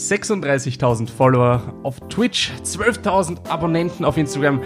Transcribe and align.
36.000 0.00 1.10
Follower 1.10 1.74
auf 1.82 2.00
Twitch, 2.08 2.52
12.000 2.64 3.48
Abonnenten 3.48 4.04
auf 4.04 4.16
Instagram. 4.16 4.60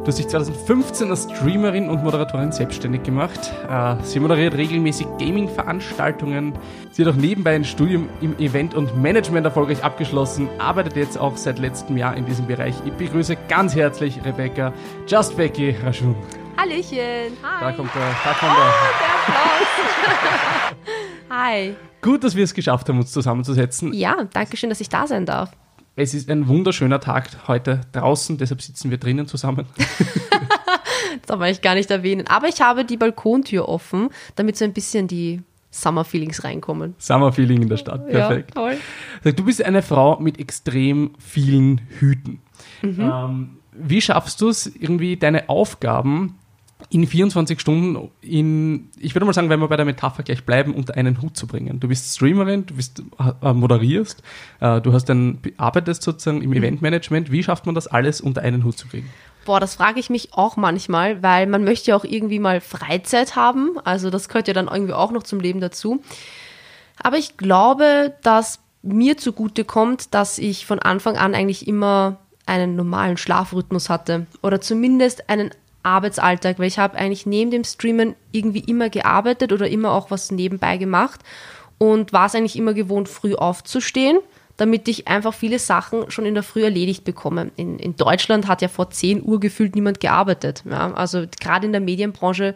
Du 0.00 0.06
hast 0.06 0.18
dich 0.18 0.28
2015 0.28 1.10
als 1.10 1.24
Streamerin 1.24 1.90
und 1.90 2.02
Moderatorin 2.02 2.50
selbstständig 2.52 3.02
gemacht. 3.02 3.52
Äh, 3.68 3.96
sie 4.02 4.18
moderiert 4.18 4.54
regelmäßig 4.54 5.06
Gaming-Veranstaltungen. 5.18 6.54
Sie 6.92 7.04
hat 7.04 7.12
auch 7.12 7.18
nebenbei 7.18 7.54
ein 7.54 7.66
Studium 7.66 8.08
im 8.22 8.38
Event- 8.38 8.74
und 8.74 8.96
Management 8.96 9.44
erfolgreich 9.44 9.84
abgeschlossen, 9.84 10.48
arbeitet 10.58 10.96
jetzt 10.96 11.18
auch 11.18 11.36
seit 11.36 11.58
letztem 11.58 11.98
Jahr 11.98 12.16
in 12.16 12.24
diesem 12.24 12.46
Bereich. 12.46 12.74
Ich 12.86 12.92
begrüße 12.92 13.36
ganz 13.48 13.74
herzlich 13.74 14.24
Rebecca 14.24 14.72
Just 15.06 15.36
Becky 15.36 15.76
Raschun. 15.82 16.16
Hallöchen, 16.56 17.36
hi. 17.42 17.60
Da 17.60 17.72
kommt 17.72 17.94
der, 17.94 18.16
da 18.24 18.32
kommt 18.32 18.52
oh, 18.52 18.62
der. 18.62 18.96
der 19.00 19.34
Applaus. 19.34 19.68
hi. 21.76 21.76
Gut, 22.02 22.24
dass 22.24 22.34
wir 22.34 22.44
es 22.44 22.54
geschafft 22.54 22.88
haben, 22.88 22.98
uns 22.98 23.12
zusammenzusetzen. 23.12 23.92
Ja, 23.92 24.28
danke 24.32 24.56
schön, 24.56 24.70
dass 24.70 24.80
ich 24.80 24.88
da 24.88 25.06
sein 25.06 25.26
darf. 25.26 25.50
Es 25.96 26.14
ist 26.14 26.30
ein 26.30 26.48
wunderschöner 26.48 27.00
Tag 27.00 27.48
heute 27.48 27.82
draußen, 27.92 28.38
deshalb 28.38 28.62
sitzen 28.62 28.90
wir 28.90 28.98
drinnen 28.98 29.26
zusammen. 29.26 29.66
das 29.76 31.26
darf 31.26 31.40
eigentlich 31.40 31.62
gar 31.62 31.74
nicht 31.74 31.90
erwähnen. 31.90 32.26
Aber 32.26 32.48
ich 32.48 32.60
habe 32.60 32.84
die 32.84 32.96
Balkontür 32.96 33.68
offen, 33.68 34.08
damit 34.36 34.56
so 34.56 34.64
ein 34.64 34.72
bisschen 34.72 35.08
die 35.08 35.42
Summer 35.70 36.04
Feelings 36.04 36.42
reinkommen. 36.42 36.94
Summer 36.98 37.32
Feeling 37.32 37.62
in 37.62 37.68
der 37.68 37.76
Stadt, 37.76 38.08
perfekt. 38.08 38.52
Ja, 38.56 38.76
toll. 39.22 39.32
Du 39.32 39.44
bist 39.44 39.62
eine 39.62 39.82
Frau 39.82 40.18
mit 40.18 40.38
extrem 40.40 41.12
vielen 41.18 41.82
Hüten. 41.98 42.40
Mhm. 42.82 43.00
Ähm, 43.00 43.50
wie 43.72 44.00
schaffst 44.00 44.40
du 44.40 44.48
es, 44.48 44.66
irgendwie 44.66 45.16
deine 45.16 45.48
Aufgaben 45.48 46.39
in 46.88 47.06
24 47.06 47.60
Stunden 47.60 48.10
in, 48.20 48.90
ich 48.98 49.14
würde 49.14 49.26
mal 49.26 49.32
sagen, 49.32 49.50
wenn 49.50 49.60
wir 49.60 49.68
bei 49.68 49.76
der 49.76 49.84
Metapher 49.84 50.22
gleich 50.22 50.44
bleiben, 50.44 50.74
unter 50.74 50.94
einen 50.94 51.20
Hut 51.20 51.36
zu 51.36 51.46
bringen. 51.46 51.78
Du 51.80 51.88
bist 51.88 52.14
Streamerin, 52.16 52.66
du 52.66 52.74
bist, 52.74 53.02
äh, 53.42 53.52
moderierst, 53.52 54.22
äh, 54.60 54.80
du 54.80 54.92
hast 54.92 55.06
dann, 55.06 55.38
arbeitest 55.56 56.02
sozusagen 56.02 56.42
im 56.42 56.50
mhm. 56.50 56.56
Eventmanagement. 56.56 57.30
Wie 57.30 57.42
schafft 57.42 57.66
man 57.66 57.74
das 57.74 57.86
alles 57.86 58.20
unter 58.20 58.42
einen 58.42 58.64
Hut 58.64 58.78
zu 58.78 58.88
kriegen? 58.88 59.10
Boah, 59.44 59.60
das 59.60 59.74
frage 59.74 60.00
ich 60.00 60.10
mich 60.10 60.34
auch 60.34 60.56
manchmal, 60.56 61.22
weil 61.22 61.46
man 61.46 61.64
möchte 61.64 61.90
ja 61.90 61.96
auch 61.96 62.04
irgendwie 62.04 62.38
mal 62.38 62.60
Freizeit 62.60 63.36
haben. 63.36 63.78
Also 63.84 64.10
das 64.10 64.28
gehört 64.28 64.48
ja 64.48 64.54
dann 64.54 64.68
irgendwie 64.68 64.92
auch 64.92 65.12
noch 65.12 65.22
zum 65.22 65.40
Leben 65.40 65.60
dazu. 65.60 66.02
Aber 67.02 67.16
ich 67.16 67.36
glaube, 67.36 68.14
dass 68.22 68.60
mir 68.82 69.16
zugute 69.16 69.64
kommt, 69.64 70.14
dass 70.14 70.38
ich 70.38 70.66
von 70.66 70.78
Anfang 70.78 71.16
an 71.16 71.34
eigentlich 71.34 71.66
immer 71.66 72.18
einen 72.46 72.76
normalen 72.76 73.16
Schlafrhythmus 73.16 73.88
hatte 73.88 74.26
oder 74.42 74.60
zumindest 74.60 75.28
einen 75.30 75.50
Arbeitsalltag, 75.82 76.58
weil 76.58 76.66
ich 76.66 76.78
habe 76.78 76.96
eigentlich 76.96 77.26
neben 77.26 77.50
dem 77.50 77.64
Streamen 77.64 78.14
irgendwie 78.32 78.60
immer 78.60 78.90
gearbeitet 78.90 79.52
oder 79.52 79.68
immer 79.68 79.92
auch 79.92 80.10
was 80.10 80.30
nebenbei 80.30 80.76
gemacht 80.76 81.20
und 81.78 82.12
war 82.12 82.26
es 82.26 82.34
eigentlich 82.34 82.56
immer 82.56 82.74
gewohnt, 82.74 83.08
früh 83.08 83.34
aufzustehen, 83.34 84.18
damit 84.56 84.88
ich 84.88 85.08
einfach 85.08 85.32
viele 85.32 85.58
Sachen 85.58 86.10
schon 86.10 86.26
in 86.26 86.34
der 86.34 86.42
Früh 86.42 86.62
erledigt 86.62 87.04
bekomme. 87.04 87.50
In, 87.56 87.78
in 87.78 87.96
Deutschland 87.96 88.46
hat 88.46 88.60
ja 88.60 88.68
vor 88.68 88.90
10 88.90 89.22
Uhr 89.24 89.40
gefühlt 89.40 89.74
niemand 89.74 90.00
gearbeitet. 90.00 90.62
Ja? 90.68 90.92
Also 90.92 91.24
gerade 91.40 91.64
in 91.64 91.72
der 91.72 91.80
Medienbranche 91.80 92.54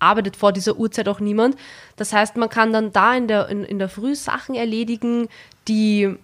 arbeitet 0.00 0.36
vor 0.36 0.52
dieser 0.52 0.76
Uhrzeit 0.76 1.08
auch 1.08 1.20
niemand. 1.20 1.56
Das 1.94 2.12
heißt, 2.12 2.36
man 2.36 2.48
kann 2.48 2.72
dann 2.72 2.92
da 2.92 3.14
in 3.14 3.28
der, 3.28 3.48
in, 3.48 3.62
in 3.64 3.78
der 3.78 3.88
Früh 3.88 4.16
Sachen 4.16 4.56
erledigen, 4.56 5.28
die 5.68 6.16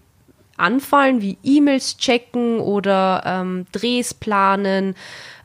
anfallen, 0.56 1.22
wie 1.22 1.38
E-Mails 1.42 1.96
checken 1.96 2.60
oder 2.60 3.22
ähm, 3.24 3.66
Drehs 3.72 4.12
planen, 4.12 4.94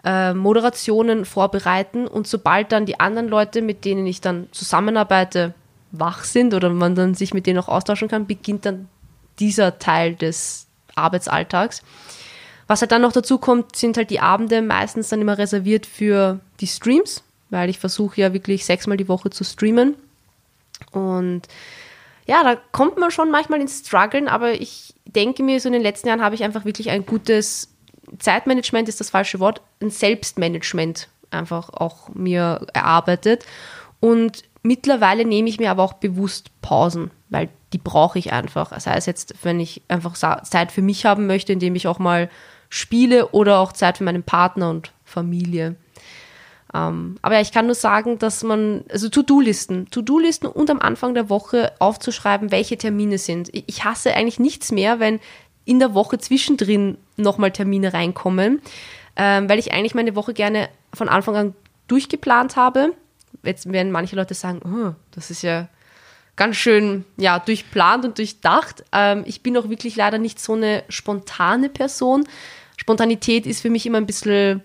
äh, 0.06 0.34
Moderationen 0.34 1.26
vorbereiten 1.26 2.08
und 2.08 2.28
sobald 2.28 2.72
dann 2.72 2.86
die 2.86 3.00
anderen 3.00 3.28
Leute, 3.28 3.62
mit 3.62 3.84
denen 3.86 4.06
ich 4.06 4.22
dann 4.22 4.48
zusammenarbeite, 4.52 5.56
wach 5.92 6.24
sind 6.24 6.54
oder 6.54 6.70
man 6.70 6.94
dann 6.94 7.16
sich 7.16 7.34
mit 7.34 7.48
denen 7.48 7.60
auch 7.60 7.68
austauschen 7.68 8.08
kann, 8.08 8.28
beginnt 8.28 8.66
dann 8.66 8.88
dieser 9.40 9.80
Teil 9.80 10.16
des 10.16 10.68
Arbeitsalltags. 10.94 11.82
Was 12.68 12.82
halt 12.82 12.92
dann 12.92 13.02
noch 13.02 13.12
dazu 13.12 13.38
kommt, 13.38 13.76
sind 13.76 13.98
halt 13.98 14.10
die 14.10 14.20
Abende 14.20 14.62
meistens 14.62 15.10
dann 15.10 15.22
immer 15.22 15.38
reserviert 15.38 15.86
für 15.86 16.40
die 16.60 16.68
Streams, 16.68 17.24
weil 17.50 17.70
ich 17.70 17.80
versuche 17.80 18.22
ja 18.22 18.34
wirklich 18.34 18.66
sechsmal 18.66 18.98
die 18.98 19.08
Woche 19.08 19.30
zu 19.30 19.44
streamen. 19.44 19.96
Und 20.92 21.44
ja, 22.28 22.44
da 22.44 22.56
kommt 22.72 22.98
man 22.98 23.12
schon 23.12 23.32
manchmal 23.32 23.62
ins 23.62 23.80
Struggeln, 23.86 24.28
aber 24.28 24.54
ich 24.54 24.94
denke 25.06 25.44
mir, 25.44 25.60
so 25.60 25.70
in 25.70 25.74
den 25.74 25.82
letzten 25.82 26.08
Jahren 26.08 26.24
habe 26.24 26.36
ich 26.36 26.44
einfach 26.44 26.66
wirklich 26.66 26.90
ein 26.90 27.06
gutes 27.06 27.70
Zeitmanagement 28.20 28.90
ist 28.90 29.00
das 29.00 29.10
falsche 29.10 29.40
Wort, 29.40 29.62
ein 29.82 29.90
Selbstmanagement 29.90 31.08
einfach 31.32 31.70
auch 31.70 32.10
mir 32.10 32.66
erarbeitet. 32.74 33.46
Und 34.00 34.44
mittlerweile 34.64 35.26
nehme 35.26 35.50
ich 35.50 35.60
mir 35.60 35.72
aber 35.72 35.84
auch 35.84 35.94
bewusst 35.94 36.50
Pausen, 36.62 37.12
weil 37.30 37.50
die 37.74 37.78
brauche 37.78 38.20
ich 38.20 38.32
einfach. 38.32 38.70
Das 38.70 38.88
heißt 38.88 39.08
jetzt, 39.08 39.36
wenn 39.44 39.60
ich 39.60 39.82
einfach 39.88 40.16
Zeit 40.16 40.72
für 40.72 40.82
mich 40.82 41.06
haben 41.06 41.28
möchte, 41.28 41.54
indem 41.54 41.76
ich 41.76 41.88
auch 41.88 42.00
mal 42.00 42.30
spiele 42.70 43.30
oder 43.30 43.60
auch 43.60 43.74
Zeit 43.74 43.98
für 43.98 44.04
meinen 44.04 44.24
Partner 44.24 44.70
und 44.70 44.92
Familie. 45.04 45.76
Ähm, 46.74 47.18
aber 47.22 47.36
ja, 47.36 47.42
ich 47.42 47.52
kann 47.52 47.68
nur 47.68 47.76
sagen, 47.76 48.20
dass 48.20 48.44
man, 48.44 48.84
also 48.92 49.08
To-Do-Listen, 49.08 49.90
To-Do-Listen 49.92 50.48
und 50.48 50.70
am 50.70 50.80
Anfang 50.80 51.14
der 51.14 51.30
Woche 51.30 51.72
aufzuschreiben, 51.80 52.52
welche 52.52 52.78
Termine 52.78 53.18
sind. 53.18 53.50
Ich 53.54 53.86
hasse 53.86 54.14
eigentlich 54.14 54.40
nichts 54.40 54.72
mehr, 54.72 55.00
wenn 55.00 55.20
in 55.66 55.80
der 55.80 55.94
Woche 55.94 56.18
zwischendrin 56.18 56.98
nochmal 57.18 57.52
Termine 57.52 57.94
reinkommen, 57.94 58.62
ähm, 59.16 59.50
weil 59.50 59.60
ich 59.60 59.74
eigentlich 59.74 59.96
meine 59.96 60.16
Woche 60.16 60.34
gerne 60.34 60.70
von 60.94 61.10
Anfang 61.10 61.36
an 61.36 61.56
durchgeplant 61.88 62.56
habe. 62.56 62.94
Jetzt 63.44 63.72
werden 63.72 63.92
manche 63.92 64.16
Leute 64.16 64.34
sagen, 64.34 64.62
oh, 64.64 64.94
das 65.12 65.32
ist 65.32 65.42
ja 65.42 65.68
ganz 66.36 66.56
schön 66.58 67.06
ja, 67.18 67.40
durchplant 67.40 68.06
und 68.06 68.18
durchdacht. 68.18 68.84
Ähm, 68.92 69.24
ich 69.26 69.42
bin 69.42 69.58
auch 69.58 69.70
wirklich 69.70 69.96
leider 69.96 70.18
nicht 70.18 70.40
so 70.40 70.54
eine 70.54 70.84
spontane 70.90 71.70
Person. 71.70 72.28
Spontanität 72.78 73.46
ist 73.46 73.62
für 73.62 73.70
mich 73.70 73.86
immer 73.86 73.98
ein 73.98 74.06
bisschen 74.06 74.62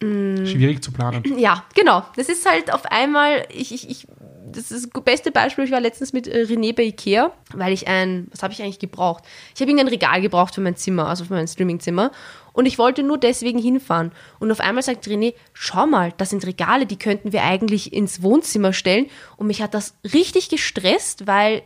mm, 0.00 0.46
schwierig 0.46 0.82
zu 0.82 0.92
planen. 0.92 1.22
Ja, 1.38 1.64
genau. 1.74 2.04
Das 2.16 2.28
ist 2.28 2.48
halt 2.48 2.72
auf 2.72 2.86
einmal, 2.86 3.46
ich, 3.50 3.72
ich, 3.74 3.90
ich 3.90 4.06
das 4.50 4.70
ist 4.70 4.90
das 4.92 5.04
beste 5.04 5.30
Beispiel, 5.30 5.64
ich 5.64 5.70
war 5.70 5.80
letztens 5.80 6.12
mit 6.12 6.26
äh, 6.26 6.44
René 6.44 6.74
bei 6.74 6.84
Ikea, 6.84 7.32
weil 7.54 7.72
ich 7.72 7.88
ein, 7.88 8.28
was 8.30 8.42
habe 8.42 8.52
ich 8.52 8.62
eigentlich 8.62 8.78
gebraucht? 8.78 9.24
Ich 9.54 9.60
habe 9.60 9.70
irgendein 9.70 9.88
Regal 9.88 10.20
gebraucht 10.20 10.54
für 10.54 10.60
mein 10.60 10.76
Zimmer, 10.76 11.06
also 11.06 11.24
für 11.24 11.34
mein 11.34 11.48
Streamingzimmer. 11.48 12.10
Und 12.52 12.66
ich 12.66 12.78
wollte 12.78 13.02
nur 13.02 13.18
deswegen 13.18 13.58
hinfahren. 13.58 14.12
Und 14.38 14.50
auf 14.50 14.60
einmal 14.60 14.82
sagt 14.82 15.06
René, 15.06 15.34
schau 15.52 15.86
mal, 15.86 16.12
das 16.16 16.30
sind 16.30 16.46
Regale, 16.46 16.86
die 16.86 16.98
könnten 16.98 17.32
wir 17.32 17.42
eigentlich 17.42 17.92
ins 17.92 18.22
Wohnzimmer 18.22 18.72
stellen. 18.72 19.06
Und 19.36 19.46
mich 19.46 19.62
hat 19.62 19.74
das 19.74 19.94
richtig 20.12 20.48
gestresst, 20.48 21.26
weil 21.26 21.62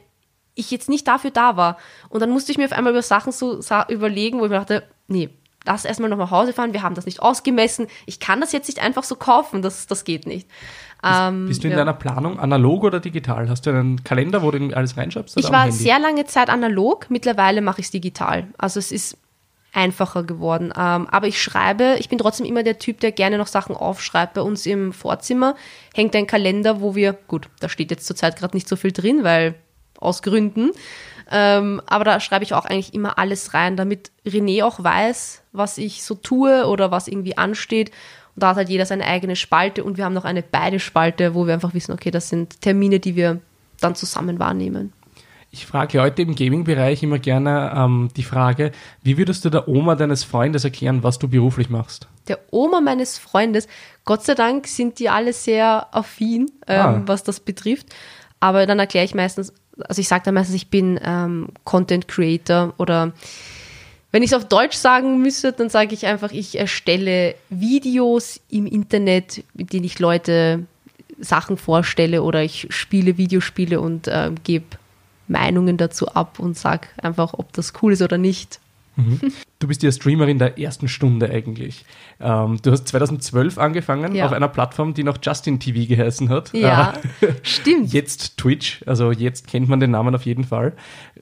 ich 0.55 0.71
jetzt 0.71 0.89
nicht 0.89 1.07
dafür 1.09 1.31
da 1.31 1.57
war. 1.57 1.79
Und 2.09 2.21
dann 2.21 2.31
musste 2.31 2.53
ich 2.53 2.59
mir 2.59 2.67
auf 2.67 2.73
einmal 2.73 2.93
über 2.93 3.03
Sachen 3.03 3.33
so 3.33 3.61
überlegen, 3.89 4.39
wo 4.39 4.45
ich 4.45 4.51
mir 4.51 4.59
dachte, 4.59 4.89
nee, 5.09 5.31
lass 5.67 5.85
erstmal 5.85 6.09
noch 6.09 6.17
nach 6.17 6.31
Hause 6.31 6.53
fahren, 6.53 6.73
wir 6.73 6.83
haben 6.83 6.95
das 6.95 7.07
nicht 7.07 7.21
ausgemessen. 7.21 7.89
Ich 8.07 8.21
kann 8.21 8.41
das 8.41 8.53
jetzt 8.53 8.69
nicht 8.69 8.81
einfach 8.81 9.05
so 9.05 9.17
kaufen, 9.17 9.63
das, 9.63 9.87
das 9.87 10.05
geht 10.05 10.27
nicht. 10.27 10.49
Ähm, 11.07 11.47
bist, 11.47 11.63
du 11.63 11.69
in 11.69 11.73
ja. 11.73 11.79
deiner 11.79 11.93
Planung 11.93 12.39
analog 12.39 12.85
oder 12.85 13.01
digital? 13.01 13.49
Hast 13.49 13.67
du 13.67 13.71
einen 13.71 14.03
Kalender, 14.05 14.43
wo 14.43 14.51
du 14.51 14.75
alles 14.75 14.97
reinschreibst? 14.97 15.37
Ich 15.39 15.51
war 15.51 15.71
sehr 15.71 15.99
lange 15.99 16.25
Zeit 16.27 16.51
analog, 16.51 17.07
mittlerweile 17.09 17.61
mache 17.61 17.81
ich 17.81 17.87
es 17.87 17.91
digital. 17.91 18.49
Also 18.59 18.79
es 18.79 18.93
ist 18.93 19.19
einfacher 19.77 20.23
geworden. 20.23 20.73
Ähm, 20.77 21.07
aber 21.07 21.27
ich 21.27 21.41
schreibe, 21.41 21.97
ich 21.99 22.09
bin 22.09 22.19
trotzdem 22.19 22.47
immer 22.47 22.63
der 22.63 22.79
Typ, 22.79 23.01
der 23.01 23.13
gerne 23.13 23.37
noch 23.37 23.47
Sachen 23.47 23.77
aufschreibt. 23.77 24.35
Bei 24.35 24.41
uns 24.41 24.65
im 24.65 24.93
Vorzimmer 24.93 25.55
hängt 25.95 26.17
ein 26.17 26.27
Kalender, 26.27 26.81
wo 26.81 26.95
wir, 26.95 27.13
gut, 27.13 27.49
da 27.61 27.69
steht 27.69 27.91
jetzt 27.91 28.07
zurzeit 28.07 28.37
gerade 28.37 28.57
nicht 28.57 28.69
so 28.69 28.77
viel 28.77 28.93
drin, 28.93 29.23
weil 29.23 29.55
aus 30.01 30.23
Gründen. 30.23 30.71
Ähm, 31.31 31.83
aber 31.87 32.05
da 32.05 32.21
schreibe 32.21 32.45
ich 32.45 32.55
auch 32.55 32.65
eigentlich 32.65 32.95
immer 32.95 33.19
alles 33.19 33.53
rein, 33.53 33.77
damit 33.77 34.11
René 34.27 34.65
auch 34.65 34.83
weiß, 34.83 35.43
was 35.53 35.77
ich 35.77 36.03
so 36.05 36.15
tue 36.15 36.67
oder 36.67 36.91
was 36.91 37.09
irgendwie 37.09 37.37
ansteht 37.37 37.91
da 38.37 38.49
hat 38.49 38.57
halt 38.57 38.69
jeder 38.69 38.87
seine 38.87 39.05
eigene 39.07 39.37
Spalte 39.37 39.83
und 39.83 39.97
wir 39.97 40.05
haben 40.05 40.13
noch 40.13 40.25
eine 40.25 40.43
beide 40.43 40.79
Spalte, 40.79 41.35
wo 41.35 41.47
wir 41.47 41.55
einfach 41.55 41.75
wissen, 41.75 41.93
okay, 41.93 42.11
das 42.11 42.29
sind 42.29 42.61
Termine, 42.61 43.01
die 43.01 43.17
wir 43.17 43.41
dann 43.81 43.95
zusammen 43.95 44.39
wahrnehmen. 44.39 44.93
Ich 45.51 45.65
frage 45.65 45.99
Leute 45.99 46.23
im 46.23 46.35
Gaming-Bereich 46.35 47.03
immer 47.03 47.19
gerne 47.19 47.73
ähm, 47.75 48.11
die 48.15 48.25
Frage, 48.25 48.73
wie 49.03 49.17
würdest 49.17 49.45
du 49.45 49.51
der 49.51 49.69
Oma 49.69 49.95
deines 49.95 50.23
Freundes 50.23 50.65
erklären, 50.65 51.03
was 51.03 51.19
du 51.19 51.29
beruflich 51.29 51.71
machst? 51.71 52.09
Der 52.29 52.41
Oma 52.51 52.81
meines 52.83 53.19
Freundes, 53.19 53.67
Gott 54.05 54.25
sei 54.25 54.35
Dank 54.35 54.67
sind 54.67 54.99
die 54.99 55.09
alle 55.09 55.33
sehr 55.33 55.87
affin, 55.93 56.51
ähm, 56.67 56.81
ah. 56.81 57.03
was 57.07 57.23
das 57.23 57.41
betrifft. 57.41 57.95
Aber 58.39 58.67
dann 58.67 58.79
erkläre 58.79 59.07
ich 59.07 59.15
meistens, 59.15 59.55
also 59.89 60.01
ich 60.01 60.09
sage 60.09 60.25
dann 60.25 60.35
meistens, 60.35 60.57
ich 60.57 60.69
bin 60.69 61.01
ähm, 61.03 61.49
Content 61.65 62.07
Creator 62.07 62.75
oder 62.77 63.13
wenn 64.13 64.23
ich 64.23 64.33
es 64.33 64.37
auf 64.37 64.47
Deutsch 64.47 64.77
sagen 64.77 65.21
müsste, 65.21 65.53
dann 65.53 65.69
sage 65.69 65.95
ich 65.95 66.07
einfach, 66.07 66.33
ich 66.33 66.59
erstelle 66.59 67.35
Videos 67.51 68.41
im 68.51 68.67
Internet, 68.67 69.45
mit 69.55 69.73
denen 69.73 69.85
ich 69.85 69.99
Leute 69.99 70.65
Sachen 71.19 71.57
vorstelle 71.57 72.23
oder 72.23 72.43
ich 72.43 72.67
spiele 72.71 73.17
Videospiele 73.19 73.81
und 73.81 74.09
äh, 74.09 74.31
gebe 74.45 74.67
Meinungen 75.29 75.77
dazu 75.77 76.09
ab 76.09 76.39
und 76.39 76.57
sage 76.57 76.89
einfach, 77.03 77.35
ob 77.35 77.53
das 77.53 77.73
cool 77.83 77.93
ist 77.93 78.03
oder 78.03 78.19
nicht. 78.19 78.61
Mhm. 78.97 79.21
Du 79.59 79.69
bist 79.69 79.83
ja 79.83 79.93
Streamerin 79.93 80.39
der 80.39 80.59
ersten 80.59 80.89
Stunde 80.89 81.31
eigentlich. 81.31 81.85
Ähm, 82.21 82.59
du 82.63 82.73
hast 82.73 82.89
2012 82.89 83.59
angefangen 83.59 84.15
ja. 84.15 84.27
auf 84.27 84.33
einer 84.33 84.49
Plattform, 84.49 84.95
die 84.95 85.05
noch 85.05 85.19
Justin 85.23 85.61
TV 85.61 85.87
geheißen 85.87 86.29
hat. 86.31 86.53
Ja, 86.55 86.95
äh, 87.21 87.33
stimmt. 87.43 87.93
Jetzt 87.93 88.39
Twitch, 88.39 88.83
also 88.87 89.13
jetzt 89.13 89.47
kennt 89.47 89.69
man 89.69 89.81
den 89.81 89.91
Namen 89.91 90.15
auf 90.15 90.25
jeden 90.25 90.45
Fall. 90.45 90.75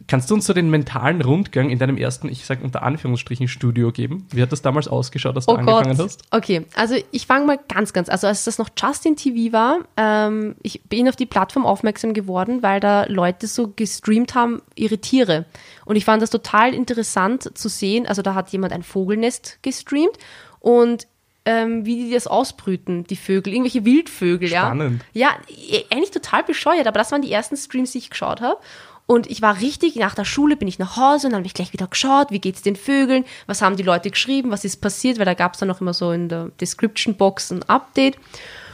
Kannst 0.06 0.30
du 0.30 0.34
uns 0.34 0.46
so 0.46 0.52
den 0.52 0.68
mentalen 0.68 1.22
Rundgang 1.22 1.70
in 1.70 1.78
deinem 1.78 1.96
ersten, 1.96 2.28
ich 2.28 2.44
sage 2.44 2.62
unter 2.62 2.82
Anführungsstrichen, 2.82 3.48
Studio 3.48 3.90
geben? 3.90 4.26
Wie 4.30 4.42
hat 4.42 4.52
das 4.52 4.60
damals 4.60 4.86
ausgeschaut, 4.86 5.34
als 5.34 5.46
du 5.46 5.52
oh 5.52 5.56
angefangen 5.56 5.96
Gott. 5.96 6.06
hast? 6.06 6.22
Okay, 6.30 6.66
also 6.74 6.94
ich 7.10 7.26
fange 7.26 7.46
mal 7.46 7.58
ganz, 7.68 7.92
ganz, 7.92 8.08
also 8.08 8.26
als 8.26 8.44
das 8.44 8.58
noch 8.58 8.68
Justin 8.76 9.16
TV 9.16 9.52
war, 9.52 9.78
ähm, 9.96 10.56
ich 10.62 10.82
bin 10.82 11.08
auf 11.08 11.16
die 11.16 11.26
Plattform 11.26 11.64
aufmerksam 11.64 12.12
geworden, 12.12 12.62
weil 12.62 12.80
da 12.80 13.04
Leute 13.06 13.46
so 13.46 13.72
gestreamt 13.74 14.34
haben, 14.34 14.60
ihre 14.74 14.98
Tiere. 14.98 15.46
Und 15.86 15.96
ich 15.96 16.04
fand 16.04 16.22
das 16.22 16.30
total 16.30 16.74
interessant 16.74 17.56
zu 17.56 17.68
sehen, 17.68 18.06
also 18.06 18.20
da 18.20 18.34
hat 18.34 18.50
jemand 18.50 18.72
ein 18.72 18.82
Vogelnest 18.82 19.58
gestreamt 19.62 20.18
und 20.60 21.06
ähm, 21.46 21.84
wie 21.84 22.06
die 22.06 22.10
das 22.12 22.26
ausbrüten, 22.26 23.04
die 23.04 23.16
Vögel, 23.16 23.52
irgendwelche 23.52 23.84
Wildvögel, 23.84 24.48
Spannend. 24.48 25.04
ja. 25.12 25.36
Ja, 25.56 25.78
eigentlich 25.90 26.10
total 26.10 26.42
bescheuert, 26.42 26.86
aber 26.86 26.98
das 26.98 27.12
waren 27.12 27.22
die 27.22 27.32
ersten 27.32 27.56
Streams, 27.56 27.92
die 27.92 27.98
ich 27.98 28.10
geschaut 28.10 28.40
habe. 28.40 28.58
Und 29.06 29.30
ich 29.30 29.42
war 29.42 29.60
richtig, 29.60 29.96
nach 29.96 30.14
der 30.14 30.24
Schule 30.24 30.56
bin 30.56 30.66
ich 30.66 30.78
nach 30.78 30.96
Hause 30.96 31.26
und 31.26 31.32
dann 31.32 31.40
habe 31.40 31.46
ich 31.46 31.54
gleich 31.54 31.72
wieder 31.74 31.86
geschaut, 31.86 32.30
wie 32.30 32.38
geht 32.38 32.56
es 32.56 32.62
den 32.62 32.76
Vögeln, 32.76 33.24
was 33.46 33.60
haben 33.60 33.76
die 33.76 33.82
Leute 33.82 34.10
geschrieben, 34.10 34.50
was 34.50 34.64
ist 34.64 34.80
passiert, 34.80 35.18
weil 35.18 35.26
da 35.26 35.34
gab 35.34 35.52
es 35.54 35.60
dann 35.60 35.70
auch 35.70 35.80
immer 35.80 35.92
so 35.92 36.10
in 36.12 36.28
der 36.28 36.50
Description 36.60 37.14
Box 37.14 37.52
ein 37.52 37.62
Update. 37.64 38.16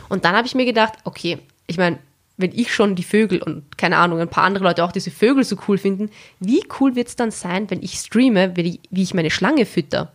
Und 0.08 0.24
dann 0.24 0.36
habe 0.36 0.46
ich 0.46 0.54
mir 0.54 0.66
gedacht, 0.66 0.94
okay, 1.04 1.38
ich 1.66 1.78
meine, 1.78 1.98
wenn 2.36 2.52
ich 2.52 2.72
schon 2.72 2.94
die 2.94 3.02
Vögel 3.02 3.42
und 3.42 3.76
keine 3.76 3.98
Ahnung, 3.98 4.20
ein 4.20 4.28
paar 4.28 4.44
andere 4.44 4.64
Leute 4.64 4.84
auch 4.84 4.92
diese 4.92 5.10
Vögel 5.10 5.44
so 5.44 5.56
cool 5.68 5.78
finden, 5.78 6.10
wie 6.38 6.62
cool 6.78 6.94
wird 6.94 7.08
es 7.08 7.16
dann 7.16 7.30
sein, 7.30 7.68
wenn 7.70 7.82
ich 7.82 7.94
streame, 7.94 8.56
wie 8.56 8.80
ich 8.92 9.14
meine 9.14 9.30
Schlange 9.30 9.66
fütter? 9.66 10.12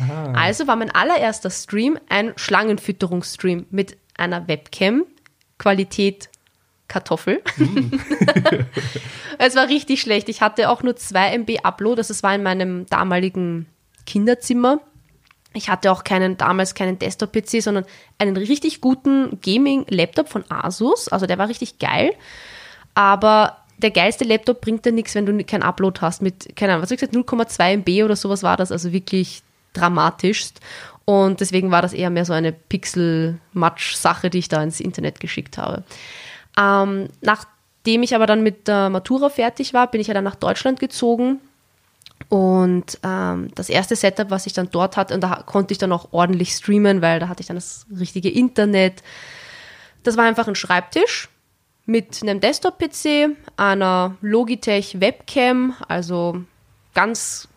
Aha. 0.00 0.32
Also 0.32 0.66
war 0.66 0.76
mein 0.76 0.90
allererster 0.90 1.50
Stream 1.50 1.98
ein 2.08 2.32
Schlangenfütterungsstream 2.36 3.66
mit 3.70 3.96
einer 4.16 4.46
Webcam, 4.48 5.04
Qualität 5.58 6.28
Kartoffel. 6.88 7.42
Mm. 7.56 7.98
es 9.38 9.56
war 9.56 9.68
richtig 9.68 10.00
schlecht. 10.00 10.28
Ich 10.28 10.40
hatte 10.40 10.70
auch 10.70 10.82
nur 10.82 10.96
2 10.96 11.38
MB 11.38 11.58
Upload, 11.62 11.98
das 11.98 12.22
war 12.22 12.34
in 12.34 12.42
meinem 12.42 12.86
damaligen 12.86 13.66
Kinderzimmer. 14.06 14.80
Ich 15.52 15.68
hatte 15.70 15.90
auch 15.90 16.04
keinen, 16.04 16.36
damals 16.36 16.74
keinen 16.74 16.98
Desktop-PC, 16.98 17.62
sondern 17.62 17.86
einen 18.18 18.36
richtig 18.36 18.80
guten 18.80 19.40
Gaming-Laptop 19.40 20.28
von 20.28 20.44
Asus. 20.50 21.08
Also 21.08 21.26
der 21.26 21.38
war 21.38 21.48
richtig 21.48 21.78
geil. 21.78 22.12
Aber 22.94 23.56
der 23.78 23.90
geilste 23.90 24.24
Laptop 24.24 24.60
bringt 24.60 24.84
dir 24.84 24.92
nichts, 24.92 25.14
wenn 25.14 25.26
du 25.26 25.44
kein 25.44 25.62
Upload 25.62 26.00
hast 26.02 26.20
mit, 26.20 26.54
keine 26.56 26.72
Ahnung, 26.72 26.82
was 26.82 26.90
habe 26.90 27.02
ich 27.02 27.10
gesagt, 27.10 27.16
0,2 27.16 27.72
MB 27.78 28.04
oder 28.04 28.16
sowas 28.16 28.42
war 28.42 28.58
das. 28.58 28.70
Also 28.70 28.92
wirklich 28.92 29.42
dramatischst. 29.72 30.60
Und 31.06 31.40
deswegen 31.40 31.70
war 31.70 31.82
das 31.82 31.92
eher 31.92 32.10
mehr 32.10 32.24
so 32.24 32.32
eine 32.32 32.52
Pixel-Matsch-Sache, 32.52 34.28
die 34.28 34.38
ich 34.38 34.48
da 34.48 34.62
ins 34.62 34.80
Internet 34.80 35.20
geschickt 35.20 35.56
habe. 35.56 35.84
Ähm, 36.58 37.08
nachdem 37.20 38.02
ich 38.02 38.14
aber 38.14 38.26
dann 38.26 38.42
mit 38.42 38.68
der 38.68 38.90
Matura 38.90 39.28
fertig 39.28 39.74
war, 39.74 39.90
bin 39.90 40.00
ich 40.00 40.08
ja 40.08 40.14
dann 40.14 40.24
nach 40.24 40.36
Deutschland 40.36 40.80
gezogen. 40.80 41.40
Und 42.28 42.98
ähm, 43.02 43.48
das 43.54 43.68
erste 43.68 43.94
Setup, 43.94 44.30
was 44.30 44.46
ich 44.46 44.52
dann 44.52 44.70
dort 44.70 44.96
hatte, 44.96 45.14
und 45.14 45.20
da 45.20 45.42
konnte 45.44 45.72
ich 45.72 45.78
dann 45.78 45.92
auch 45.92 46.08
ordentlich 46.12 46.52
streamen, 46.52 47.02
weil 47.02 47.20
da 47.20 47.28
hatte 47.28 47.42
ich 47.42 47.46
dann 47.46 47.56
das 47.56 47.86
richtige 47.98 48.30
Internet. 48.30 49.02
Das 50.02 50.16
war 50.16 50.24
einfach 50.24 50.48
ein 50.48 50.54
Schreibtisch 50.54 51.28
mit 51.84 52.20
einem 52.22 52.40
Desktop-PC, 52.40 53.36
einer 53.56 54.16
Logitech 54.20 55.00
Webcam, 55.00 55.74
also 55.88 56.42
ganz 56.94 57.48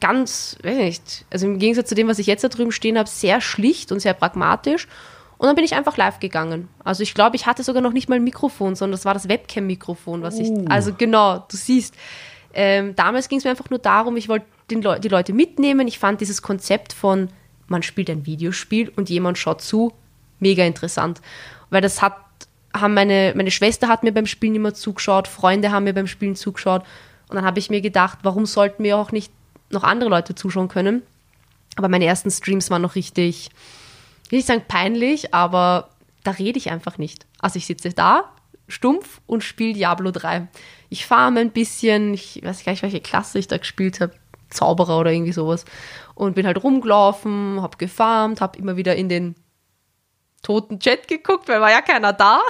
ganz, 0.00 0.56
weiß 0.62 0.76
nicht, 0.76 1.24
also 1.30 1.46
im 1.46 1.58
Gegensatz 1.58 1.88
zu 1.88 1.94
dem, 1.94 2.08
was 2.08 2.18
ich 2.18 2.26
jetzt 2.26 2.44
da 2.44 2.48
drüben 2.48 2.72
stehen 2.72 2.98
habe, 2.98 3.08
sehr 3.08 3.40
schlicht 3.40 3.92
und 3.92 4.00
sehr 4.00 4.14
pragmatisch. 4.14 4.88
Und 5.36 5.46
dann 5.46 5.56
bin 5.56 5.64
ich 5.64 5.74
einfach 5.74 5.96
live 5.96 6.20
gegangen. 6.20 6.68
Also 6.84 7.02
ich 7.02 7.14
glaube, 7.14 7.36
ich 7.36 7.46
hatte 7.46 7.62
sogar 7.62 7.82
noch 7.82 7.92
nicht 7.92 8.08
mal 8.08 8.16
ein 8.16 8.24
Mikrofon, 8.24 8.76
sondern 8.76 8.92
das 8.92 9.04
war 9.04 9.14
das 9.14 9.28
Webcam-Mikrofon, 9.28 10.22
was 10.22 10.38
ich. 10.38 10.48
Uh. 10.48 10.64
Also 10.68 10.92
genau, 10.94 11.44
du 11.50 11.56
siehst. 11.56 11.94
Ähm, 12.52 12.94
damals 12.94 13.28
ging 13.28 13.38
es 13.38 13.44
mir 13.44 13.50
einfach 13.50 13.68
nur 13.68 13.80
darum, 13.80 14.16
ich 14.16 14.28
wollte 14.28 14.46
Le 14.70 15.00
die 15.00 15.08
Leute 15.08 15.32
mitnehmen. 15.32 15.88
Ich 15.88 15.98
fand 15.98 16.20
dieses 16.20 16.40
Konzept 16.40 16.92
von, 16.92 17.28
man 17.66 17.82
spielt 17.82 18.08
ein 18.10 18.26
Videospiel 18.26 18.92
und 18.94 19.10
jemand 19.10 19.38
schaut 19.38 19.60
zu, 19.60 19.92
mega 20.38 20.64
interessant. 20.64 21.20
Weil 21.70 21.80
das 21.80 22.00
hat, 22.00 22.16
haben 22.72 22.94
meine, 22.94 23.32
meine 23.36 23.50
Schwester 23.50 23.88
hat 23.88 24.04
mir 24.04 24.12
beim 24.12 24.26
Spielen 24.26 24.54
immer 24.54 24.72
zugeschaut, 24.72 25.28
Freunde 25.28 25.72
haben 25.72 25.84
mir 25.84 25.94
beim 25.94 26.06
Spielen 26.06 26.36
zugeschaut. 26.36 26.82
Und 27.28 27.36
dann 27.36 27.44
habe 27.44 27.58
ich 27.58 27.70
mir 27.70 27.80
gedacht, 27.80 28.20
warum 28.22 28.46
sollten 28.46 28.84
wir 28.84 28.96
auch 28.96 29.10
nicht 29.10 29.32
noch 29.70 29.82
andere 29.82 30.10
Leute 30.10 30.34
zuschauen 30.34 30.68
können. 30.68 31.02
Aber 31.76 31.88
meine 31.88 32.04
ersten 32.04 32.30
Streams 32.30 32.70
waren 32.70 32.82
noch 32.82 32.94
richtig, 32.94 33.50
ich 33.50 33.83
will 34.30 34.38
nicht 34.38 34.48
sagen 34.48 34.64
peinlich, 34.66 35.34
aber 35.34 35.90
da 36.22 36.32
rede 36.32 36.58
ich 36.58 36.70
einfach 36.70 36.98
nicht. 36.98 37.26
Also 37.38 37.58
ich 37.58 37.66
sitze 37.66 37.90
da, 37.90 38.32
stumpf 38.68 39.20
und 39.26 39.44
spiele 39.44 39.74
Diablo 39.74 40.10
3. 40.10 40.48
Ich 40.88 41.06
farme 41.06 41.40
ein 41.40 41.50
bisschen, 41.50 42.14
ich 42.14 42.40
weiß 42.42 42.64
gar 42.64 42.72
nicht, 42.72 42.82
welche 42.82 43.00
Klasse 43.00 43.38
ich 43.38 43.48
da 43.48 43.58
gespielt 43.58 44.00
habe, 44.00 44.14
Zauberer 44.50 44.98
oder 44.98 45.12
irgendwie 45.12 45.32
sowas. 45.32 45.64
Und 46.14 46.34
bin 46.34 46.46
halt 46.46 46.62
rumgelaufen, 46.62 47.60
habe 47.60 47.76
gefarmt, 47.76 48.40
habe 48.40 48.58
immer 48.58 48.76
wieder 48.76 48.94
in 48.94 49.08
den 49.08 49.34
toten 50.42 50.78
Chat 50.78 51.08
geguckt, 51.08 51.48
weil 51.48 51.60
war 51.60 51.70
ja 51.70 51.80
keiner 51.80 52.12
da. 52.12 52.40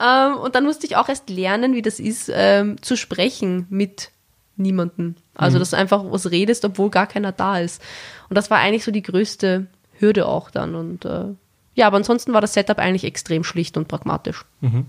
ähm, 0.00 0.36
und 0.36 0.54
dann 0.54 0.64
musste 0.64 0.86
ich 0.86 0.96
auch 0.96 1.08
erst 1.08 1.28
lernen, 1.28 1.74
wie 1.74 1.82
das 1.82 1.98
ist, 1.98 2.30
ähm, 2.32 2.80
zu 2.82 2.96
sprechen 2.96 3.66
mit 3.68 4.10
niemanden. 4.56 5.16
Also, 5.34 5.56
mhm. 5.56 5.60
dass 5.60 5.70
du 5.70 5.76
einfach 5.76 6.04
was 6.06 6.30
redest, 6.30 6.64
obwohl 6.64 6.90
gar 6.90 7.06
keiner 7.06 7.32
da 7.32 7.58
ist. 7.58 7.82
Und 8.28 8.36
das 8.36 8.50
war 8.50 8.58
eigentlich 8.58 8.84
so 8.84 8.90
die 8.90 9.02
größte 9.02 9.66
Hürde 9.98 10.26
auch 10.26 10.50
dann. 10.50 10.74
Und 10.74 11.04
äh, 11.04 11.26
ja, 11.74 11.86
aber 11.86 11.98
ansonsten 11.98 12.32
war 12.32 12.40
das 12.40 12.54
Setup 12.54 12.78
eigentlich 12.78 13.04
extrem 13.04 13.44
schlicht 13.44 13.76
und 13.76 13.88
pragmatisch. 13.88 14.44
Mhm. 14.60 14.86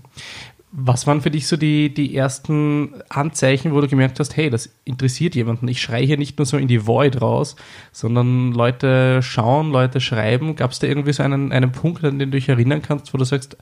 Was 0.70 1.06
waren 1.06 1.22
für 1.22 1.30
dich 1.30 1.46
so 1.46 1.56
die, 1.56 1.92
die 1.92 2.14
ersten 2.14 2.92
Anzeichen, 3.08 3.72
wo 3.72 3.80
du 3.80 3.88
gemerkt 3.88 4.20
hast, 4.20 4.36
hey, 4.36 4.50
das 4.50 4.68
interessiert 4.84 5.34
jemanden? 5.34 5.66
Ich 5.66 5.80
schreie 5.80 6.04
hier 6.04 6.18
nicht 6.18 6.36
nur 6.36 6.44
so 6.44 6.58
in 6.58 6.68
die 6.68 6.86
Void 6.86 7.22
raus, 7.22 7.56
sondern 7.90 8.52
Leute 8.52 9.22
schauen, 9.22 9.70
Leute 9.70 9.98
schreiben. 10.00 10.56
Gab 10.56 10.72
es 10.72 10.78
da 10.78 10.86
irgendwie 10.86 11.14
so 11.14 11.22
einen, 11.22 11.52
einen 11.52 11.72
Punkt, 11.72 12.04
an 12.04 12.18
den 12.18 12.30
du 12.30 12.36
dich 12.36 12.50
erinnern 12.50 12.82
kannst, 12.82 13.14
wo 13.14 13.18
du 13.18 13.24
sagst, 13.24 13.56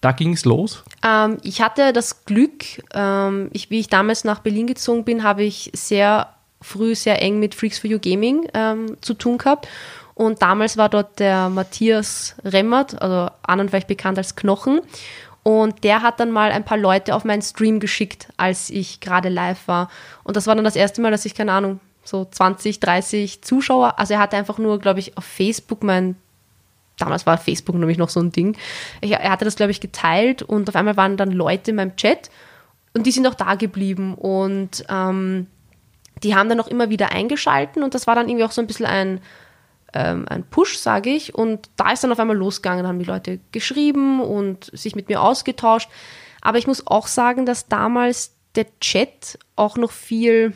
da 0.00 0.12
ging 0.12 0.34
es 0.34 0.44
los? 0.44 0.84
Ähm, 1.04 1.38
ich 1.42 1.62
hatte 1.62 1.92
das 1.92 2.24
Glück, 2.26 2.64
ähm, 2.94 3.50
ich, 3.52 3.70
wie 3.70 3.80
ich 3.80 3.88
damals 3.88 4.22
nach 4.22 4.38
Berlin 4.38 4.68
gezogen 4.68 5.04
bin, 5.04 5.24
habe 5.24 5.42
ich 5.42 5.72
sehr 5.74 6.28
früh 6.62 6.94
sehr 6.94 7.20
eng 7.22 7.40
mit 7.40 7.54
Freaks 7.54 7.80
for 7.80 7.90
You 7.90 7.98
Gaming 7.98 8.48
ähm, 8.54 8.96
zu 9.00 9.14
tun 9.14 9.38
gehabt. 9.38 9.68
Und 10.16 10.40
damals 10.40 10.78
war 10.78 10.88
dort 10.88 11.18
der 11.18 11.50
Matthias 11.50 12.36
Remmert, 12.42 13.00
also 13.02 13.30
an 13.42 13.60
und 13.60 13.68
vielleicht 13.68 13.86
bekannt 13.86 14.16
als 14.16 14.34
Knochen. 14.34 14.80
Und 15.42 15.84
der 15.84 16.00
hat 16.00 16.18
dann 16.18 16.32
mal 16.32 16.50
ein 16.52 16.64
paar 16.64 16.78
Leute 16.78 17.14
auf 17.14 17.24
meinen 17.24 17.42
Stream 17.42 17.80
geschickt, 17.80 18.26
als 18.38 18.70
ich 18.70 19.00
gerade 19.00 19.28
live 19.28 19.68
war. 19.68 19.90
Und 20.24 20.36
das 20.36 20.46
war 20.46 20.54
dann 20.54 20.64
das 20.64 20.74
erste 20.74 21.02
Mal, 21.02 21.10
dass 21.10 21.26
ich, 21.26 21.34
keine 21.34 21.52
Ahnung, 21.52 21.80
so 22.02 22.24
20, 22.24 22.80
30 22.80 23.42
Zuschauer, 23.42 23.98
also 23.98 24.14
er 24.14 24.20
hatte 24.20 24.38
einfach 24.38 24.56
nur, 24.56 24.78
glaube 24.78 25.00
ich, 25.00 25.18
auf 25.18 25.24
Facebook 25.24 25.82
mein, 25.82 26.16
damals 26.98 27.26
war 27.26 27.36
Facebook 27.36 27.76
nämlich 27.76 27.98
noch 27.98 28.08
so 28.08 28.20
ein 28.20 28.32
Ding, 28.32 28.56
er 29.02 29.30
hatte 29.30 29.44
das, 29.44 29.56
glaube 29.56 29.70
ich, 29.70 29.80
geteilt 29.80 30.42
und 30.42 30.68
auf 30.68 30.76
einmal 30.76 30.96
waren 30.96 31.16
dann 31.16 31.30
Leute 31.30 31.72
in 31.72 31.76
meinem 31.76 31.96
Chat 31.96 32.30
und 32.94 33.06
die 33.06 33.12
sind 33.12 33.26
auch 33.26 33.34
da 33.34 33.54
geblieben 33.54 34.14
und 34.14 34.84
ähm, 34.88 35.46
die 36.22 36.34
haben 36.34 36.48
dann 36.48 36.60
auch 36.60 36.68
immer 36.68 36.88
wieder 36.88 37.12
eingeschalten 37.12 37.82
und 37.82 37.94
das 37.94 38.06
war 38.06 38.14
dann 38.14 38.28
irgendwie 38.28 38.44
auch 38.44 38.52
so 38.52 38.62
ein 38.62 38.66
bisschen 38.66 38.86
ein, 38.86 39.20
ähm, 39.96 40.26
ein 40.28 40.44
Push, 40.44 40.76
sage 40.76 41.08
ich. 41.08 41.34
Und 41.34 41.70
da 41.76 41.90
ist 41.90 42.04
dann 42.04 42.12
auf 42.12 42.20
einmal 42.20 42.36
losgegangen, 42.36 42.82
da 42.82 42.88
haben 42.90 42.98
die 42.98 43.06
Leute 43.06 43.40
geschrieben 43.50 44.20
und 44.20 44.70
sich 44.74 44.94
mit 44.94 45.08
mir 45.08 45.22
ausgetauscht. 45.22 45.88
Aber 46.42 46.58
ich 46.58 46.66
muss 46.66 46.86
auch 46.86 47.06
sagen, 47.06 47.46
dass 47.46 47.68
damals 47.68 48.34
der 48.56 48.66
Chat 48.80 49.38
auch 49.56 49.76
noch 49.76 49.90
viel 49.90 50.52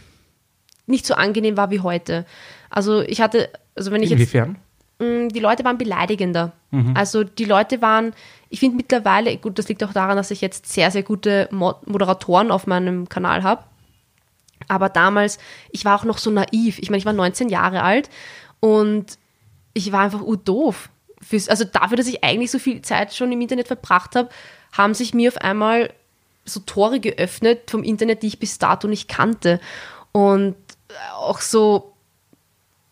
nicht 0.86 1.06
so 1.06 1.14
angenehm 1.14 1.56
war 1.56 1.70
wie 1.70 1.80
heute. 1.80 2.26
Also 2.68 3.00
ich 3.00 3.22
hatte, 3.22 3.50
also 3.74 3.90
wenn 3.92 4.02
ich 4.02 4.12
Inwiefern? 4.12 4.58
jetzt. 4.98 5.08
Mm, 5.08 5.28
die 5.30 5.40
Leute 5.40 5.64
waren 5.64 5.78
beleidigender. 5.78 6.52
Mhm. 6.70 6.94
Also 6.94 7.24
die 7.24 7.46
Leute 7.46 7.80
waren, 7.80 8.12
ich 8.50 8.60
finde 8.60 8.76
mittlerweile, 8.76 9.34
gut, 9.38 9.58
das 9.58 9.68
liegt 9.68 9.82
auch 9.84 9.94
daran, 9.94 10.18
dass 10.18 10.30
ich 10.30 10.42
jetzt 10.42 10.70
sehr, 10.70 10.90
sehr 10.90 11.02
gute 11.02 11.48
Moderatoren 11.50 12.50
auf 12.50 12.66
meinem 12.66 13.08
Kanal 13.08 13.42
habe. 13.42 13.64
Aber 14.68 14.90
damals, 14.90 15.38
ich 15.70 15.86
war 15.86 15.98
auch 15.98 16.04
noch 16.04 16.18
so 16.18 16.30
naiv. 16.30 16.78
Ich 16.78 16.90
meine, 16.90 16.98
ich 16.98 17.06
war 17.06 17.14
19 17.14 17.48
Jahre 17.48 17.82
alt 17.82 18.10
und 18.60 19.18
ich 19.86 19.92
war 19.92 20.00
einfach 20.00 20.22
doof. 20.44 20.88
also 21.48 21.64
dafür, 21.64 21.96
dass 21.96 22.06
ich 22.06 22.24
eigentlich 22.24 22.50
so 22.50 22.58
viel 22.58 22.82
Zeit 22.82 23.14
schon 23.14 23.32
im 23.32 23.40
Internet 23.40 23.66
verbracht 23.66 24.16
habe, 24.16 24.28
haben 24.72 24.94
sich 24.94 25.14
mir 25.14 25.28
auf 25.28 25.38
einmal 25.38 25.90
so 26.44 26.60
Tore 26.60 27.00
geöffnet 27.00 27.70
vom 27.70 27.82
Internet, 27.82 28.22
die 28.22 28.28
ich 28.28 28.38
bis 28.38 28.58
dato 28.58 28.88
nicht 28.88 29.08
kannte. 29.08 29.60
Und 30.12 30.56
auch 31.14 31.40
so, 31.40 31.92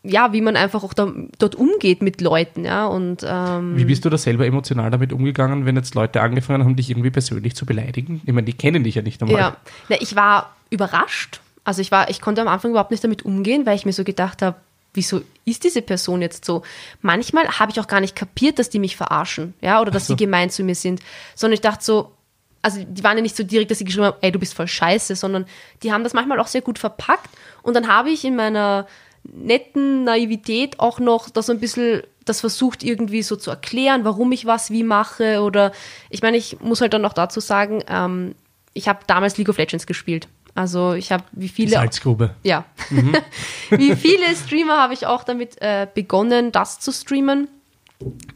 ja, 0.02 0.32
wie 0.32 0.40
man 0.40 0.56
einfach 0.56 0.84
auch 0.84 0.94
da, 0.94 1.12
dort 1.38 1.54
umgeht 1.54 2.02
mit 2.02 2.20
Leuten, 2.20 2.64
ja. 2.64 2.86
Und, 2.86 3.24
ähm, 3.26 3.76
wie 3.76 3.84
bist 3.84 4.04
du 4.04 4.10
da 4.10 4.18
selber 4.18 4.46
emotional 4.46 4.90
damit 4.90 5.12
umgegangen, 5.12 5.66
wenn 5.66 5.76
jetzt 5.76 5.94
Leute 5.94 6.20
angefangen 6.20 6.64
haben, 6.64 6.76
dich 6.76 6.90
irgendwie 6.90 7.10
persönlich 7.10 7.54
zu 7.56 7.66
beleidigen? 7.66 8.20
Ich 8.24 8.32
meine, 8.32 8.44
die 8.44 8.52
kennen 8.52 8.84
dich 8.84 8.94
ja 8.94 9.02
nicht 9.02 9.20
einmal. 9.22 9.38
Ja, 9.38 9.56
Na, 9.88 9.96
ich 10.00 10.14
war 10.14 10.54
überrascht, 10.70 11.40
Also 11.64 11.82
ich 11.82 11.90
war, 11.90 12.08
ich 12.10 12.20
konnte 12.20 12.40
am 12.40 12.48
Anfang 12.48 12.70
überhaupt 12.70 12.90
nicht 12.90 13.02
damit 13.02 13.24
umgehen, 13.24 13.66
weil 13.66 13.76
ich 13.76 13.84
mir 13.84 13.92
so 13.92 14.04
gedacht 14.04 14.42
habe, 14.42 14.56
wieso 14.98 15.22
ist 15.44 15.64
diese 15.64 15.80
Person 15.80 16.20
jetzt 16.20 16.44
so? 16.44 16.62
Manchmal 17.00 17.48
habe 17.58 17.70
ich 17.70 17.80
auch 17.80 17.86
gar 17.86 18.00
nicht 18.00 18.16
kapiert, 18.16 18.58
dass 18.58 18.68
die 18.68 18.80
mich 18.80 18.96
verarschen, 18.96 19.54
ja, 19.60 19.80
oder 19.80 19.90
dass 19.90 20.08
so. 20.08 20.12
sie 20.12 20.16
gemein 20.16 20.50
zu 20.50 20.64
mir 20.64 20.74
sind, 20.74 21.00
sondern 21.34 21.54
ich 21.54 21.60
dachte 21.60 21.84
so, 21.84 22.12
also 22.60 22.84
die 22.84 23.04
waren 23.04 23.16
ja 23.16 23.22
nicht 23.22 23.36
so 23.36 23.44
direkt, 23.44 23.70
dass 23.70 23.78
sie 23.78 23.84
geschrieben 23.84 24.06
haben, 24.06 24.18
ey, 24.20 24.32
du 24.32 24.40
bist 24.40 24.54
voll 24.54 24.66
scheiße, 24.66 25.14
sondern 25.14 25.46
die 25.82 25.92
haben 25.92 26.02
das 26.02 26.12
manchmal 26.12 26.40
auch 26.40 26.48
sehr 26.48 26.60
gut 26.60 26.78
verpackt 26.78 27.30
und 27.62 27.74
dann 27.74 27.88
habe 27.88 28.10
ich 28.10 28.24
in 28.24 28.34
meiner 28.34 28.86
netten 29.22 30.04
Naivität 30.04 30.80
auch 30.80 30.98
noch 30.98 31.30
das 31.30 31.46
so 31.46 31.52
ein 31.52 31.60
bisschen 31.60 32.02
das 32.24 32.40
versucht 32.40 32.82
irgendwie 32.82 33.22
so 33.22 33.36
zu 33.36 33.50
erklären, 33.50 34.04
warum 34.04 34.32
ich 34.32 34.44
was 34.44 34.70
wie 34.70 34.82
mache 34.82 35.40
oder 35.40 35.72
ich 36.10 36.20
meine, 36.20 36.36
ich 36.36 36.60
muss 36.60 36.80
halt 36.80 36.92
dann 36.92 37.04
auch 37.04 37.14
dazu 37.14 37.40
sagen, 37.40 37.82
ähm, 37.88 38.34
ich 38.74 38.86
habe 38.88 39.00
damals 39.06 39.38
League 39.38 39.48
of 39.48 39.56
Legends 39.56 39.86
gespielt. 39.86 40.28
Also 40.54 40.94
ich 40.94 41.12
habe 41.12 41.24
wie 41.32 41.48
viele. 41.48 41.70
Salzgrube. 41.70 42.34
Ja. 42.42 42.64
Mhm. 42.90 43.16
wie 43.70 43.94
viele 43.94 44.34
Streamer 44.34 44.78
habe 44.78 44.94
ich 44.94 45.06
auch 45.06 45.24
damit 45.24 45.60
äh, 45.60 45.86
begonnen, 45.92 46.52
das 46.52 46.80
zu 46.80 46.92
streamen. 46.92 47.48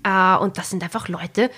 Äh, 0.04 0.36
und 0.36 0.58
das 0.58 0.70
sind 0.70 0.82
einfach 0.82 1.08
Leute. 1.08 1.50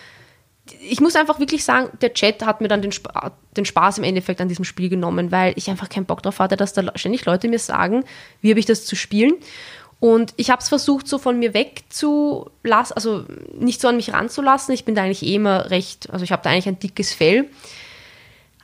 Ich 0.81 1.01
muss 1.01 1.17
einfach 1.17 1.39
wirklich 1.41 1.65
sagen, 1.65 1.91
der 2.01 2.15
Chat 2.15 2.45
hat 2.45 2.63
mir 2.63 2.69
dann 2.69 2.81
den, 2.81 2.91
Sp 2.97 3.13
den 3.55 3.67
Spaß 3.67 3.99
im 3.99 4.05
Endeffekt 4.05 4.41
an 4.41 4.49
diesem 4.49 4.65
Spiel 4.65 4.89
genommen, 4.89 5.31
weil 5.31 5.53
ich 5.57 5.69
einfach 5.69 5.91
keinen 5.91 6.07
Bock 6.07 6.23
drauf 6.23 6.39
hatte, 6.39 6.57
dass 6.57 6.73
da 6.73 6.91
ständig 6.95 7.27
Leute 7.27 7.49
mir 7.49 7.59
sagen, 7.59 8.05
wie 8.41 8.51
habe 8.51 8.61
ich 8.61 8.67
das 8.67 8.87
zu 8.87 8.97
spielen. 8.97 9.35
Und 10.01 10.35
ich 10.37 10.51
habe 10.51 10.61
es 10.61 10.69
versucht, 10.69 11.09
so 11.09 11.19
von 11.19 11.39
mir 11.39 11.55
wegzulassen, 11.55 12.97
also 12.97 13.25
nicht 13.59 13.81
so 13.81 13.89
an 13.89 13.97
mich 13.97 14.13
ranzulassen. 14.13 14.75
Ich 14.75 14.85
bin 14.85 14.95
da 14.95 15.03
eigentlich 15.03 15.23
eh 15.23 15.35
immer 15.35 15.71
recht, 15.71 16.11
also 16.11 16.25
ich 16.25 16.33
habe 16.33 16.43
da 16.43 16.51
eigentlich 16.51 16.69
ein 16.69 16.79
dickes 16.79 17.13
Fell. 17.13 17.49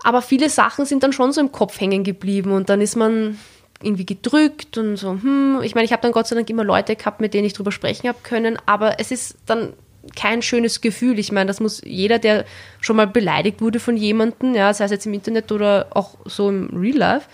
Aber 0.03 0.23
viele 0.23 0.49
Sachen 0.49 0.87
sind 0.87 1.03
dann 1.03 1.13
schon 1.13 1.33
so 1.33 1.41
im 1.41 1.53
Kopf 1.53 1.81
hängen 1.81 2.05
geblieben 2.05 2.53
und 2.53 2.69
dann 2.69 2.81
ist 2.81 2.97
man 2.97 3.39
irgendwie 3.83 4.07
gedrückt 4.07 4.77
und 4.79 4.97
so, 4.97 5.13
hm, 5.13 5.61
ich 5.63 5.75
meine, 5.75 5.85
ich 5.85 5.93
habe 5.93 6.03
dann 6.03 6.13
Gott 6.13 6.27
sei 6.27 6.37
Dank 6.37 6.49
immer 6.51 6.65
Leute 6.65 6.97
gehabt, 6.97 7.21
mit 7.21 7.33
denen 7.33 7.47
ich 7.47 7.55
drüber 7.55 7.73
sprechen 7.73 8.09
habe 8.09 8.19
können, 8.23 8.59
aber 8.67 9.01
es 9.01 9.11
ist 9.11 9.37
dann 9.47 9.73
kein 10.17 10.43
schönes 10.43 10.81
Gefühl. 10.81 11.19
Ich 11.19 11.33
meine, 11.33 11.49
das 11.49 11.61
muss 11.61 11.83
jeder, 11.85 12.19
der 12.19 12.45
schon 12.81 12.97
mal 12.97 13.07
beleidigt 13.07 13.61
wurde 13.61 13.81
von 13.81 13.97
jemandem, 13.97 14.55
ja, 14.55 14.73
sei 14.73 14.85
es 14.85 14.91
jetzt 14.91 15.07
im 15.07 15.15
Internet 15.15 15.53
oder 15.53 15.89
auch 15.91 16.17
so 16.25 16.49
im 16.49 16.69
Real 16.75 16.97
Life, 16.97 17.29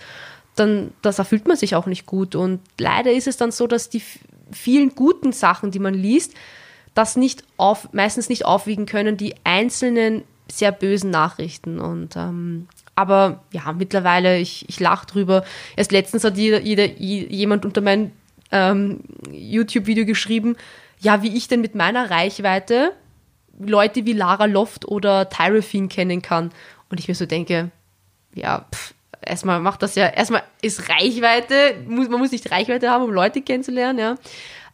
dann 0.55 0.91
das 1.01 1.19
erfüllt 1.19 1.47
man 1.47 1.57
sich 1.57 1.75
auch 1.75 1.85
nicht 1.85 2.05
gut. 2.05 2.35
Und 2.35 2.59
leider 2.79 3.11
ist 3.11 3.27
es 3.27 3.37
dann 3.37 3.51
so, 3.51 3.67
dass 3.67 3.89
die 3.89 4.01
vielen 4.51 4.95
guten 4.95 5.31
Sachen, 5.31 5.71
die 5.71 5.79
man 5.79 5.93
liest, 5.93 6.33
das 6.93 7.15
nicht 7.15 7.43
auf, 7.57 7.93
meistens 7.93 8.27
nicht 8.27 8.45
aufwiegen 8.45 8.85
können, 8.85 9.17
die 9.17 9.35
einzelnen 9.43 10.23
sehr 10.51 10.71
bösen 10.71 11.09
Nachrichten. 11.09 11.79
Und 11.79 12.15
ähm, 12.15 12.67
aber 12.95 13.43
ja, 13.51 13.73
mittlerweile, 13.73 14.39
ich, 14.39 14.67
ich 14.69 14.79
lache 14.79 15.05
drüber. 15.05 15.43
Erst 15.75 15.91
letztens 15.91 16.23
hat 16.23 16.37
jeder, 16.37 16.61
jeder, 16.61 16.85
jemand 16.85 17.65
unter 17.65 17.81
mein 17.81 18.11
ähm, 18.51 19.01
YouTube-Video 19.31 20.05
geschrieben, 20.05 20.55
ja, 20.99 21.21
wie 21.21 21.35
ich 21.35 21.47
denn 21.47 21.61
mit 21.61 21.75
meiner 21.75 22.09
Reichweite 22.09 22.93
Leute 23.59 24.05
wie 24.05 24.13
Lara 24.13 24.45
Loft 24.45 24.85
oder 24.85 25.29
Tyrafine 25.29 25.87
kennen 25.87 26.21
kann. 26.21 26.51
Und 26.89 26.99
ich 26.99 27.07
mir 27.07 27.15
so 27.15 27.25
denke, 27.25 27.71
ja, 28.33 28.65
pff, 28.73 28.93
erstmal 29.21 29.59
macht 29.59 29.81
das 29.81 29.95
ja, 29.95 30.07
erstmal 30.07 30.43
ist 30.61 30.89
Reichweite, 30.89 31.75
muss, 31.87 32.09
man 32.09 32.19
muss 32.19 32.31
nicht 32.31 32.49
Reichweite 32.51 32.89
haben, 32.89 33.03
um 33.03 33.11
Leute 33.11 33.41
kennenzulernen, 33.41 33.99
ja. 33.99 34.15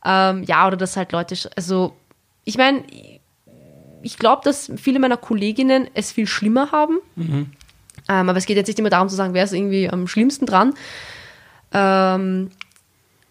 Ähm, 0.05 0.43
ja, 0.43 0.67
oder 0.67 0.75
dass 0.77 0.97
halt 0.97 1.11
Leute, 1.13 1.35
also 1.55 1.95
ich 2.43 2.57
meine, 2.57 2.83
ich 4.03 4.17
glaube, 4.17 4.41
dass 4.43 4.71
viele 4.75 4.99
meiner 4.99 5.17
Kolleginnen 5.17 5.87
es 5.93 6.11
viel 6.11 6.27
schlimmer 6.27 6.71
haben. 6.71 6.99
Mhm. 7.15 7.51
Ähm, 8.09 8.29
aber 8.29 8.37
es 8.37 8.45
geht 8.45 8.57
jetzt 8.57 8.67
nicht 8.67 8.79
immer 8.79 8.89
darum 8.89 9.09
zu 9.09 9.15
sagen, 9.15 9.33
wer 9.33 9.43
ist 9.43 9.53
irgendwie 9.53 9.89
am 9.89 10.07
schlimmsten 10.07 10.45
dran. 10.45 10.73
Ähm, 11.71 12.51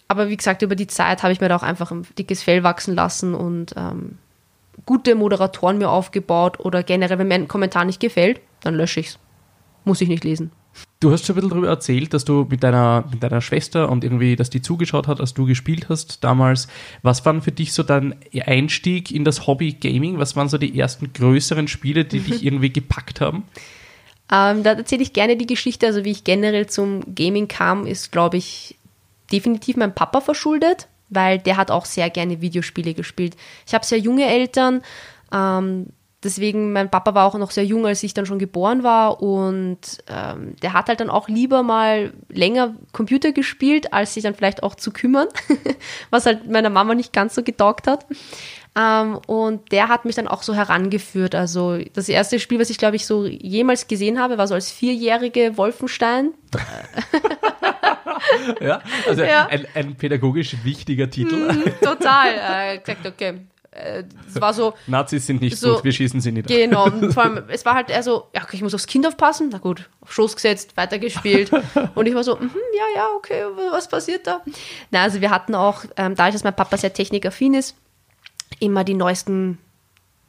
aber 0.09 0.29
wie 0.29 0.37
gesagt, 0.37 0.63
über 0.63 0.75
die 0.75 0.87
Zeit 0.87 1.23
habe 1.23 1.33
ich 1.33 1.41
mir 1.41 1.49
da 1.49 1.57
auch 1.57 1.63
einfach 1.63 1.91
ein 1.91 2.07
dickes 2.19 2.43
Fell 2.43 2.63
wachsen 2.63 2.95
lassen 2.95 3.35
und 3.35 3.75
ähm, 3.77 4.19
gute 4.87 5.15
Moderatoren 5.15 5.79
mir 5.79 5.91
aufgebaut 5.91 6.61
oder 6.61 6.83
generell, 6.83 7.19
wenn 7.19 7.29
mir 7.29 7.35
ein 7.35 7.49
Kommentar 7.49 7.85
nicht 7.85 8.01
gefällt, 8.01 8.41
dann 8.61 8.75
lösche 8.75 9.01
ich 9.01 9.09
es. 9.09 9.19
Muss 9.85 10.01
ich 10.01 10.09
nicht 10.09 10.25
lesen. 10.25 10.51
Du 11.01 11.11
hast 11.11 11.27
schon 11.27 11.35
ein 11.35 11.37
bisschen 11.37 11.51
darüber 11.51 11.69
erzählt, 11.69 12.15
dass 12.15 12.25
du 12.25 12.47
mit 12.49 12.63
deiner, 12.63 13.05
mit 13.11 13.23
deiner 13.23 13.41
Schwester 13.41 13.91
und 13.91 14.05
irgendwie, 14.05 14.37
dass 14.37 14.51
die 14.51 14.63
zugeschaut 14.63 15.09
hat, 15.09 15.21
als 15.21 15.35
du 15.35 15.47
gespielt 15.47 15.89
hast 15.89 16.23
damals. 16.23 16.69
Was 17.03 17.25
waren 17.27 17.43
für 17.43 17.53
dich 17.53 17.73
so 17.73 17.83
dein 17.83 18.15
Einstieg 18.47 19.11
in 19.11 19.25
das 19.25 19.47
Hobby 19.47 19.73
Gaming? 19.73 20.19
Was 20.19 20.37
waren 20.37 20.49
so 20.49 20.59
die 20.59 20.79
ersten 20.79 21.13
größeren 21.13 21.67
Spiele, 21.67 22.05
die 22.05 22.21
dich 22.21 22.45
irgendwie 22.45 22.73
gepackt 22.73 23.21
haben? 23.21 23.45
Ähm, 24.31 24.63
da 24.63 24.73
erzähle 24.73 25.03
ich 25.03 25.13
gerne 25.13 25.37
die 25.37 25.47
Geschichte. 25.47 25.87
Also, 25.87 26.05
wie 26.05 26.13
ich 26.13 26.25
generell 26.25 26.69
zum 26.69 27.15
Gaming 27.15 27.49
kam, 27.49 27.87
ist, 27.87 28.13
glaube 28.13 28.37
ich, 28.37 28.77
definitiv 29.33 29.77
mein 29.77 29.95
Papa 29.95 30.21
verschuldet, 30.21 30.89
weil 31.09 31.39
der 31.39 31.57
hat 31.57 31.71
auch 31.71 31.85
sehr 31.85 32.11
gerne 32.11 32.41
Videospiele 32.41 32.95
gespielt. 32.95 33.37
Ich 33.67 33.75
habe 33.75 33.85
sehr 33.85 33.99
junge 33.99 34.27
Eltern. 34.27 34.83
Ähm, 35.33 35.89
deswegen, 36.25 36.73
mein 36.73 36.91
Papa 36.91 37.15
war 37.15 37.27
auch 37.27 37.39
noch 37.39 37.51
sehr 37.51 37.65
jung, 37.65 37.87
als 37.87 38.03
ich 38.03 38.15
dann 38.15 38.27
schon 38.27 38.39
geboren 38.39 38.83
war 38.83 39.23
und 39.23 39.79
ähm, 40.09 40.57
der 40.63 40.73
hat 40.73 40.89
halt 40.89 41.01
dann 41.01 41.11
auch 41.11 41.29
lieber 41.29 41.63
mal 41.63 42.13
länger 42.29 42.75
Computer 42.93 43.33
gespielt, 43.33 43.93
als 43.93 44.15
sich 44.15 44.23
dann 44.23 44.35
vielleicht 44.35 44.63
auch 44.63 44.75
zu 44.75 44.93
kümmern, 44.93 45.29
was 46.11 46.27
halt 46.27 46.51
meiner 46.51 46.71
Mama 46.71 46.95
nicht 46.95 47.13
ganz 47.13 47.35
so 47.35 47.43
getaugt 47.43 47.87
hat. 47.87 48.07
Ähm, 48.75 49.19
und 49.27 49.71
der 49.71 49.89
hat 49.89 50.07
mich 50.07 50.17
dann 50.17 50.29
auch 50.29 50.43
so 50.43 50.55
herangeführt. 50.55 51.35
Also 51.35 51.79
das 51.93 52.09
erste 52.09 52.41
Spiel, 52.41 52.59
was 52.59 52.71
ich 52.71 52.79
glaube 52.79 52.97
ich 52.97 53.07
so 53.07 53.27
jemals 53.27 53.87
gesehen 53.87 54.19
habe, 54.19 54.39
war 54.39 54.49
so 54.49 54.55
als 54.55 54.71
vierjährige 54.71 55.59
Wolfenstein. 55.59 56.33
ja, 58.61 58.81
also 59.07 59.23
ja. 59.23 59.47
Ein, 59.47 59.67
ein, 59.75 59.95
pädagogisch 59.97 60.57
wichtiger 60.65 61.11
Titel. 61.11 61.53
Mm, 61.53 61.85
total. 61.85 62.33
Äh, 62.43 62.79
gesagt, 62.79 63.07
okay, 63.07 63.41
es 63.73 64.41
war 64.41 64.53
so. 64.53 64.75
Nazis 64.87 65.27
sind 65.27 65.41
nicht 65.41 65.57
so, 65.57 65.77
gut, 65.77 65.85
wir 65.85 65.93
schießen 65.93 66.21
sie 66.21 66.31
nicht. 66.31 66.49
Genau, 66.49 66.85
und 66.85 67.13
vor 67.13 67.25
allem, 67.25 67.45
es 67.49 67.65
war 67.65 67.75
halt 67.75 67.91
eher 67.91 68.03
so, 68.03 68.29
ja, 68.35 68.43
okay, 68.43 68.57
ich 68.57 68.63
muss 68.63 68.75
aufs 68.75 68.87
Kind 68.87 69.07
aufpassen, 69.07 69.49
na 69.51 69.59
gut, 69.59 69.89
auf 70.01 70.13
Schoß 70.13 70.35
gesetzt, 70.35 70.77
weitergespielt. 70.77 71.51
und 71.95 72.07
ich 72.07 72.15
war 72.15 72.25
so, 72.25 72.37
mm 72.37 72.51
ja, 72.75 73.01
ja, 73.01 73.09
okay, 73.17 73.45
was 73.71 73.89
passiert 73.89 74.27
da? 74.27 74.43
Na, 74.91 75.03
also 75.03 75.21
wir 75.21 75.31
hatten 75.31 75.55
auch, 75.55 75.85
ähm, 75.97 76.15
dadurch, 76.15 76.35
dass 76.35 76.45
mein 76.45 76.57
Papa 76.57 76.77
sehr 76.77 76.93
technikaffin 76.93 77.55
ist, 77.55 77.77
immer 78.61 78.85
die 78.85 78.95
neuesten 78.95 79.59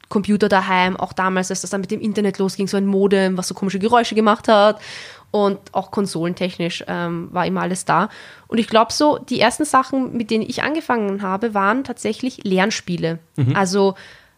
Computer 0.08 0.48
daheim, 0.48 0.96
auch 0.96 1.12
damals, 1.12 1.50
als 1.50 1.62
das 1.62 1.70
dann 1.70 1.80
mit 1.80 1.90
dem 1.90 2.00
Internet 2.00 2.38
losging, 2.38 2.68
so 2.68 2.76
ein 2.76 2.86
Modem, 2.86 3.36
was 3.36 3.48
so 3.48 3.54
komische 3.54 3.78
Geräusche 3.78 4.14
gemacht 4.14 4.48
hat 4.48 4.80
und 5.34 5.58
auch 5.72 5.90
konsolentechnisch 5.90 6.84
ähm, 6.86 7.28
war 7.32 7.44
immer 7.44 7.62
alles 7.62 7.84
da. 7.84 8.08
Und 8.46 8.58
ich 8.58 8.68
glaube 8.68 8.92
so, 8.92 9.18
die 9.18 9.40
ersten 9.40 9.64
Sachen, 9.64 10.16
mit 10.16 10.30
denen 10.30 10.48
ich 10.48 10.62
angefangen 10.62 11.22
habe, 11.22 11.54
waren 11.54 11.82
tatsächlich 11.82 12.44
Lernspiele. 12.44 13.18
Mhm. 13.34 13.56
Also 13.56 13.96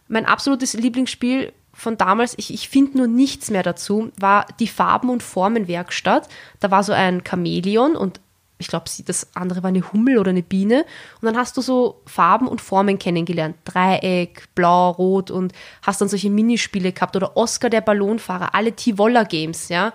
mein 0.08 0.24
absolutes 0.24 0.72
Lieblingsspiel 0.72 1.52
von 1.74 1.98
damals, 1.98 2.32
ich, 2.38 2.54
ich 2.54 2.70
finde 2.70 2.96
nur 2.96 3.08
nichts 3.08 3.50
mehr 3.50 3.62
dazu, 3.62 4.10
war 4.18 4.46
die 4.58 4.68
Farben- 4.68 5.10
und 5.10 5.22
Formenwerkstatt. 5.22 6.30
Da 6.60 6.70
war 6.70 6.82
so 6.82 6.94
ein 6.94 7.22
Chamäleon 7.28 7.94
und 7.94 8.22
ich 8.56 8.68
glaube, 8.68 8.86
das 9.04 9.36
andere 9.36 9.62
war 9.62 9.68
eine 9.68 9.92
Hummel 9.92 10.16
oder 10.16 10.30
eine 10.30 10.42
Biene. 10.42 10.86
Und 11.20 11.26
dann 11.26 11.36
hast 11.36 11.58
du 11.58 11.60
so 11.60 12.00
Farben 12.06 12.48
und 12.48 12.62
Formen 12.62 12.98
kennengelernt. 12.98 13.56
Dreieck, 13.66 14.44
Blau, 14.54 14.92
Rot 14.92 15.30
und 15.30 15.52
hast 15.82 16.00
dann 16.00 16.08
solche 16.08 16.30
Minispiele 16.30 16.92
gehabt. 16.92 17.16
Oder 17.16 17.36
Oscar 17.36 17.68
der 17.68 17.82
Ballonfahrer, 17.82 18.54
alle 18.54 18.72
T-Woller 18.72 19.26
Games, 19.26 19.68
ja 19.68 19.92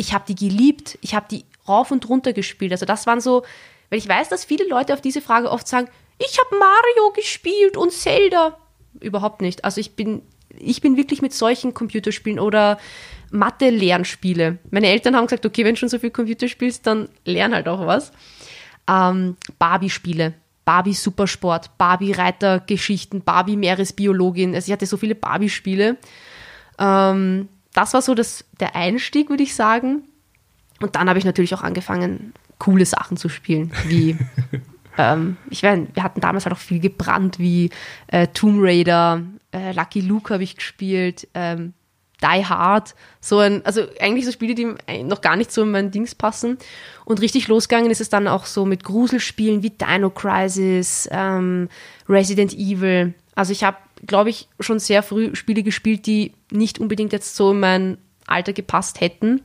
ich 0.00 0.14
habe 0.14 0.24
die 0.26 0.34
geliebt, 0.34 0.98
ich 1.02 1.14
habe 1.14 1.26
die 1.30 1.44
rauf 1.68 1.90
und 1.90 2.08
runter 2.08 2.32
gespielt. 2.32 2.72
Also 2.72 2.86
das 2.86 3.06
waren 3.06 3.20
so, 3.20 3.44
weil 3.90 3.98
ich 3.98 4.08
weiß, 4.08 4.30
dass 4.30 4.46
viele 4.46 4.66
Leute 4.66 4.94
auf 4.94 5.02
diese 5.02 5.20
Frage 5.20 5.50
oft 5.50 5.68
sagen, 5.68 5.88
ich 6.18 6.38
habe 6.38 6.58
Mario 6.58 7.12
gespielt 7.14 7.76
und 7.76 7.92
Zelda. 7.92 8.56
Überhaupt 8.98 9.42
nicht. 9.42 9.62
Also 9.62 9.78
ich 9.78 9.96
bin, 9.96 10.22
ich 10.58 10.80
bin 10.80 10.96
wirklich 10.96 11.20
mit 11.20 11.34
solchen 11.34 11.74
Computerspielen 11.74 12.40
oder 12.40 12.78
Mathe-Lernspiele. 13.30 14.58
Meine 14.70 14.88
Eltern 14.88 15.16
haben 15.16 15.26
gesagt, 15.26 15.44
okay, 15.44 15.66
wenn 15.66 15.74
du 15.74 15.80
schon 15.80 15.90
so 15.90 15.98
viel 15.98 16.10
Computer 16.10 16.48
spielst, 16.48 16.86
dann 16.86 17.10
lern 17.26 17.54
halt 17.54 17.68
auch 17.68 17.86
was. 17.86 18.10
Ähm, 18.88 19.36
Barbie-Spiele. 19.58 20.32
Barbie 20.64 20.94
Supersport, 20.94 21.76
Barbie 21.76 22.12
Reitergeschichten, 22.12 23.22
Barbie 23.22 23.56
Meeresbiologin. 23.56 24.54
Also 24.54 24.68
ich 24.68 24.72
hatte 24.72 24.86
so 24.86 24.96
viele 24.96 25.14
Barbie-Spiele. 25.14 25.98
Ähm, 26.78 27.48
das 27.72 27.94
war 27.94 28.02
so 28.02 28.14
das, 28.14 28.44
der 28.58 28.74
Einstieg, 28.74 29.28
würde 29.28 29.42
ich 29.42 29.54
sagen. 29.54 30.02
Und 30.80 30.96
dann 30.96 31.08
habe 31.08 31.18
ich 31.18 31.24
natürlich 31.24 31.54
auch 31.54 31.62
angefangen, 31.62 32.32
coole 32.58 32.86
Sachen 32.86 33.16
zu 33.16 33.28
spielen, 33.28 33.72
wie 33.86 34.16
ähm, 34.98 35.36
ich 35.50 35.62
weiß, 35.62 35.80
wir 35.92 36.02
hatten 36.02 36.20
damals 36.20 36.46
halt 36.46 36.54
auch 36.54 36.60
viel 36.60 36.80
gebrannt, 36.80 37.38
wie 37.38 37.70
äh, 38.08 38.28
Tomb 38.28 38.58
Raider, 38.60 39.22
äh, 39.52 39.72
Lucky 39.72 40.00
Luke 40.00 40.32
habe 40.32 40.42
ich 40.42 40.56
gespielt, 40.56 41.28
ähm, 41.34 41.74
Die 42.22 42.44
Hard, 42.44 42.94
so 43.20 43.38
ein, 43.38 43.64
also 43.64 43.86
eigentlich 44.00 44.26
so 44.26 44.32
Spiele, 44.32 44.54
die 44.54 44.74
noch 45.02 45.20
gar 45.20 45.36
nicht 45.36 45.52
so 45.52 45.62
in 45.62 45.70
mein 45.70 45.90
Dings 45.90 46.14
passen. 46.14 46.58
Und 47.04 47.20
richtig 47.20 47.48
losgegangen 47.48 47.90
ist 47.90 48.00
es 48.00 48.10
dann 48.10 48.28
auch 48.28 48.46
so 48.46 48.64
mit 48.64 48.84
Gruselspielen 48.84 49.62
wie 49.62 49.70
Dino 49.70 50.10
Crisis, 50.10 51.08
ähm, 51.10 51.68
Resident 52.08 52.52
Evil. 52.54 53.14
Also 53.34 53.52
ich 53.52 53.64
habe 53.64 53.78
glaube 54.06 54.30
ich, 54.30 54.48
schon 54.60 54.78
sehr 54.78 55.02
früh 55.02 55.34
Spiele 55.34 55.62
gespielt, 55.62 56.06
die 56.06 56.32
nicht 56.50 56.78
unbedingt 56.78 57.12
jetzt 57.12 57.36
so 57.36 57.52
in 57.52 57.60
mein 57.60 57.98
Alter 58.26 58.52
gepasst 58.52 59.00
hätten. 59.00 59.42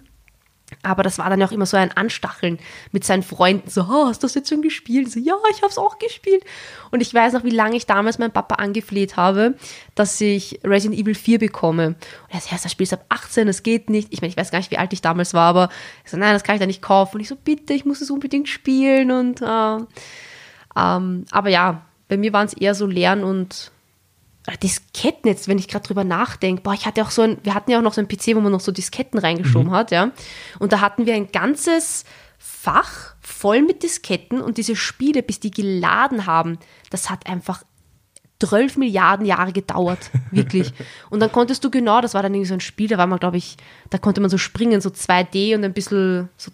Aber 0.82 1.04
das 1.04 1.20
war 1.20 1.30
dann 1.30 1.44
auch 1.44 1.52
immer 1.52 1.68
so 1.68 1.78
ein 1.78 1.96
Anstacheln 1.96 2.58
mit 2.92 3.04
seinen 3.04 3.22
Freunden. 3.22 3.70
So, 3.70 3.82
oh, 3.82 4.08
hast 4.08 4.24
du 4.24 4.26
das 4.26 4.34
jetzt 4.34 4.50
schon 4.50 4.64
gespielt? 4.64 5.12
So, 5.12 5.20
ja, 5.20 5.36
ich 5.52 5.58
habe 5.58 5.70
es 5.70 5.78
auch 5.78 6.00
gespielt. 6.00 6.44
Und 6.90 7.02
ich 7.02 7.14
weiß 7.14 7.34
noch, 7.34 7.44
wie 7.44 7.52
lange 7.52 7.76
ich 7.76 7.86
damals 7.86 8.18
meinen 8.18 8.32
Papa 8.32 8.56
angefleht 8.56 9.16
habe, 9.16 9.56
dass 9.94 10.20
ich 10.20 10.60
Resident 10.64 11.00
Evil 11.00 11.14
4 11.14 11.38
bekomme. 11.38 11.88
Und 11.90 11.98
er 12.30 12.40
sagt, 12.40 12.52
ja, 12.52 12.58
das 12.64 12.72
Spiel 12.72 12.86
ist 12.86 12.94
ab 12.94 13.06
18, 13.10 13.46
das 13.46 13.62
geht 13.62 13.92
nicht. 13.92 14.08
Ich 14.12 14.22
meine, 14.22 14.30
ich 14.30 14.38
weiß 14.38 14.50
gar 14.50 14.58
nicht, 14.58 14.72
wie 14.72 14.80
alt 14.80 14.92
ich 14.92 15.02
damals 15.02 15.36
war, 15.36 15.50
aber 15.50 15.70
ich 16.04 16.10
so, 16.10 16.18
nein, 16.18 16.34
das 16.34 16.44
kann 16.44 16.56
ich 16.56 16.62
da 16.62 16.66
nicht 16.66 16.82
kaufen. 16.82 17.18
Und 17.18 17.22
ich 17.22 17.28
so, 17.28 17.36
bitte, 17.36 17.74
ich 17.74 17.86
muss 17.86 18.02
es 18.02 18.10
unbedingt 18.10 18.50
spielen. 18.50 19.12
Und 19.12 19.44
äh, 19.44 19.78
ähm, 20.76 21.26
aber 21.30 21.50
ja, 21.50 21.86
bei 22.08 22.18
mir 22.18 22.34
waren 22.34 22.48
es 22.48 22.54
eher 22.54 22.74
so 22.74 22.88
Lernen 22.88 23.24
und 23.24 23.72
Disketten 24.62 25.28
jetzt, 25.28 25.48
wenn 25.48 25.58
ich 25.58 25.68
gerade 25.68 25.88
drüber 25.88 26.04
nachdenke, 26.04 26.62
boah, 26.62 26.74
ich 26.74 26.86
hatte 26.86 27.02
auch 27.02 27.12
so 27.12 27.24
ein, 27.24 27.38
wir 27.44 27.54
hatten 27.54 27.72
ja 27.72 27.80
auch 27.80 27.84
noch 27.84 27.94
so 27.94 28.02
ein 28.02 28.08
PC, 28.08 28.36
wo 28.36 28.42
man 28.42 28.52
noch 28.52 28.60
so 28.60 28.72
Disketten 28.72 29.20
reingeschoben 29.20 29.70
mhm. 29.70 29.76
hat, 29.76 29.92
ja. 29.92 30.12
Und 30.60 30.72
da 30.72 30.82
hatten 30.82 31.06
wir 31.06 31.16
ein 31.16 31.32
ganzes 31.32 32.06
Fach 32.38 33.16
voll 33.22 33.62
mit 33.62 33.82
Disketten 33.82 34.42
und 34.42 34.58
diese 34.58 34.76
Spiele, 34.76 35.24
bis 35.24 35.40
die 35.40 35.52
geladen 35.52 36.28
haben, 36.28 36.60
das 36.92 37.10
hat 37.10 37.28
einfach 37.28 37.64
12 38.40 38.78
Milliarden 38.78 39.26
Jahre 39.26 39.52
gedauert, 39.52 40.12
wirklich. 40.32 40.74
und 41.10 41.20
dann 41.22 41.32
konntest 41.32 41.64
du 41.64 41.72
genau, 41.72 42.02
das 42.02 42.14
war 42.14 42.22
dann 42.22 42.34
irgendwie 42.34 42.50
so 42.50 42.54
ein 42.54 42.60
Spiel, 42.60 42.88
da 42.88 42.98
war 42.98 43.08
man, 43.08 43.20
glaube 43.20 43.38
ich, 43.38 43.58
da 43.90 43.98
konnte 43.98 44.22
man 44.22 44.30
so 44.30 44.38
springen, 44.38 44.82
so 44.82 44.90
2D 44.90 45.56
und 45.56 45.64
ein 45.64 45.74
bisschen 45.74 46.30
so, 46.38 46.52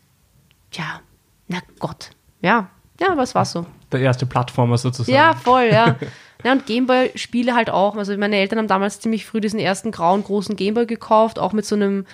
ja, 0.72 1.02
na 1.48 1.60
Gott, 1.80 2.12
ja, 2.42 2.70
ja, 3.02 3.18
was 3.18 3.34
war 3.34 3.46
so. 3.46 3.66
Der 3.92 4.00
erste 4.00 4.26
Plattformer 4.26 4.78
sozusagen. 4.78 5.16
Ja, 5.16 5.34
voll, 5.34 5.70
ja. 5.72 5.98
Ja, 6.44 6.54
und 6.54 6.66
Gameboy-Spiele 6.66 7.56
halt 7.56 7.70
auch. 7.70 7.96
Also 7.96 8.16
meine 8.18 8.38
Eltern 8.38 8.60
haben 8.60 8.68
damals 8.68 9.00
ziemlich 9.00 9.26
früh 9.26 9.42
diesen 9.42 9.60
ersten 9.60 9.92
grauen, 9.92 10.24
großen 10.24 10.56
Gameboy 10.56 10.86
gekauft, 10.86 11.40
auch 11.40 11.54
mit 11.54 11.66
so 11.66 11.76
einem 11.76 12.06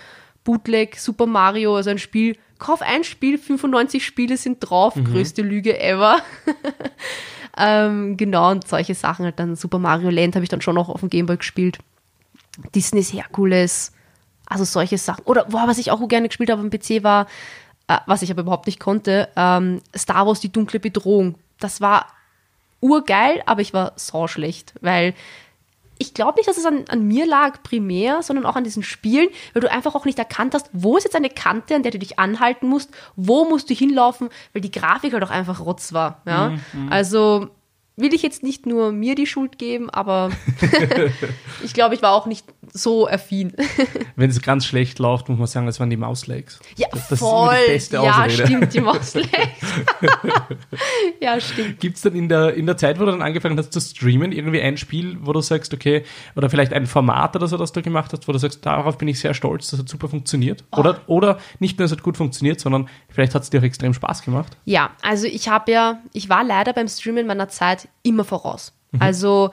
Bootleg 0.44 0.98
Super 0.98 1.26
Mario, 1.26 1.76
also 1.76 1.90
ein 1.90 2.00
Spiel. 2.00 2.38
Kauf 2.60 2.82
ein 2.82 3.04
Spiel, 3.04 3.38
95 3.38 4.04
Spiele 4.04 4.38
sind 4.38 4.60
drauf, 4.60 4.96
mhm. 4.96 5.06
größte 5.06 5.42
Lüge 5.42 5.80
ever. 5.80 6.20
ähm, 7.58 8.18
genau, 8.18 8.52
und 8.52 8.68
solche 8.68 8.96
Sachen 8.96 9.26
halt 9.26 9.40
dann. 9.40 9.56
Super 9.56 9.78
Mario 9.78 10.10
Land 10.10 10.36
habe 10.36 10.44
ich 10.44 10.50
dann 10.50 10.62
schon 10.62 10.76
noch 10.76 10.90
auf 10.90 11.02
dem 11.02 11.10
Gameboy 11.10 11.38
gespielt. 11.38 11.78
Disney's 12.74 13.14
Herkules, 13.14 13.92
also 14.48 14.64
solche 14.64 14.98
Sachen. 14.98 15.24
Oder, 15.26 15.46
boah, 15.46 15.68
was 15.68 15.78
ich 15.78 15.92
auch 15.92 16.06
gerne 16.08 16.30
gespielt 16.30 16.50
habe 16.50 16.62
am 16.62 16.72
PC 16.72 17.04
war, 17.04 17.28
äh, 17.88 17.98
was 18.08 18.24
ich 18.24 18.32
aber 18.32 18.42
überhaupt 18.42 18.66
nicht 18.66 18.80
konnte, 18.80 19.30
ähm, 19.36 19.82
Star 19.96 20.26
Wars 20.26 20.40
Die 20.40 20.52
dunkle 20.52 20.80
Bedrohung. 20.80 21.36
Das 21.60 21.82
war 21.82 22.08
urgeil, 22.80 23.42
aber 23.46 23.62
ich 23.62 23.74
war 23.74 23.94
so 23.96 24.28
schlecht, 24.28 24.74
weil 24.82 25.14
ich 26.00 26.14
glaube 26.14 26.38
nicht, 26.38 26.48
dass 26.48 26.58
es 26.58 26.66
an, 26.66 26.86
an, 26.90 27.08
mir 27.08 27.26
lag 27.26 27.64
primär, 27.64 28.22
sondern 28.22 28.46
auch 28.46 28.56
an 28.56 28.64
diesen 28.64 28.84
Spielen, 28.84 29.30
weil 29.54 29.62
du 29.62 29.72
einfach 29.72 29.96
auch 29.96 30.06
nicht 30.06 30.20
erkannt 30.20 30.54
hast, 30.54 30.70
wo 30.74 30.98
ist 30.98 31.06
jetzt 31.06 31.16
eine 31.16 31.30
Kante, 31.30 31.76
an 31.76 31.84
der 31.84 31.92
du 31.92 32.00
dich 32.00 32.20
anhalten 32.20 32.68
musst, 32.68 32.92
wo 33.16 33.46
musst 33.46 33.70
du 33.70 33.74
hinlaufen, 33.74 34.30
weil 34.54 34.62
die 34.62 34.72
Grafik 34.72 35.14
halt 35.14 35.24
auch 35.24 35.32
einfach 35.32 35.60
rotz 35.60 35.94
war. 35.94 36.22
Ja? 36.26 36.50
Mhm. 36.50 36.62
mhm. 36.74 36.92
Also 36.92 37.50
will 37.98 38.14
ich 38.14 38.22
jetzt 38.22 38.44
nicht 38.44 38.68
nur 38.68 38.92
mir 38.92 39.16
die 39.16 39.26
Schuld 39.26 39.58
geben, 39.58 39.90
aber 39.90 40.30
ich 41.64 41.74
glaube, 41.74 41.96
ich 41.96 42.02
war 42.04 42.14
auch 42.14 42.28
nicht 42.28 42.46
so 42.72 43.08
affin. 43.08 43.54
Wenn 44.16 44.30
es 44.30 44.40
ganz 44.42 44.68
schlecht 44.68 45.00
läuft, 45.00 45.30
muss 45.30 45.40
man 45.40 45.48
sagen, 45.48 45.68
es 45.68 45.80
waren 45.80 45.90
die 45.90 45.98
Mauslegs. 45.98 46.60
Ja, 46.78 46.88
das, 46.92 47.10
das 47.10 47.20
voll. 47.20 47.56
Ist 47.56 47.92
die 47.92 47.98
beste 47.98 47.98
ja, 47.98 48.30
stimmt, 48.30 48.74
die 48.74 48.82
Mauslegs. 48.82 49.28
ja, 51.22 51.40
stimmt. 51.40 51.80
Gibt 51.80 51.96
es 51.96 52.04
dann 52.04 52.16
in 52.16 52.30
der, 52.30 52.54
in 52.54 52.68
der 52.68 52.78
Zeit, 52.78 53.00
wo 53.00 53.06
du 53.06 53.12
dann 53.12 53.24
angefangen 53.24 53.58
hast 53.58 53.74
zu 53.74 53.82
streamen, 53.82 54.32
irgendwie 54.32 54.62
ein 54.62 54.78
Spiel, 54.78 55.18
wo 55.22 55.34
du 55.34 55.42
sagst, 55.42 55.74
okay, 55.74 56.04
oder 56.36 56.52
vielleicht 56.52 56.74
ein 56.74 56.86
Format 56.86 57.36
oder 57.36 57.48
so, 57.48 57.58
das 57.58 57.72
du 57.72 57.82
gemacht 57.82 58.14
hast, 58.14 58.28
wo 58.28 58.32
du 58.32 58.38
sagst, 58.38 58.64
darauf 58.64 59.00
bin 59.00 59.08
ich 59.08 59.20
sehr 59.20 59.34
stolz, 59.34 59.72
das 59.72 59.80
hat 59.80 59.90
super 59.90 60.08
funktioniert? 60.08 60.64
Oh. 60.72 60.82
Oder, 60.82 61.02
oder 61.08 61.40
nicht 61.58 61.80
nur, 61.80 61.88
es 61.88 61.92
hat 61.92 62.04
gut 62.04 62.18
funktioniert, 62.18 62.60
sondern 62.60 62.90
vielleicht 63.10 63.34
hat 63.34 63.42
es 63.42 63.50
dir 63.50 63.60
auch 63.60 63.66
extrem 63.66 63.96
Spaß 63.96 64.22
gemacht? 64.22 64.56
Ja, 64.66 64.92
also 65.02 65.26
ich 65.26 65.50
habe 65.50 65.72
ja, 65.72 66.00
ich 66.14 66.30
war 66.30 66.44
leider 66.44 66.74
beim 66.74 66.88
Streamen 66.88 67.26
meiner 67.26 67.50
Zeit 67.50 67.87
immer 68.04 68.24
voraus. 68.24 68.74
Mhm. 68.92 69.02
Also 69.02 69.52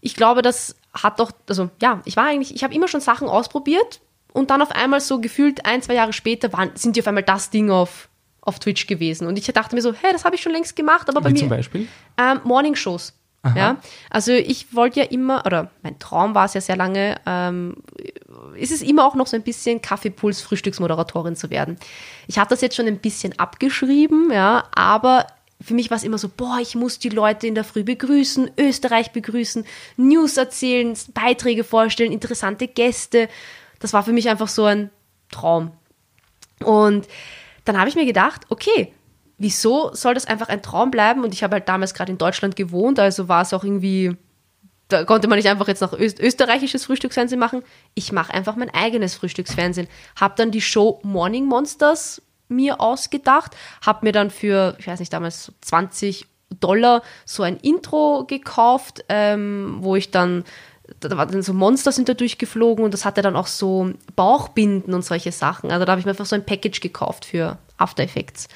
ich 0.00 0.14
glaube, 0.14 0.42
das 0.42 0.76
hat 0.92 1.20
doch, 1.20 1.32
also 1.48 1.70
ja, 1.80 2.00
ich 2.04 2.16
war 2.16 2.26
eigentlich, 2.26 2.54
ich 2.54 2.64
habe 2.64 2.74
immer 2.74 2.88
schon 2.88 3.00
Sachen 3.00 3.28
ausprobiert 3.28 4.00
und 4.32 4.50
dann 4.50 4.62
auf 4.62 4.70
einmal 4.70 5.00
so 5.00 5.20
gefühlt 5.20 5.66
ein, 5.66 5.82
zwei 5.82 5.94
Jahre 5.94 6.12
später 6.12 6.52
waren, 6.52 6.70
sind 6.74 6.96
die 6.96 7.00
auf 7.00 7.06
einmal 7.06 7.22
das 7.22 7.50
Ding 7.50 7.70
auf, 7.70 8.08
auf 8.40 8.58
Twitch 8.58 8.86
gewesen. 8.86 9.26
Und 9.26 9.38
ich 9.38 9.46
dachte 9.46 9.74
mir 9.74 9.82
so, 9.82 9.92
hey, 9.92 10.12
das 10.12 10.24
habe 10.24 10.36
ich 10.36 10.42
schon 10.42 10.52
längst 10.52 10.76
gemacht, 10.76 11.08
aber 11.08 11.20
bei 11.20 11.30
Wie 11.30 11.34
mir. 11.34 11.40
zum 11.40 11.48
Beispiel? 11.48 11.88
Ähm, 12.16 12.40
Morning-Shows. 12.44 13.14
Ja, 13.56 13.78
also 14.10 14.32
ich 14.32 14.74
wollte 14.74 15.00
ja 15.00 15.06
immer, 15.06 15.46
oder 15.46 15.70
mein 15.82 15.98
Traum 15.98 16.34
war 16.34 16.44
es 16.44 16.54
ja 16.54 16.60
sehr 16.60 16.76
lange, 16.76 17.16
ähm, 17.24 17.76
ist 18.56 18.72
es 18.72 18.82
immer 18.82 19.06
auch 19.06 19.14
noch 19.14 19.26
so 19.26 19.36
ein 19.36 19.42
bisschen 19.42 19.80
Kaffeepuls 19.80 20.42
Frühstücksmoderatorin 20.42 21.36
zu 21.36 21.48
werden. 21.48 21.78
Ich 22.26 22.38
habe 22.38 22.50
das 22.50 22.60
jetzt 22.60 22.76
schon 22.76 22.86
ein 22.86 22.98
bisschen 22.98 23.38
abgeschrieben, 23.38 24.30
ja, 24.32 24.64
aber 24.74 25.26
für 25.60 25.74
mich 25.74 25.90
war 25.90 25.96
es 25.96 26.04
immer 26.04 26.18
so, 26.18 26.28
boah, 26.28 26.58
ich 26.60 26.76
muss 26.76 26.98
die 26.98 27.08
Leute 27.08 27.46
in 27.46 27.54
der 27.54 27.64
Früh 27.64 27.82
begrüßen, 27.82 28.52
Österreich 28.58 29.10
begrüßen, 29.10 29.64
News 29.96 30.36
erzählen, 30.36 30.96
Beiträge 31.14 31.64
vorstellen, 31.64 32.12
interessante 32.12 32.68
Gäste. 32.68 33.28
Das 33.80 33.92
war 33.92 34.04
für 34.04 34.12
mich 34.12 34.28
einfach 34.28 34.48
so 34.48 34.64
ein 34.64 34.90
Traum. 35.30 35.72
Und 36.64 37.08
dann 37.64 37.78
habe 37.78 37.88
ich 37.88 37.96
mir 37.96 38.06
gedacht, 38.06 38.42
okay, 38.50 38.92
wieso 39.36 39.92
soll 39.94 40.14
das 40.14 40.26
einfach 40.26 40.48
ein 40.48 40.62
Traum 40.62 40.90
bleiben? 40.90 41.24
Und 41.24 41.34
ich 41.34 41.42
habe 41.42 41.54
halt 41.54 41.68
damals 41.68 41.92
gerade 41.92 42.12
in 42.12 42.18
Deutschland 42.18 42.54
gewohnt, 42.54 42.98
also 42.98 43.28
war 43.28 43.42
es 43.42 43.52
auch 43.52 43.64
irgendwie, 43.64 44.16
da 44.88 45.04
konnte 45.04 45.26
man 45.26 45.38
nicht 45.38 45.48
einfach 45.48 45.68
jetzt 45.68 45.80
noch 45.80 45.92
öst 45.92 46.20
österreichisches 46.20 46.84
Frühstücksfernsehen 46.84 47.38
machen. 47.38 47.62
Ich 47.94 48.12
mache 48.12 48.32
einfach 48.32 48.54
mein 48.54 48.70
eigenes 48.70 49.16
Frühstücksfernsehen. 49.16 49.88
Habe 50.16 50.34
dann 50.36 50.52
die 50.52 50.60
Show 50.60 51.00
Morning 51.02 51.46
Monsters 51.46 52.22
mir 52.48 52.80
ausgedacht, 52.80 53.56
habe 53.84 54.06
mir 54.06 54.12
dann 54.12 54.30
für, 54.30 54.76
ich 54.78 54.86
weiß 54.86 55.00
nicht, 55.00 55.12
damals 55.12 55.52
20 55.60 56.26
Dollar 56.60 57.02
so 57.24 57.42
ein 57.42 57.56
Intro 57.58 58.24
gekauft, 58.26 59.04
ähm, 59.08 59.78
wo 59.80 59.96
ich 59.96 60.10
dann, 60.10 60.44
da 61.00 61.16
waren 61.16 61.30
dann 61.30 61.42
so 61.42 61.52
Monster 61.52 61.92
sind 61.92 62.08
da 62.08 62.14
durchgeflogen 62.14 62.84
und 62.84 62.94
das 62.94 63.04
hatte 63.04 63.22
dann 63.22 63.36
auch 63.36 63.46
so 63.46 63.90
Bauchbinden 64.16 64.94
und 64.94 65.04
solche 65.04 65.32
Sachen. 65.32 65.70
Also 65.70 65.84
da 65.84 65.92
habe 65.92 66.00
ich 66.00 66.06
mir 66.06 66.12
einfach 66.12 66.26
so 66.26 66.34
ein 66.34 66.46
Package 66.46 66.80
gekauft 66.80 67.26
für 67.26 67.58
After 67.76 68.02
Effects. 68.02 68.48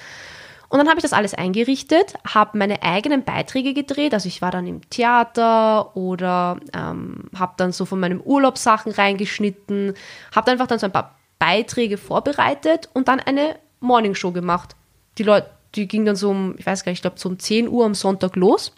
Und 0.72 0.78
dann 0.78 0.88
habe 0.88 0.98
ich 0.98 1.02
das 1.02 1.12
alles 1.12 1.34
eingerichtet, 1.34 2.14
habe 2.26 2.56
meine 2.56 2.82
eigenen 2.82 3.24
Beiträge 3.24 3.74
gedreht. 3.74 4.14
Also 4.14 4.28
ich 4.28 4.40
war 4.40 4.50
dann 4.50 4.66
im 4.66 4.88
Theater 4.88 5.94
oder 5.94 6.58
ähm, 6.72 7.28
habe 7.38 7.52
dann 7.58 7.72
so 7.72 7.84
von 7.84 8.00
meinem 8.00 8.22
Urlaub 8.22 8.56
Sachen 8.56 8.90
reingeschnitten, 8.90 9.92
habe 10.34 10.50
einfach 10.50 10.66
dann 10.66 10.78
so 10.78 10.86
ein 10.86 10.92
paar 10.92 11.14
Beiträge 11.38 11.98
vorbereitet 11.98 12.88
und 12.94 13.08
dann 13.08 13.20
eine 13.20 13.58
Morningshow 13.82 14.32
gemacht. 14.32 14.76
Die 15.18 15.22
Leute, 15.22 15.50
die 15.74 15.88
ging 15.88 16.04
dann 16.04 16.16
so 16.16 16.30
um, 16.30 16.54
ich 16.58 16.66
weiß 16.66 16.84
gar 16.84 16.90
nicht, 16.90 16.98
ich 16.98 17.02
glaube 17.02 17.18
so 17.18 17.28
um 17.28 17.38
10 17.38 17.68
Uhr 17.68 17.84
am 17.84 17.94
Sonntag 17.94 18.36
los. 18.36 18.72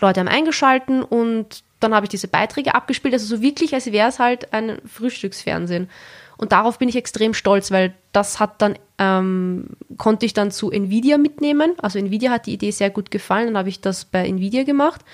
Leute 0.00 0.20
haben 0.20 0.28
eingeschalten 0.28 1.02
und 1.02 1.62
dann 1.80 1.94
habe 1.94 2.06
ich 2.06 2.10
diese 2.10 2.28
Beiträge 2.28 2.74
abgespielt. 2.74 3.14
Also 3.14 3.36
so 3.36 3.42
wirklich, 3.42 3.74
als 3.74 3.90
wäre 3.92 4.08
es 4.08 4.18
halt 4.18 4.52
ein 4.52 4.78
Frühstücksfernsehen. 4.84 5.88
Und 6.36 6.52
darauf 6.52 6.78
bin 6.78 6.88
ich 6.88 6.96
extrem 6.96 7.34
stolz, 7.34 7.70
weil 7.72 7.94
das 8.12 8.38
hat 8.38 8.62
dann, 8.62 8.78
ähm, 8.98 9.70
konnte 9.96 10.24
ich 10.24 10.34
dann 10.34 10.52
zu 10.52 10.70
Nvidia 10.70 11.18
mitnehmen. 11.18 11.72
Also 11.78 11.98
Nvidia 11.98 12.30
hat 12.30 12.46
die 12.46 12.52
Idee 12.52 12.70
sehr 12.70 12.90
gut 12.90 13.10
gefallen, 13.10 13.48
dann 13.48 13.58
habe 13.58 13.68
ich 13.68 13.80
das 13.80 14.04
bei 14.04 14.26
Nvidia 14.26 14.62
gemacht. 14.62 15.04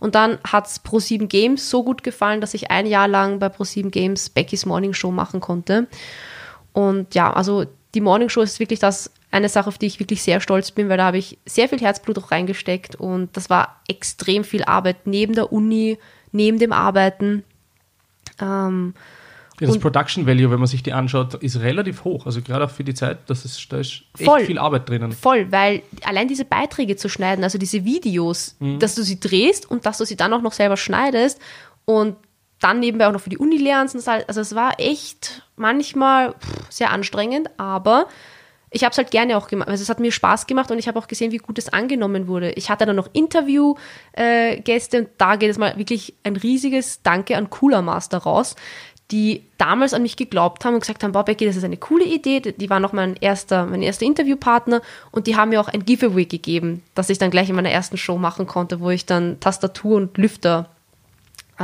Und 0.00 0.16
dann 0.16 0.38
hat 0.44 0.66
es 0.66 0.84
Pro7 0.84 1.28
Games 1.28 1.70
so 1.70 1.84
gut 1.84 2.02
gefallen, 2.02 2.40
dass 2.40 2.54
ich 2.54 2.72
ein 2.72 2.86
Jahr 2.86 3.06
lang 3.06 3.38
bei 3.38 3.46
Pro7 3.46 3.90
Games 3.90 4.28
Becky's 4.30 4.66
Morning 4.66 4.92
Show 4.92 5.12
machen 5.12 5.38
konnte. 5.38 5.86
Und 6.72 7.14
ja, 7.14 7.32
also 7.32 7.66
die 7.94 8.00
Morning 8.00 8.28
Show 8.28 8.40
ist 8.40 8.60
wirklich 8.60 8.78
das, 8.78 9.10
eine 9.30 9.48
Sache, 9.48 9.68
auf 9.68 9.78
die 9.78 9.86
ich 9.86 10.00
wirklich 10.00 10.22
sehr 10.22 10.40
stolz 10.40 10.70
bin, 10.70 10.88
weil 10.88 10.98
da 10.98 11.06
habe 11.06 11.18
ich 11.18 11.38
sehr 11.46 11.68
viel 11.68 11.80
Herzblut 11.80 12.18
auch 12.18 12.30
reingesteckt 12.30 12.96
und 12.96 13.36
das 13.36 13.50
war 13.50 13.80
extrem 13.88 14.44
viel 14.44 14.64
Arbeit 14.64 15.06
neben 15.06 15.34
der 15.34 15.52
Uni, 15.52 15.98
neben 16.32 16.58
dem 16.58 16.72
Arbeiten. 16.72 17.44
Ähm, 18.40 18.94
ja, 19.60 19.68
das 19.68 19.78
Production 19.78 20.26
Value, 20.26 20.50
wenn 20.50 20.58
man 20.58 20.66
sich 20.66 20.82
die 20.82 20.92
anschaut, 20.92 21.34
ist 21.34 21.60
relativ 21.60 22.04
hoch. 22.04 22.26
Also 22.26 22.42
gerade 22.42 22.64
auch 22.64 22.70
für 22.70 22.84
die 22.84 22.94
Zeit, 22.94 23.18
das 23.28 23.44
ist, 23.44 23.72
da 23.72 23.78
ist 23.78 24.02
echt 24.18 24.24
voll, 24.24 24.44
viel 24.44 24.58
Arbeit 24.58 24.88
drinnen. 24.88 25.12
Voll, 25.12 25.52
weil 25.52 25.82
allein 26.02 26.26
diese 26.26 26.44
Beiträge 26.44 26.96
zu 26.96 27.08
schneiden, 27.08 27.44
also 27.44 27.58
diese 27.58 27.84
Videos, 27.84 28.56
mhm. 28.58 28.78
dass 28.80 28.94
du 28.94 29.02
sie 29.02 29.20
drehst 29.20 29.70
und 29.70 29.86
dass 29.86 29.98
du 29.98 30.04
sie 30.04 30.16
dann 30.16 30.32
auch 30.32 30.42
noch 30.42 30.52
selber 30.52 30.76
schneidest 30.76 31.38
und 31.84 32.16
dann 32.62 32.80
nebenbei 32.80 33.06
auch 33.06 33.12
noch 33.12 33.20
für 33.20 33.30
die 33.30 33.38
Uni 33.38 33.56
lernst. 33.56 34.08
Also 34.08 34.40
es 34.40 34.54
war 34.54 34.78
echt 34.78 35.42
manchmal 35.56 36.34
sehr 36.70 36.90
anstrengend, 36.90 37.50
aber 37.58 38.06
ich 38.72 38.84
habe 38.84 38.92
es 38.92 38.98
halt 38.98 39.10
gerne 39.10 39.36
auch 39.36 39.48
gemacht. 39.48 39.68
Also 39.68 39.82
es 39.82 39.88
hat 39.88 40.00
mir 40.00 40.10
Spaß 40.10 40.46
gemacht 40.46 40.70
und 40.70 40.78
ich 40.78 40.88
habe 40.88 40.98
auch 40.98 41.06
gesehen, 41.06 41.30
wie 41.30 41.38
gut 41.38 41.58
es 41.58 41.68
angenommen 41.68 42.26
wurde. 42.26 42.52
Ich 42.52 42.70
hatte 42.70 42.86
dann 42.86 42.96
noch 42.96 43.10
Interviewgäste 43.12 44.96
äh, 44.96 45.00
und 45.00 45.08
da 45.18 45.36
geht 45.36 45.50
es 45.50 45.58
mal 45.58 45.76
wirklich 45.76 46.14
ein 46.24 46.36
riesiges 46.36 47.02
Danke 47.02 47.36
an 47.36 47.50
Cooler 47.50 47.82
Master 47.82 48.18
raus, 48.18 48.56
die 49.10 49.44
damals 49.58 49.92
an 49.92 50.02
mich 50.02 50.16
geglaubt 50.16 50.64
haben 50.64 50.74
und 50.74 50.80
gesagt 50.80 51.04
haben, 51.04 51.12
boah, 51.12 51.24
Becky, 51.24 51.44
das 51.44 51.56
ist 51.56 51.64
eine 51.64 51.76
coole 51.76 52.04
Idee. 52.04 52.40
Die 52.40 52.70
war 52.70 52.80
noch 52.80 52.94
mein 52.94 53.16
erster, 53.16 53.66
mein 53.66 53.82
erster 53.82 54.06
Interviewpartner 54.06 54.80
und 55.10 55.26
die 55.26 55.36
haben 55.36 55.50
mir 55.50 55.60
auch 55.60 55.68
ein 55.68 55.84
Giveaway 55.84 56.24
gegeben, 56.24 56.82
das 56.94 57.10
ich 57.10 57.18
dann 57.18 57.30
gleich 57.30 57.50
in 57.50 57.56
meiner 57.56 57.70
ersten 57.70 57.98
Show 57.98 58.16
machen 58.16 58.46
konnte, 58.46 58.80
wo 58.80 58.88
ich 58.88 59.04
dann 59.04 59.38
Tastatur 59.38 59.96
und 59.96 60.16
Lüfter 60.16 60.70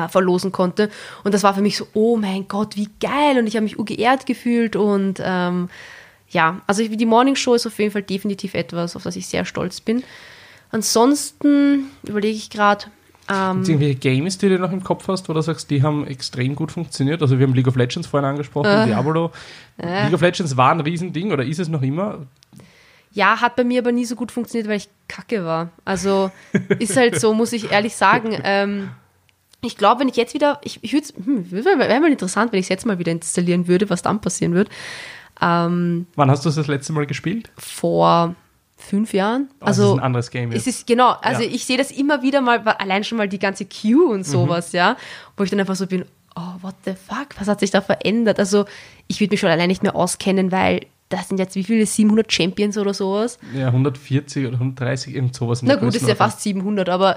äh, 0.05 0.09
verlosen 0.09 0.53
konnte. 0.53 0.91
Und 1.25 1.35
das 1.35 1.43
war 1.43 1.55
für 1.55 1.63
mich 1.63 1.77
so, 1.77 1.87
oh 1.95 2.17
mein 2.17 2.49
Gott, 2.49 2.77
wie 2.77 2.89
geil. 3.01 3.39
Und 3.39 3.47
ich 3.47 3.57
habe 3.57 3.65
mich 3.65 3.79
urgeehrt 3.79 4.27
gefühlt. 4.27 4.77
Und 4.77 5.21
ähm, 5.23 5.69
ja, 6.31 6.61
also 6.67 6.87
die 6.87 7.07
Morning 7.07 7.37
Show 7.37 7.55
ist 7.55 7.67
auf 7.67 7.79
jeden 7.79 7.91
Fall 7.91 8.03
definitiv 8.03 8.55
etwas, 8.55 8.97
auf 8.97 9.03
das 9.03 9.17
ich 9.17 9.27
sehr 9.27 9.45
stolz 9.45 9.81
bin. 9.81 10.05
Ansonsten 10.71 11.91
überlege 12.03 12.37
ich 12.37 12.51
gerade. 12.51 12.87
Ähm, 13.31 13.63
irgendwelche 13.63 13.97
Games, 13.97 14.39
die 14.39 14.49
du 14.49 14.59
noch 14.59 14.73
im 14.73 14.83
Kopf 14.83 15.07
hast, 15.09 15.29
wo 15.29 15.33
du 15.35 15.41
sagst, 15.43 15.71
die 15.71 15.83
haben 15.83 16.07
extrem 16.07 16.55
gut 16.55 16.73
funktioniert? 16.73 17.21
Also 17.21 17.39
wir 17.39 17.47
haben 17.47 17.55
League 17.55 17.69
of 17.69 17.77
Legends 17.77 18.09
vorhin 18.09 18.29
angesprochen, 18.29 18.71
äh, 18.71 18.87
Diablo. 18.87 19.33
Äh. 19.77 20.05
League 20.05 20.15
of 20.15 20.21
Legends 20.23 20.57
war 20.57 20.73
ein 20.73 20.81
Riesending 20.81 21.33
oder 21.33 21.45
ist 21.45 21.59
es 21.59 21.69
noch 21.69 21.83
immer? 21.83 22.27
Ja, 23.13 23.41
hat 23.41 23.57
bei 23.57 23.65
mir 23.65 23.81
aber 23.81 23.93
nie 23.93 24.05
so 24.05 24.15
gut 24.17 24.33
funktioniert, 24.33 24.69
weil 24.69 24.77
ich 24.77 24.89
kacke 25.09 25.45
war. 25.45 25.71
Also 25.85 26.31
ist 26.79 26.97
halt 26.97 27.21
so, 27.21 27.35
muss 27.35 27.53
ich 27.53 27.71
ehrlich 27.71 27.95
sagen. 27.95 28.37
Ähm, 28.45 28.91
ich 29.63 29.77
glaube, 29.77 30.01
wenn 30.01 30.09
ich 30.09 30.17
jetzt 30.17 30.35
wieder, 30.35 30.61
ich, 30.63 30.79
ich 30.83 30.93
würde 30.93 31.07
hm, 31.25 31.51
wäre 31.51 32.01
mal 32.01 32.11
interessant, 32.11 32.53
wenn 32.53 32.61
ich 32.61 32.67
es 32.67 32.71
jetzt 32.71 32.87
mal 32.87 32.99
wieder 32.99 33.13
installieren 33.13 33.67
würde, 33.67 33.91
was 33.91 34.03
dann 34.03 34.21
passieren 34.21 34.55
würde. 34.55 34.71
Ähm, 35.41 36.07
Wann 36.15 36.31
hast 36.31 36.45
du 36.45 36.49
es 36.49 36.55
das 36.55 36.67
letzte 36.67 36.93
Mal 36.93 37.07
gespielt? 37.07 37.51
Vor 37.57 38.35
fünf 38.77 39.13
Jahren. 39.13 39.49
Oh, 39.61 39.67
also 39.67 39.83
das 39.83 39.91
ist 39.91 39.99
ein 39.99 40.05
anderes 40.05 40.31
Game 40.31 40.53
jetzt. 40.53 40.67
Es 40.67 40.67
ist 40.67 40.87
genau, 40.87 41.17
also 41.21 41.43
ja. 41.43 41.51
ich 41.51 41.65
sehe 41.65 41.77
das 41.77 41.91
immer 41.91 42.23
wieder 42.23 42.41
mal, 42.41 42.61
allein 42.61 43.03
schon 43.05 43.19
mal 43.19 43.29
die 43.29 43.39
ganze 43.39 43.65
Queue 43.65 44.09
und 44.09 44.19
mhm. 44.19 44.25
sowas, 44.25 44.73
mhm. 44.73 44.77
ja, 44.77 44.97
wo 45.37 45.45
ich 45.45 45.51
dann 45.51 45.61
einfach 45.61 45.77
so 45.77 45.87
bin, 45.87 46.05
oh, 46.37 46.63
what 46.63 46.75
the 46.85 46.93
fuck, 46.93 47.29
was 47.39 47.49
hat 47.49 47.61
sich 47.61 47.71
da 47.71 47.81
verändert? 47.81 48.39
Also 48.39 48.65
ich 49.09 49.21
würde 49.21 49.33
mich 49.33 49.41
schon 49.41 49.51
allein 49.51 49.69
nicht 49.69 49.83
mehr 49.83 49.97
auskennen, 49.97 50.53
weil 50.53 50.87
das 51.09 51.29
sind 51.29 51.39
jetzt 51.39 51.57
wie 51.57 51.65
viele, 51.65 51.87
700 51.87 52.33
Champions 52.33 52.77
oder 52.79 52.95
sowas? 52.95 53.39
Ja, 53.55 53.69
140 53.69 54.47
oder 54.47 54.55
130, 54.55 55.15
irgend 55.15 55.35
sowas. 55.35 55.63
Na 55.63 55.77
gut, 55.77 55.95
ist 55.95 56.07
ja 56.07 56.15
fast 56.15 56.43
700, 56.43 56.89
aber 56.89 57.17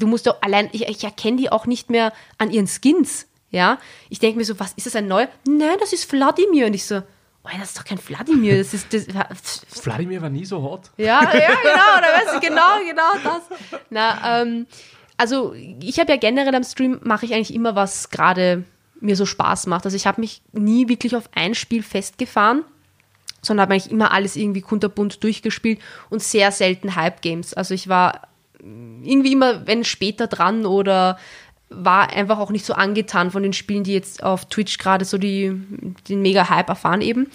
du 0.00 0.06
musst 0.06 0.26
doch 0.26 0.42
allein, 0.42 0.68
ich, 0.72 0.88
ich 0.88 1.04
erkenne 1.04 1.36
die 1.36 1.52
auch 1.52 1.66
nicht 1.66 1.90
mehr 1.90 2.12
an 2.38 2.50
ihren 2.50 2.66
Skins, 2.66 3.26
ja. 3.50 3.78
Ich 4.08 4.18
denke 4.18 4.38
mir 4.38 4.44
so, 4.44 4.58
was, 4.58 4.72
ist 4.72 4.86
das 4.86 4.96
ein 4.96 5.08
neuer? 5.08 5.28
Nein, 5.46 5.76
das 5.78 5.92
ist 5.92 6.04
Vladimir. 6.04 6.66
Und 6.66 6.74
ich 6.74 6.84
so, 6.84 6.96
oh, 6.96 7.48
das 7.58 7.70
ist 7.70 7.78
doch 7.78 7.84
kein 7.84 7.98
Vladimir, 7.98 8.58
das 8.58 8.74
ist 8.74 8.92
das. 8.92 9.64
Vladimir 9.68 10.22
war 10.22 10.30
nie 10.30 10.44
so 10.44 10.62
hot. 10.62 10.90
Ja, 10.96 11.22
ja, 11.22 11.30
genau, 11.30 11.98
oder 11.98 12.08
weißt 12.16 12.34
du, 12.34 12.40
genau, 12.40 12.78
genau 12.86 13.12
das. 13.22 13.80
Na, 13.90 14.42
ähm, 14.42 14.66
also 15.16 15.54
ich 15.54 15.98
habe 16.00 16.12
ja 16.12 16.18
generell 16.18 16.54
am 16.54 16.64
Stream, 16.64 17.00
mache 17.02 17.26
ich 17.26 17.34
eigentlich 17.34 17.54
immer, 17.54 17.74
was 17.74 18.10
gerade 18.10 18.64
mir 19.00 19.16
so 19.16 19.26
Spaß 19.26 19.66
macht. 19.66 19.84
Also 19.84 19.96
ich 19.96 20.06
habe 20.06 20.20
mich 20.20 20.42
nie 20.52 20.88
wirklich 20.88 21.16
auf 21.16 21.28
ein 21.34 21.54
Spiel 21.54 21.82
festgefahren, 21.82 22.64
sondern 23.42 23.62
habe 23.62 23.74
eigentlich 23.74 23.90
immer 23.90 24.12
alles 24.12 24.36
irgendwie 24.36 24.60
kunterbunt 24.60 25.22
durchgespielt 25.24 25.80
und 26.08 26.22
sehr 26.22 26.52
selten 26.52 26.94
Hype-Games. 26.94 27.54
Also 27.54 27.74
ich 27.74 27.88
war 27.88 28.28
irgendwie 28.62 29.32
immer, 29.32 29.66
wenn 29.66 29.84
später 29.84 30.26
dran 30.26 30.66
oder 30.66 31.18
war 31.70 32.10
einfach 32.10 32.38
auch 32.38 32.50
nicht 32.50 32.66
so 32.66 32.74
angetan 32.74 33.30
von 33.30 33.42
den 33.42 33.52
Spielen, 33.52 33.84
die 33.84 33.94
jetzt 33.94 34.22
auf 34.22 34.46
Twitch 34.46 34.78
gerade 34.78 35.04
so 35.04 35.18
die, 35.18 35.52
den 36.08 36.22
Mega-Hype 36.22 36.68
erfahren 36.68 37.00
eben. 37.00 37.30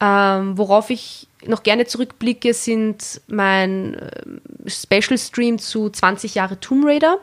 Ähm, 0.00 0.58
worauf 0.58 0.90
ich 0.90 1.28
noch 1.46 1.62
gerne 1.62 1.86
zurückblicke, 1.86 2.54
sind 2.54 3.20
mein 3.28 3.94
äh, 3.94 4.68
Special-Stream 4.68 5.58
zu 5.58 5.90
20 5.90 6.34
Jahre 6.34 6.58
Tomb 6.60 6.84
Raider. 6.86 7.18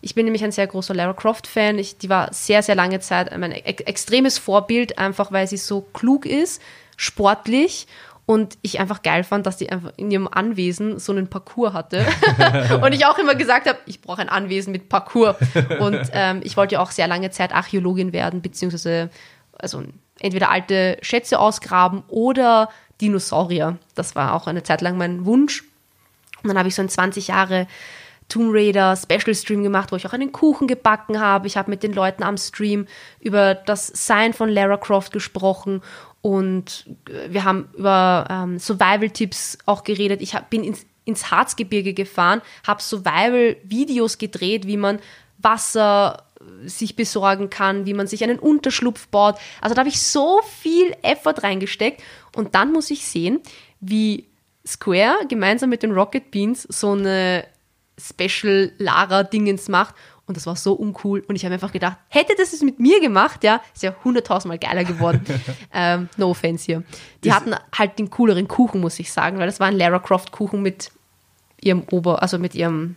Ich 0.00 0.14
bin 0.14 0.26
nämlich 0.26 0.44
ein 0.44 0.52
sehr 0.52 0.66
großer 0.66 0.94
Lara 0.94 1.14
Croft-Fan. 1.14 1.82
Die 2.02 2.08
war 2.10 2.32
sehr, 2.32 2.62
sehr 2.62 2.74
lange 2.74 3.00
Zeit 3.00 3.36
mein 3.38 3.52
extremes 3.52 4.38
Vorbild, 4.38 4.98
einfach 4.98 5.32
weil 5.32 5.46
sie 5.46 5.56
so 5.56 5.80
klug 5.80 6.26
ist, 6.26 6.60
sportlich 6.96 7.86
und 8.26 8.56
ich 8.62 8.80
einfach 8.80 9.02
geil 9.02 9.22
fand, 9.22 9.46
dass 9.46 9.58
die 9.58 9.70
einfach 9.70 9.92
in 9.96 10.10
ihrem 10.10 10.28
Anwesen 10.28 10.98
so 10.98 11.12
einen 11.12 11.28
Parcours 11.28 11.74
hatte. 11.74 12.06
und 12.82 12.92
ich 12.94 13.04
auch 13.04 13.18
immer 13.18 13.34
gesagt 13.34 13.68
habe, 13.68 13.78
ich 13.84 14.00
brauche 14.00 14.22
ein 14.22 14.30
Anwesen 14.30 14.72
mit 14.72 14.88
Parcours. 14.88 15.36
Und 15.78 16.10
ähm, 16.12 16.40
ich 16.42 16.56
wollte 16.56 16.76
ja 16.76 16.80
auch 16.80 16.90
sehr 16.90 17.06
lange 17.06 17.30
Zeit 17.30 17.52
Archäologin 17.52 18.12
werden, 18.14 18.40
beziehungsweise 18.40 19.10
also 19.58 19.82
entweder 20.20 20.50
alte 20.50 20.96
Schätze 21.02 21.38
ausgraben 21.38 22.02
oder 22.08 22.70
Dinosaurier. 23.00 23.78
Das 23.94 24.16
war 24.16 24.32
auch 24.32 24.46
eine 24.46 24.62
Zeit 24.62 24.80
lang 24.80 24.96
mein 24.96 25.26
Wunsch. 25.26 25.62
Und 26.42 26.48
dann 26.48 26.58
habe 26.58 26.68
ich 26.68 26.74
so 26.74 26.82
ein 26.82 26.88
20 26.88 27.28
Jahre 27.28 27.66
Tomb 28.30 28.54
Raider 28.54 28.96
Special 28.96 29.34
Stream 29.34 29.62
gemacht, 29.62 29.92
wo 29.92 29.96
ich 29.96 30.06
auch 30.06 30.14
einen 30.14 30.32
Kuchen 30.32 30.66
gebacken 30.66 31.20
habe. 31.20 31.46
Ich 31.46 31.58
habe 31.58 31.70
mit 31.70 31.82
den 31.82 31.92
Leuten 31.92 32.22
am 32.22 32.38
Stream 32.38 32.86
über 33.20 33.54
das 33.54 33.86
Sein 33.88 34.32
von 34.32 34.48
Lara 34.48 34.78
Croft 34.78 35.12
gesprochen 35.12 35.82
und 36.24 36.86
äh, 37.06 37.34
wir 37.34 37.44
haben 37.44 37.68
über 37.76 38.26
ähm, 38.30 38.58
Survival-Tipps 38.58 39.58
auch 39.66 39.84
geredet. 39.84 40.22
Ich 40.22 40.34
hab, 40.34 40.48
bin 40.48 40.64
ins, 40.64 40.86
ins 41.04 41.30
Harzgebirge 41.30 41.92
gefahren, 41.92 42.40
habe 42.66 42.80
Survival-Videos 42.80 44.16
gedreht, 44.16 44.66
wie 44.66 44.78
man 44.78 45.00
Wasser 45.36 46.24
äh, 46.40 46.66
sich 46.66 46.96
besorgen 46.96 47.50
kann, 47.50 47.84
wie 47.84 47.92
man 47.92 48.06
sich 48.06 48.24
einen 48.24 48.38
Unterschlupf 48.38 49.06
baut. 49.08 49.36
Also 49.60 49.74
da 49.74 49.80
habe 49.80 49.90
ich 49.90 50.00
so 50.00 50.40
viel 50.62 50.96
Effort 51.02 51.42
reingesteckt. 51.42 52.02
Und 52.34 52.54
dann 52.54 52.72
muss 52.72 52.90
ich 52.90 53.04
sehen, 53.04 53.40
wie 53.80 54.26
Square 54.66 55.26
gemeinsam 55.28 55.68
mit 55.68 55.82
den 55.82 55.92
Rocket 55.92 56.30
Beans 56.30 56.62
so 56.62 56.92
eine 56.92 57.44
Special 58.00 58.72
Lara-Dingens 58.78 59.68
macht 59.68 59.94
und 60.26 60.36
das 60.36 60.46
war 60.46 60.56
so 60.56 60.72
uncool. 60.72 61.22
Und 61.28 61.36
ich 61.36 61.44
habe 61.44 61.54
einfach 61.54 61.72
gedacht, 61.72 61.98
hätte 62.08 62.34
das 62.36 62.52
es 62.52 62.62
mit 62.62 62.80
mir 62.80 63.00
gemacht, 63.00 63.44
ja, 63.44 63.60
ist 63.74 63.82
ja 63.82 63.94
hunderttausendmal 64.04 64.58
geiler 64.58 64.84
geworden. 64.84 65.24
ähm, 65.72 66.08
no 66.16 66.30
offense 66.30 66.64
hier. 66.64 66.82
Die 67.22 67.28
ist 67.28 67.34
hatten 67.34 67.54
halt 67.76 67.98
den 67.98 68.10
cooleren 68.10 68.48
Kuchen, 68.48 68.80
muss 68.80 68.98
ich 68.98 69.12
sagen, 69.12 69.38
weil 69.38 69.46
das 69.46 69.60
war 69.60 69.66
ein 69.68 69.76
Lara 69.76 69.98
Croft 69.98 70.32
Kuchen 70.32 70.62
mit 70.62 70.90
ihrem 71.60 71.84
Ober, 71.90 72.22
also 72.22 72.38
mit 72.38 72.54
ihrem 72.54 72.96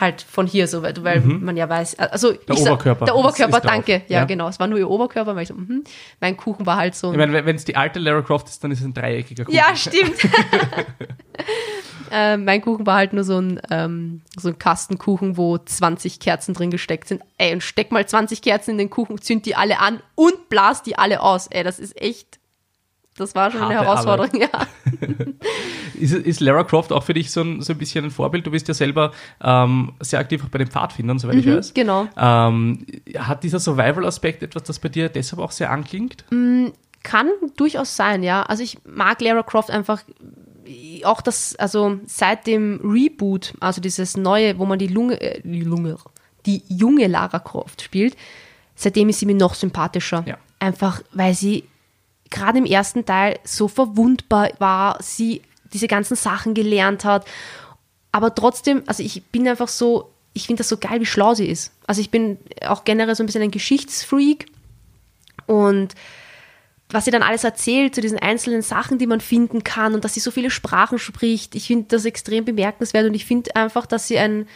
halt 0.00 0.22
von 0.22 0.46
hier 0.46 0.68
so, 0.68 0.82
weil, 0.82 0.94
weil 1.02 1.20
mhm. 1.20 1.44
man 1.44 1.56
ja 1.56 1.68
weiß, 1.68 1.98
also 1.98 2.32
der 2.32 2.56
Oberkörper. 2.56 3.06
der 3.06 3.16
Oberkörper, 3.16 3.60
danke. 3.60 4.02
Ja, 4.08 4.20
ja, 4.20 4.24
genau. 4.24 4.48
Es 4.48 4.60
war 4.60 4.66
nur 4.66 4.78
ihr 4.78 4.88
Oberkörper, 4.88 5.34
weil 5.34 5.42
ich 5.42 5.48
so, 5.48 5.54
mh. 5.54 5.80
mein 6.20 6.36
Kuchen 6.36 6.66
war 6.66 6.76
halt 6.76 6.94
so. 6.94 7.10
Ich 7.10 7.18
meine, 7.18 7.44
wenn 7.44 7.56
es 7.56 7.64
die 7.64 7.76
alte 7.76 7.98
Lara 7.98 8.22
Croft 8.22 8.48
ist, 8.48 8.62
dann 8.62 8.70
ist 8.70 8.80
es 8.80 8.84
ein 8.84 8.94
dreieckiger 8.94 9.44
Kuchen. 9.44 9.56
Ja, 9.56 9.64
stimmt. 9.74 10.16
äh, 12.12 12.36
mein 12.36 12.60
Kuchen 12.60 12.86
war 12.86 12.96
halt 12.96 13.12
nur 13.12 13.24
so 13.24 13.40
ein, 13.40 13.60
ähm, 13.70 14.22
so 14.38 14.48
ein 14.48 14.58
Kastenkuchen, 14.58 15.36
wo 15.36 15.58
20 15.58 16.20
Kerzen 16.20 16.54
drin 16.54 16.70
gesteckt 16.70 17.08
sind. 17.08 17.22
Ey, 17.36 17.52
und 17.52 17.62
steck 17.62 17.90
mal 17.90 18.06
20 18.06 18.42
Kerzen 18.42 18.72
in 18.72 18.78
den 18.78 18.90
Kuchen, 18.90 19.20
zünd 19.20 19.46
die 19.46 19.56
alle 19.56 19.80
an 19.80 20.00
und 20.14 20.48
blas 20.48 20.82
die 20.82 20.96
alle 20.96 21.22
aus. 21.22 21.48
Ey, 21.48 21.64
das 21.64 21.78
ist 21.78 22.00
echt 22.00 22.37
das 23.20 23.34
war 23.34 23.50
schon 23.50 23.60
Harte 23.60 23.78
eine 23.78 23.84
Herausforderung, 23.84 24.42
Arbeit. 24.42 24.68
ja. 25.00 25.26
ist, 26.00 26.14
ist, 26.14 26.40
Lara 26.40 26.64
Croft 26.64 26.92
auch 26.92 27.02
für 27.02 27.14
dich 27.14 27.30
so 27.30 27.42
ein, 27.42 27.60
so 27.60 27.72
ein 27.72 27.78
bisschen 27.78 28.06
ein 28.06 28.10
Vorbild? 28.10 28.46
Du 28.46 28.50
bist 28.50 28.68
ja 28.68 28.74
selber 28.74 29.12
ähm, 29.42 29.92
sehr 30.00 30.20
aktiv 30.20 30.44
auch 30.44 30.48
bei 30.48 30.58
den 30.58 30.68
Pfadfindern, 30.68 31.18
soweit 31.18 31.34
mhm, 31.36 31.40
ich 31.40 31.46
weiß. 31.46 31.74
Genau. 31.74 32.06
Ähm, 32.16 32.86
hat 33.16 33.44
dieser 33.44 33.58
Survival-Aspekt 33.58 34.42
etwas, 34.42 34.62
das 34.64 34.78
bei 34.78 34.88
dir 34.88 35.08
deshalb 35.08 35.42
auch 35.42 35.50
sehr 35.50 35.70
anklingt? 35.70 36.24
Mm, 36.30 36.66
kann 37.02 37.28
durchaus 37.56 37.96
sein, 37.96 38.22
ja. 38.22 38.42
Also 38.42 38.62
ich 38.62 38.78
mag 38.84 39.20
Lara 39.20 39.42
Croft 39.42 39.70
einfach 39.70 40.02
auch 41.04 41.20
das, 41.20 41.56
also 41.56 41.98
seit 42.06 42.46
dem 42.46 42.80
Reboot, 42.82 43.54
also 43.60 43.80
dieses 43.80 44.16
neue, 44.16 44.58
wo 44.58 44.66
man 44.66 44.78
die 44.78 44.86
Lunge, 44.86 45.20
äh, 45.20 45.40
die 45.42 45.62
Lunge, 45.62 45.96
die 46.46 46.62
junge 46.68 47.06
Lara 47.06 47.38
Croft 47.38 47.82
spielt, 47.82 48.16
seitdem 48.74 49.08
ist 49.08 49.20
sie 49.20 49.26
mir 49.26 49.34
noch 49.34 49.54
sympathischer. 49.54 50.24
Ja. 50.26 50.38
Einfach, 50.58 51.02
weil 51.12 51.34
sie 51.34 51.64
gerade 52.30 52.58
im 52.58 52.66
ersten 52.66 53.04
Teil 53.04 53.38
so 53.44 53.68
verwundbar 53.68 54.50
war, 54.58 54.98
sie 55.02 55.42
diese 55.72 55.88
ganzen 55.88 56.16
Sachen 56.16 56.54
gelernt 56.54 57.04
hat. 57.04 57.26
Aber 58.12 58.34
trotzdem, 58.34 58.82
also 58.86 59.02
ich 59.02 59.24
bin 59.26 59.46
einfach 59.46 59.68
so, 59.68 60.10
ich 60.32 60.46
finde 60.46 60.60
das 60.60 60.68
so 60.68 60.78
geil, 60.78 61.00
wie 61.00 61.06
schlau 61.06 61.34
sie 61.34 61.46
ist. 61.46 61.72
Also 61.86 62.00
ich 62.00 62.10
bin 62.10 62.38
auch 62.66 62.84
generell 62.84 63.14
so 63.14 63.22
ein 63.22 63.26
bisschen 63.26 63.42
ein 63.42 63.50
Geschichtsfreak 63.50 64.46
und 65.46 65.94
was 66.90 67.04
sie 67.04 67.10
dann 67.10 67.22
alles 67.22 67.44
erzählt 67.44 67.94
zu 67.94 68.00
diesen 68.00 68.18
einzelnen 68.18 68.62
Sachen, 68.62 68.98
die 68.98 69.06
man 69.06 69.20
finden 69.20 69.62
kann 69.62 69.94
und 69.94 70.04
dass 70.04 70.14
sie 70.14 70.20
so 70.20 70.30
viele 70.30 70.50
Sprachen 70.50 70.98
spricht, 70.98 71.54
ich 71.54 71.66
finde 71.66 71.86
das 71.88 72.06
extrem 72.06 72.44
bemerkenswert 72.44 73.06
und 73.06 73.14
ich 73.14 73.26
finde 73.26 73.54
einfach, 73.56 73.84
dass 73.84 74.08
sie 74.08 74.18
ein, 74.18 74.48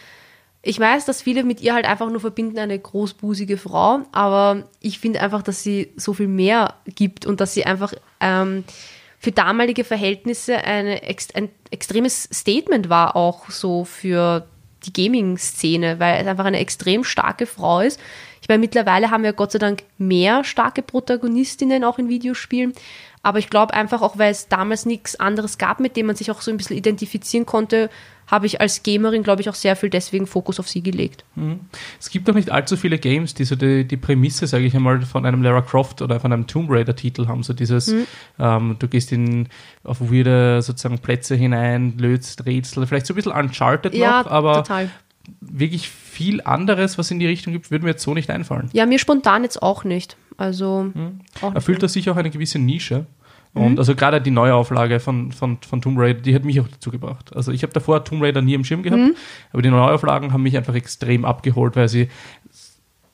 ich 0.63 0.79
weiß, 0.79 1.05
dass 1.05 1.23
viele 1.23 1.43
mit 1.43 1.61
ihr 1.61 1.75
halt 1.75 1.87
einfach 1.87 2.09
nur 2.09 2.21
verbinden, 2.21 2.59
eine 2.59 2.79
großbusige 2.79 3.59
Frau, 3.59 4.03
aber 4.13 4.69
ich 4.81 5.01
finde 5.01 5.21
einfach, 5.21 5.43
dass 5.43 5.65
sie 5.65 5.93
so 5.97 6.13
viel 6.13 6.29
mehr 6.29 6.75
gibt 6.87 7.27
und 7.27 7.41
dass 7.41 7.53
sie 7.53 7.67
einfach 7.67 7.93
ähm, 8.21 8.63
für 9.19 9.33
damalige 9.33 9.83
Verhältnisse 9.83 10.59
eine, 10.59 11.01
ein 11.35 11.49
extremes 11.71 12.29
Statement 12.33 12.89
war, 12.89 13.17
auch 13.17 13.51
so 13.51 13.85
für 13.85 14.47
die 14.85 14.93
Gaming-Szene, 14.93 15.99
weil 15.99 16.23
es 16.23 16.27
einfach 16.29 16.45
eine 16.45 16.59
extrem 16.59 17.03
starke 17.03 17.47
Frau 17.47 17.81
ist. 17.81 18.01
Ich 18.41 18.49
meine, 18.49 18.61
mittlerweile 18.61 19.11
haben 19.11 19.23
wir 19.23 19.33
Gott 19.33 19.53
sei 19.53 19.59
Dank 19.59 19.85
mehr 19.99 20.45
starke 20.45 20.83
Protagonistinnen 20.83 21.85
auch 21.85 21.99
in 21.99 22.09
Videospielen, 22.09 22.73
aber 23.23 23.39
ich 23.39 23.51
glaube 23.51 23.75
einfach 23.75 24.03
auch, 24.03 24.19
weil 24.19 24.33
es 24.33 24.49
damals 24.49 24.87
nichts 24.87 25.19
anderes 25.19 25.59
gab, 25.59 25.81
mit 25.81 25.97
dem 25.97 26.07
man 26.07 26.17
sich 26.17 26.31
auch 26.31 26.41
so 26.41 26.51
ein 26.51 26.57
bisschen 26.57 26.77
identifizieren 26.77 27.47
konnte, 27.47 27.91
habe 28.33 28.47
ich 28.47 28.63
als 28.63 28.83
Gamerin, 28.83 29.23
glaube 29.23 29.43
ich, 29.43 29.51
auch 29.51 29.55
sehr 29.55 29.77
viel 29.77 29.91
deswegen 29.91 30.27
Fokus 30.27 30.59
auf 30.59 30.67
sie 30.67 30.83
gelegt. 30.83 31.23
Mhm. 31.35 31.61
Es 32.01 32.09
gibt 32.09 32.27
noch 32.27 32.35
nicht 32.35 32.51
allzu 32.51 32.79
viele 32.79 32.99
Games, 32.99 33.35
die 33.35 33.45
so 33.45 33.57
die, 33.57 33.85
die 33.85 33.99
Prämisse, 33.99 34.47
sage 34.47 34.65
ich 34.65 34.75
einmal, 34.75 35.03
von 35.03 35.27
einem 35.27 35.43
Lara 35.43 35.61
Croft 35.61 36.01
oder 36.01 36.19
von 36.19 36.33
einem 36.33 36.47
Tomb 36.47 36.71
Raider-Titel 36.71 37.27
haben. 37.27 37.43
So 37.43 37.53
dieses, 37.53 37.89
mhm. 37.89 38.07
ähm, 38.39 38.77
du 38.79 38.89
gehst 38.89 39.13
in, 39.13 39.49
auf 39.85 40.01
weirde 40.01 40.63
sozusagen 40.63 40.99
Plätze 40.99 41.35
hinein, 41.35 41.99
löst 41.99 42.47
Rätsel, 42.47 42.87
vielleicht 42.87 43.05
so 43.05 43.13
ein 43.13 43.17
bisschen 43.17 43.33
Uncharted 43.33 43.95
ja, 43.95 44.23
noch, 44.23 44.31
aber 44.31 44.55
total. 44.55 44.89
wirklich 45.43 45.91
viel 45.91 46.41
anderes, 46.41 46.97
was 46.97 47.11
in 47.11 47.19
die 47.19 47.27
Richtung 47.27 47.53
gibt, 47.53 47.71
würde 47.71 47.85
mir 47.85 47.91
jetzt 47.91 48.03
so 48.03 48.15
nicht 48.15 48.31
einfallen. 48.31 48.71
Ja, 48.73 48.87
mir 48.87 48.99
spontan 48.99 49.43
jetzt 49.43 49.63
auch 49.63 49.85
nicht. 49.85 50.17
Also 50.39 50.91
hm. 50.95 51.21
erfüllt 51.55 51.83
das 51.83 51.93
sicher 51.93 52.13
auch 52.13 52.17
eine 52.17 52.31
gewisse 52.31 52.59
Nische. 52.59 53.05
Und 53.55 53.73
mhm. 53.73 53.79
also 53.79 53.95
gerade 53.95 54.21
die 54.21 54.31
Neuauflage 54.31 54.99
von, 54.99 55.31
von, 55.31 55.59
von 55.59 55.83
Tomb 55.83 55.99
Raider, 55.99 56.21
die 56.21 56.35
hat 56.35 56.45
mich 56.45 56.59
auch 56.61 56.69
dazu 56.69 56.91
gebracht. 56.91 57.35
Also 57.37 57.53
ich 57.53 57.63
habe 57.63 57.73
davor 57.73 58.05
Tomb 58.05 58.23
Raider 58.23 58.41
nie 58.41 58.55
im 58.55 58.65
Schirm 58.65 58.83
gehabt, 58.83 59.03
mhm. 59.03 59.15
aber 59.53 59.63
die 59.63 59.71
Neuauflagen 59.71 60.33
haben 60.33 60.43
mich 60.43 60.57
einfach 60.57 60.75
extrem 60.75 61.25
abgeholt, 61.25 61.77
weil 61.77 61.89
sie, 61.89 62.09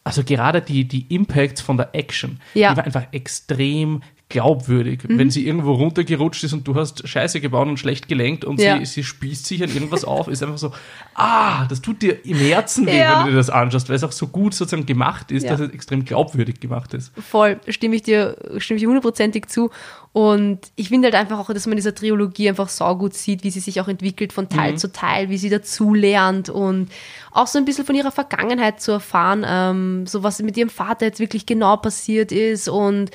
also 0.05 0.23
gerade 0.23 0.63
die, 0.63 0.87
die 0.87 1.13
Impacts 1.13 1.61
von 1.61 1.77
der 1.77 1.95
Action, 1.95 2.41
ja. 2.55 2.71
die 2.71 2.77
war 2.77 2.85
einfach 2.85 3.07
extrem 3.11 4.03
glaubwürdig. 4.29 5.05
Mhm. 5.09 5.19
Wenn 5.19 5.31
sie 5.31 5.47
irgendwo 5.47 5.73
runtergerutscht 5.73 6.45
ist 6.45 6.53
und 6.53 6.69
du 6.69 6.75
hast 6.75 7.09
Scheiße 7.09 7.41
gebaut 7.41 7.67
und 7.67 7.79
schlecht 7.79 8.09
gelenkt 8.09 8.45
und 8.45 8.61
ja. 8.61 8.79
sie, 8.79 8.85
sie 8.85 9.05
spießt 9.05 9.47
sich 9.47 9.63
an 9.63 9.73
irgendwas 9.73 10.05
auf, 10.05 10.29
ist 10.29 10.43
einfach 10.43 10.59
so, 10.59 10.73
ah, 11.15 11.65
das 11.67 11.81
tut 11.81 12.03
dir 12.03 12.27
im 12.27 12.37
Herzen 12.37 12.87
weh, 12.87 12.99
ja. 12.99 13.21
wenn 13.21 13.27
du 13.27 13.31
dir 13.31 13.37
das 13.39 13.49
anschaust, 13.49 13.89
weil 13.89 13.97
es 13.97 14.05
auch 14.05 14.13
so 14.13 14.27
gut 14.27 14.55
sozusagen 14.55 14.85
gemacht 14.85 15.31
ist, 15.31 15.45
ja. 15.45 15.51
dass 15.51 15.61
es 15.61 15.71
extrem 15.71 16.05
glaubwürdig 16.05 16.61
gemacht 16.61 16.93
ist. 16.93 17.13
Voll, 17.19 17.59
stimme 17.69 17.97
ich 17.97 18.03
dir, 18.03 18.37
stimme 18.59 18.79
ich 18.79 18.87
hundertprozentig 18.87 19.47
zu. 19.47 19.71
Und 20.13 20.61
ich 20.75 20.89
finde 20.89 21.07
halt 21.07 21.15
einfach 21.15 21.39
auch, 21.39 21.53
dass 21.53 21.67
man 21.67 21.77
dieser 21.77 21.95
Trilogie 21.95 22.49
einfach 22.49 22.69
saugut 22.69 23.15
sieht, 23.15 23.45
wie 23.45 23.51
sie 23.51 23.61
sich 23.61 23.81
auch 23.81 23.89
entwickelt 23.89 24.33
von 24.33 24.49
Teil 24.49 24.73
mhm. 24.73 24.79
zu 24.79 24.93
Teil, 24.93 25.31
wie 25.31 25.39
sie 25.39 25.49
dazu 25.49 25.95
lernt 25.95 26.49
und 26.51 26.89
auch 27.31 27.47
so 27.47 27.59
ein 27.59 27.65
bisschen 27.65 27.87
von 27.87 27.95
ihrer 27.95 28.11
Vergangenheit 28.11 28.81
zu 28.81 28.93
erfahren, 28.93 29.45
ähm, 29.47 30.07
so 30.07 30.23
was 30.23 30.43
mit 30.43 30.57
ihrem 30.57 30.71
Vater 30.71 31.07
jetzt 31.07 31.21
wirklich 31.21 31.47
genau 31.47 31.77
passiert 31.77 32.33
ist 32.33 32.69
und 32.69 33.11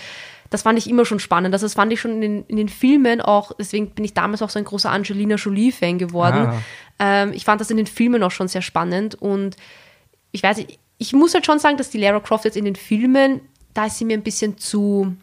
das 0.53 0.61
fand 0.61 0.77
ich 0.77 0.87
immer 0.87 1.03
schon 1.03 1.19
spannend. 1.19 1.51
Also 1.55 1.65
das 1.65 1.73
fand 1.73 1.91
ich 1.91 1.99
schon 1.99 2.11
in 2.11 2.21
den, 2.21 2.45
in 2.45 2.57
den 2.57 2.69
Filmen 2.69 3.21
auch, 3.21 3.53
deswegen 3.57 3.89
bin 3.89 4.05
ich 4.05 4.13
damals 4.13 4.43
auch 4.43 4.51
so 4.51 4.59
ein 4.59 4.65
großer 4.65 4.91
Angelina 4.91 5.33
Jolie-Fan 5.35 5.97
geworden. 5.97 6.45
Ah. 6.45 6.61
Ähm, 6.99 7.33
ich 7.33 7.43
fand 7.43 7.59
das 7.59 7.71
in 7.71 7.77
den 7.77 7.87
Filmen 7.87 8.21
auch 8.21 8.29
schon 8.29 8.47
sehr 8.47 8.61
spannend 8.61 9.15
und 9.15 9.57
ich 10.31 10.43
weiß 10.43 10.57
nicht, 10.57 10.77
ich 10.99 11.11
muss 11.11 11.33
halt 11.33 11.47
schon 11.47 11.57
sagen, 11.57 11.77
dass 11.77 11.89
die 11.89 11.97
Lara 11.97 12.19
Croft 12.19 12.45
jetzt 12.45 12.55
in 12.55 12.65
den 12.65 12.75
Filmen, 12.75 13.41
da 13.73 13.87
ist 13.87 13.97
sie 13.97 14.05
mir 14.05 14.15
ein 14.15 14.21
bisschen 14.21 14.59
zu 14.59 15.17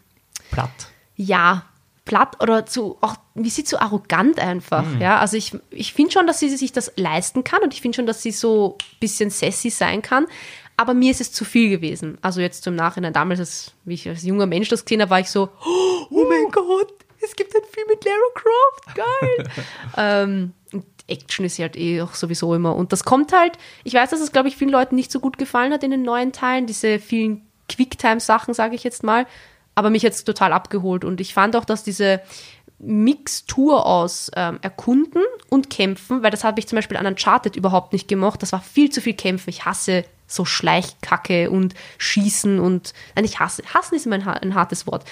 platt. 0.50 0.88
Ja, 1.14 1.64
platt 2.04 2.42
oder 2.42 2.66
zu, 2.66 2.98
auch, 3.00 3.14
wie 3.34 3.50
sie 3.50 3.62
zu 3.62 3.80
arrogant 3.80 4.40
einfach. 4.40 4.84
Mhm. 4.84 5.00
Ja, 5.00 5.18
also 5.18 5.36
ich, 5.36 5.56
ich 5.70 5.94
finde 5.94 6.10
schon, 6.10 6.26
dass 6.26 6.40
sie 6.40 6.48
sich 6.48 6.72
das 6.72 6.92
leisten 6.96 7.44
kann 7.44 7.62
und 7.62 7.72
ich 7.72 7.82
finde 7.82 7.94
schon, 7.94 8.06
dass 8.06 8.20
sie 8.20 8.32
so 8.32 8.78
ein 8.80 8.98
bisschen 8.98 9.30
sassy 9.30 9.70
sein 9.70 10.02
kann 10.02 10.26
aber 10.80 10.94
mir 10.94 11.10
ist 11.10 11.20
es 11.20 11.30
zu 11.30 11.44
viel 11.44 11.68
gewesen. 11.68 12.16
Also 12.22 12.40
jetzt 12.40 12.64
zum 12.64 12.74
Nachhinein, 12.74 13.12
damals, 13.12 13.38
als, 13.38 13.72
wie 13.84 13.92
ich 13.92 14.08
als 14.08 14.22
junger 14.22 14.46
Mensch 14.46 14.70
das 14.70 14.86
gesehen 14.86 15.02
habe, 15.02 15.10
war 15.10 15.20
ich 15.20 15.30
so, 15.30 15.50
oh, 15.62 16.06
oh 16.10 16.24
mein 16.26 16.50
Gott, 16.50 16.94
es 17.20 17.36
gibt 17.36 17.54
einen 17.54 17.66
Film 17.70 17.86
mit 17.88 18.02
Lara 18.02 18.16
Croft, 18.34 18.96
geil. 18.96 19.50
ähm, 19.98 20.52
Action 21.06 21.44
ist 21.44 21.58
halt 21.58 21.76
eh 21.76 22.00
auch 22.00 22.14
sowieso 22.14 22.54
immer. 22.54 22.74
Und 22.74 22.92
das 22.92 23.04
kommt 23.04 23.32
halt, 23.32 23.58
ich 23.84 23.92
weiß, 23.92 24.08
dass 24.08 24.20
es, 24.20 24.32
glaube 24.32 24.48
ich, 24.48 24.56
vielen 24.56 24.70
Leuten 24.70 24.94
nicht 24.94 25.12
so 25.12 25.20
gut 25.20 25.36
gefallen 25.36 25.72
hat 25.72 25.82
in 25.82 25.90
den 25.90 26.02
neuen 26.02 26.32
Teilen, 26.32 26.66
diese 26.66 26.98
vielen 26.98 27.42
Quicktime-Sachen, 27.68 28.54
sage 28.54 28.74
ich 28.74 28.82
jetzt 28.82 29.02
mal. 29.02 29.26
Aber 29.74 29.90
mich 29.90 30.02
jetzt 30.02 30.24
total 30.24 30.54
abgeholt. 30.54 31.04
Und 31.04 31.20
ich 31.20 31.34
fand 31.34 31.56
auch, 31.56 31.66
dass 31.66 31.84
diese 31.84 32.22
Mixtur 32.82 33.84
aus 33.84 34.30
ähm, 34.34 34.58
Erkunden 34.62 35.22
und 35.50 35.68
Kämpfen, 35.68 36.22
weil 36.22 36.30
das 36.30 36.44
habe 36.44 36.58
ich 36.58 36.66
zum 36.66 36.76
Beispiel 36.76 36.96
an 36.96 37.06
Uncharted 37.06 37.54
überhaupt 37.54 37.92
nicht 37.92 38.08
gemocht. 38.08 38.42
Das 38.42 38.52
war 38.52 38.60
viel 38.62 38.90
zu 38.90 39.00
viel 39.00 39.14
Kämpfen. 39.14 39.50
Ich 39.50 39.66
hasse 39.66 40.04
so 40.26 40.44
Schleichkacke 40.44 41.50
und 41.50 41.74
Schießen 41.98 42.58
und 42.58 42.94
nein, 43.14 43.24
ich 43.24 43.38
hasse. 43.38 43.62
Hassen 43.74 43.96
ist 43.96 44.06
immer 44.06 44.14
ein, 44.16 44.26
ein 44.26 44.54
hartes 44.54 44.86
Wort. 44.86 45.04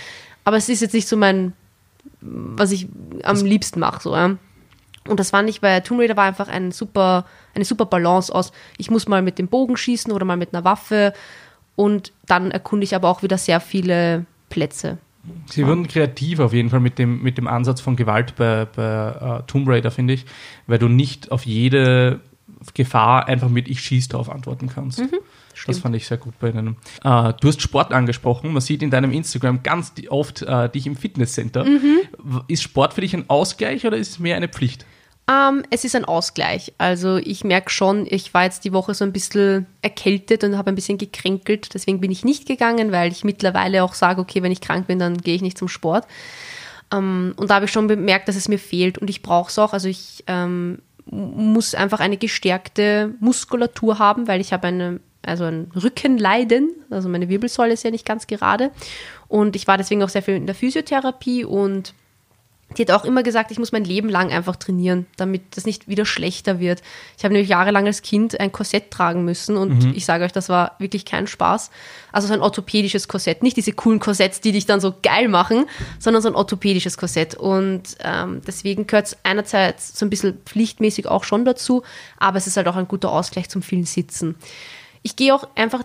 Aber 0.44 0.56
es 0.56 0.68
ist 0.68 0.80
jetzt 0.80 0.94
nicht 0.94 1.08
so 1.08 1.16
mein, 1.16 1.52
was 2.20 2.72
ich 2.72 2.88
am 3.22 3.34
das 3.34 3.42
liebsten 3.42 3.80
mache. 3.80 4.02
So, 4.02 4.14
ja. 4.14 4.36
Und 5.06 5.20
das 5.20 5.30
fand 5.30 5.50
ich 5.50 5.60
bei 5.60 5.80
Tomb 5.80 6.00
Raider 6.00 6.16
war 6.16 6.24
einfach 6.24 6.48
ein 6.48 6.72
super, 6.72 7.26
eine 7.54 7.64
super 7.64 7.86
Balance 7.86 8.34
aus. 8.34 8.52
Ich 8.78 8.90
muss 8.90 9.08
mal 9.08 9.22
mit 9.22 9.38
dem 9.38 9.48
Bogen 9.48 9.76
schießen 9.76 10.12
oder 10.12 10.24
mal 10.24 10.36
mit 10.36 10.54
einer 10.54 10.64
Waffe. 10.64 11.12
Und 11.76 12.12
dann 12.26 12.50
erkunde 12.50 12.84
ich 12.84 12.94
aber 12.94 13.08
auch 13.08 13.22
wieder 13.22 13.38
sehr 13.38 13.60
viele 13.60 14.24
Plätze. 14.48 14.98
Sie 15.50 15.66
wurden 15.66 15.88
kreativ 15.88 16.40
auf 16.40 16.52
jeden 16.52 16.70
Fall 16.70 16.80
mit 16.80 16.98
dem, 16.98 17.22
mit 17.22 17.38
dem 17.38 17.46
Ansatz 17.46 17.80
von 17.80 17.96
Gewalt 17.96 18.36
bei, 18.36 18.66
bei 18.66 19.38
uh, 19.38 19.42
Tomb 19.46 19.68
Raider, 19.68 19.90
finde 19.90 20.14
ich, 20.14 20.26
weil 20.66 20.78
du 20.78 20.88
nicht 20.88 21.30
auf 21.32 21.46
jede 21.46 22.20
Gefahr 22.74 23.28
einfach 23.28 23.48
mit 23.48 23.68
Ich 23.68 23.80
schieße 23.80 24.08
drauf 24.10 24.30
antworten 24.30 24.68
kannst. 24.72 24.98
Mhm, 24.98 25.18
das 25.66 25.78
fand 25.78 25.94
ich 25.96 26.06
sehr 26.06 26.16
gut 26.16 26.38
bei 26.38 26.50
Ihnen. 26.50 26.76
Äh, 27.04 27.32
du 27.40 27.48
hast 27.48 27.62
Sport 27.62 27.92
angesprochen. 27.92 28.52
Man 28.52 28.60
sieht 28.60 28.82
in 28.82 28.90
deinem 28.90 29.12
Instagram 29.12 29.62
ganz 29.62 29.92
oft 30.08 30.42
äh, 30.42 30.68
dich 30.68 30.86
im 30.86 30.96
Fitnesscenter. 30.96 31.64
Mhm. 31.64 32.00
Ist 32.48 32.62
Sport 32.62 32.94
für 32.94 33.00
dich 33.00 33.14
ein 33.14 33.28
Ausgleich 33.28 33.86
oder 33.86 33.96
ist 33.96 34.10
es 34.10 34.18
mehr 34.18 34.36
eine 34.36 34.48
Pflicht? 34.48 34.86
Ähm, 35.30 35.62
es 35.70 35.84
ist 35.84 35.94
ein 35.94 36.06
Ausgleich. 36.06 36.72
Also 36.78 37.16
ich 37.16 37.44
merke 37.44 37.70
schon, 37.70 38.06
ich 38.08 38.32
war 38.32 38.44
jetzt 38.44 38.64
die 38.64 38.72
Woche 38.72 38.94
so 38.94 39.04
ein 39.04 39.12
bisschen 39.12 39.66
erkältet 39.82 40.42
und 40.42 40.56
habe 40.56 40.70
ein 40.70 40.74
bisschen 40.74 40.96
gekränkelt. 40.96 41.74
Deswegen 41.74 42.00
bin 42.00 42.10
ich 42.10 42.24
nicht 42.24 42.46
gegangen, 42.46 42.92
weil 42.92 43.12
ich 43.12 43.24
mittlerweile 43.24 43.84
auch 43.84 43.92
sage, 43.92 44.20
okay, 44.20 44.42
wenn 44.42 44.52
ich 44.52 44.62
krank 44.62 44.86
bin, 44.86 44.98
dann 44.98 45.18
gehe 45.18 45.34
ich 45.34 45.42
nicht 45.42 45.58
zum 45.58 45.68
Sport. 45.68 46.06
Ähm, 46.92 47.34
und 47.36 47.50
da 47.50 47.56
habe 47.56 47.66
ich 47.66 47.72
schon 47.72 47.88
bemerkt, 47.88 48.28
dass 48.28 48.36
es 48.36 48.48
mir 48.48 48.58
fehlt 48.58 48.96
und 48.96 49.10
ich 49.10 49.20
brauche 49.20 49.50
es 49.50 49.58
auch. 49.58 49.74
Also 49.74 49.88
ich 49.88 50.24
ähm, 50.26 50.78
muss 51.10 51.74
einfach 51.74 52.00
eine 52.00 52.16
gestärkte 52.16 53.14
Muskulatur 53.20 53.98
haben, 53.98 54.28
weil 54.28 54.40
ich 54.40 54.54
habe 54.54 54.68
eine, 54.68 55.00
also 55.22 55.44
ein 55.44 55.70
Rückenleiden, 55.74 56.70
also 56.88 57.10
meine 57.10 57.28
Wirbelsäule 57.28 57.74
ist 57.74 57.84
ja 57.84 57.90
nicht 57.90 58.06
ganz 58.06 58.26
gerade. 58.26 58.70
Und 59.26 59.56
ich 59.56 59.66
war 59.66 59.76
deswegen 59.76 60.02
auch 60.02 60.08
sehr 60.08 60.22
viel 60.22 60.36
in 60.36 60.46
der 60.46 60.54
Physiotherapie 60.54 61.44
und 61.44 61.92
die 62.76 62.82
hat 62.82 62.90
auch 62.90 63.04
immer 63.04 63.22
gesagt, 63.22 63.50
ich 63.50 63.58
muss 63.58 63.72
mein 63.72 63.84
Leben 63.84 64.10
lang 64.10 64.30
einfach 64.30 64.56
trainieren, 64.56 65.06
damit 65.16 65.56
das 65.56 65.64
nicht 65.64 65.88
wieder 65.88 66.04
schlechter 66.04 66.60
wird. 66.60 66.82
Ich 67.16 67.24
habe 67.24 67.32
nämlich 67.32 67.48
jahrelang 67.48 67.86
als 67.86 68.02
Kind 68.02 68.38
ein 68.38 68.52
Korsett 68.52 68.90
tragen 68.90 69.24
müssen 69.24 69.56
und 69.56 69.84
mhm. 69.84 69.92
ich 69.96 70.04
sage 70.04 70.24
euch, 70.24 70.32
das 70.32 70.50
war 70.50 70.76
wirklich 70.78 71.06
kein 71.06 71.26
Spaß. 71.26 71.70
Also 72.12 72.28
so 72.28 72.34
ein 72.34 72.40
orthopädisches 72.40 73.08
Korsett, 73.08 73.42
nicht 73.42 73.56
diese 73.56 73.72
coolen 73.72 74.00
Korsetts, 74.00 74.42
die 74.42 74.52
dich 74.52 74.66
dann 74.66 74.80
so 74.80 74.94
geil 75.02 75.28
machen, 75.28 75.64
sondern 75.98 76.22
so 76.22 76.28
ein 76.28 76.34
orthopädisches 76.34 76.98
Korsett. 76.98 77.34
Und 77.34 77.96
ähm, 78.04 78.42
deswegen 78.46 78.86
gehört 78.86 79.06
es 79.06 79.16
einerseits 79.22 79.98
so 79.98 80.04
ein 80.04 80.10
bisschen 80.10 80.38
pflichtmäßig 80.44 81.06
auch 81.06 81.24
schon 81.24 81.46
dazu, 81.46 81.82
aber 82.18 82.36
es 82.36 82.46
ist 82.46 82.58
halt 82.58 82.68
auch 82.68 82.76
ein 82.76 82.88
guter 82.88 83.10
Ausgleich 83.10 83.48
zum 83.48 83.62
vielen 83.62 83.84
Sitzen. 83.84 84.34
Ich 85.02 85.16
gehe 85.16 85.34
auch 85.34 85.48
einfach 85.54 85.84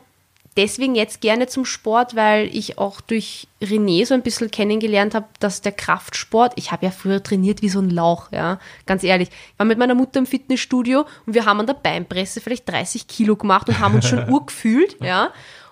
deswegen 0.57 0.95
jetzt 0.95 1.21
gerne 1.21 1.47
zum 1.47 1.65
Sport, 1.65 2.15
weil 2.15 2.47
ich 2.55 2.77
auch 2.77 3.01
durch 3.01 3.47
René 3.61 4.05
so 4.05 4.13
ein 4.13 4.21
bisschen 4.21 4.51
kennengelernt 4.51 5.15
habe, 5.15 5.27
dass 5.39 5.61
der 5.61 5.71
Kraftsport, 5.71 6.53
ich 6.55 6.71
habe 6.71 6.85
ja 6.85 6.91
früher 6.91 7.21
trainiert 7.21 7.61
wie 7.61 7.69
so 7.69 7.79
ein 7.79 7.89
Lauch, 7.89 8.31
ja, 8.31 8.59
ganz 8.85 9.03
ehrlich. 9.03 9.29
Ich 9.29 9.59
war 9.59 9.65
mit 9.65 9.77
meiner 9.77 9.95
Mutter 9.95 10.19
im 10.19 10.25
Fitnessstudio 10.25 11.05
und 11.25 11.33
wir 11.33 11.45
haben 11.45 11.59
an 11.59 11.67
der 11.67 11.73
Beinpresse 11.73 12.41
vielleicht 12.41 12.69
30 12.69 13.07
Kilo 13.07 13.35
gemacht 13.35 13.67
und 13.69 13.79
haben 13.79 13.95
uns 13.95 14.07
schon 14.07 14.29
urgefühlt, 14.29 14.97
ja. 15.01 15.31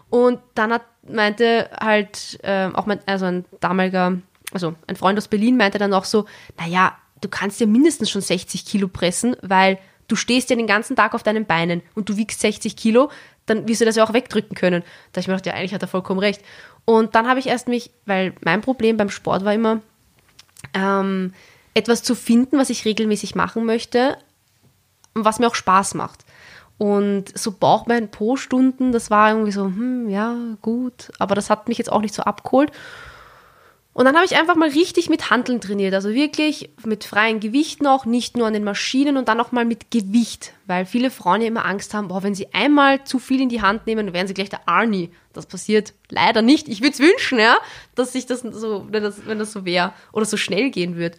Und 0.10 0.40
dann 0.56 0.74
hat, 0.74 0.84
meinte 1.08 1.70
halt 1.80 2.40
äh, 2.44 2.70
auch 2.74 2.86
mein, 2.86 3.00
also 3.06 3.26
ein 3.26 3.46
damaliger, 3.60 4.18
also 4.52 4.76
ein 4.88 4.96
Freund 4.96 5.18
aus 5.18 5.28
Berlin 5.28 5.58
meinte 5.58 5.78
dann 5.78 5.94
auch 5.94 6.06
so, 6.06 6.26
naja, 6.58 6.98
du 7.22 7.30
kannst 7.30 7.60
ja 7.60 7.68
mindestens 7.68 8.10
schon 8.10 8.22
60 8.22 8.66
Kilo 8.66 8.88
pressen, 8.88 9.38
weil 9.42 9.80
du 10.12 10.16
stehst 10.18 10.50
ja 10.50 10.56
den 10.56 10.68
ganzen 10.68 10.96
Tag 10.96 11.14
auf 11.14 11.24
deinen 11.24 11.46
Beinen 11.46 11.82
und 11.96 12.10
du 12.10 12.18
wiegst 12.18 12.42
60 12.42 12.76
Kilo, 12.76 13.10
dann 13.52 13.68
wirst 13.68 13.82
du 13.82 13.86
das 13.86 13.96
ja 13.96 14.04
auch 14.04 14.14
wegdrücken 14.14 14.56
können. 14.56 14.84
Da 15.12 15.22
ich 15.22 15.28
mir 15.28 15.34
gedacht, 15.34 15.46
ja, 15.46 15.54
eigentlich 15.54 15.74
hat 15.74 15.82
er 15.82 15.88
vollkommen 15.88 16.20
recht. 16.20 16.42
Und 16.86 17.16
dann 17.16 17.28
habe 17.28 17.40
ich 17.40 17.48
erst 17.48 17.68
mich, 17.68 17.92
weil 18.06 18.34
mein 18.44 18.62
Problem 18.62 18.98
beim 18.98 19.10
Sport 19.10 19.46
war 19.46 19.54
immer, 19.54 19.82
ähm, 20.74 21.34
etwas 21.74 22.04
zu 22.04 22.16
finden, 22.16 22.58
was 22.58 22.70
ich 22.70 22.86
regelmäßig 22.86 23.36
machen 23.36 23.66
möchte 23.66 24.18
und 25.14 25.26
was 25.26 25.40
mir 25.40 25.48
auch 25.48 25.56
Spaß 25.56 25.94
macht. 25.94 26.26
Und 26.78 27.38
so 27.38 27.52
Bauchbein 27.52 28.10
pro 28.10 28.38
Stunden, 28.38 28.92
das 28.92 29.12
war 29.12 29.30
irgendwie 29.30 29.52
so, 29.52 29.66
hm, 29.66 30.10
ja, 30.10 30.36
gut, 30.62 31.12
aber 31.20 31.36
das 31.36 31.50
hat 31.50 31.68
mich 31.68 31.78
jetzt 31.78 31.92
auch 31.92 32.02
nicht 32.02 32.16
so 32.16 32.24
abgeholt. 32.24 32.72
Und 33.94 34.06
dann 34.06 34.16
habe 34.16 34.26
ich 34.26 34.38
einfach 34.38 34.56
mal 34.56 34.70
richtig 34.70 35.10
mit 35.10 35.30
Handeln 35.30 35.60
trainiert, 35.60 35.94
also 35.94 36.14
wirklich 36.14 36.70
mit 36.86 37.04
freien 37.04 37.42
Gewichten 37.42 37.88
auch, 37.88 38.06
nicht 38.06 38.38
nur 38.38 38.48
an 38.48 38.54
den 38.54 38.64
Maschinen 38.64 39.18
und 39.18 39.28
dann 39.28 39.42
auch 39.42 39.52
mal 39.52 39.66
mit 39.66 39.92
Gewicht, 39.92 40.54
weil 40.66 40.86
viele 40.86 41.12
Frauen 41.12 41.42
ja 41.42 41.48
immer 41.48 41.66
Angst 41.66 41.94
haben, 41.94 42.08
boah, 42.08 42.24
wenn 42.24 42.34
sie 42.34 42.54
einmal 42.54 43.04
zu 43.04 43.20
viel 43.20 43.42
in 43.42 43.50
die 43.50 43.62
Hand 43.62 43.88
nehmen, 43.88 44.06
dann 44.06 44.14
werden 44.14 44.28
sie 44.28 44.34
gleich 44.34 44.50
der 44.50 44.66
Arnie. 44.66 45.12
Das 45.34 45.46
passiert 45.46 45.94
leider 46.10 46.42
nicht. 46.42 46.70
Ich 46.70 46.80
würde 46.80 46.94
es 46.94 47.00
wünschen, 47.00 47.38
ja, 47.38 47.58
dass 47.96 48.14
sich 48.14 48.26
das 48.26 48.42
so, 48.42 48.88
wenn 48.90 49.04
das, 49.04 49.26
wenn 49.26 49.40
das 49.40 49.52
so 49.52 49.66
wäre 49.66 49.94
oder 50.14 50.26
so 50.26 50.38
schnell 50.38 50.72
gehen 50.72 50.96
wird. 50.96 51.18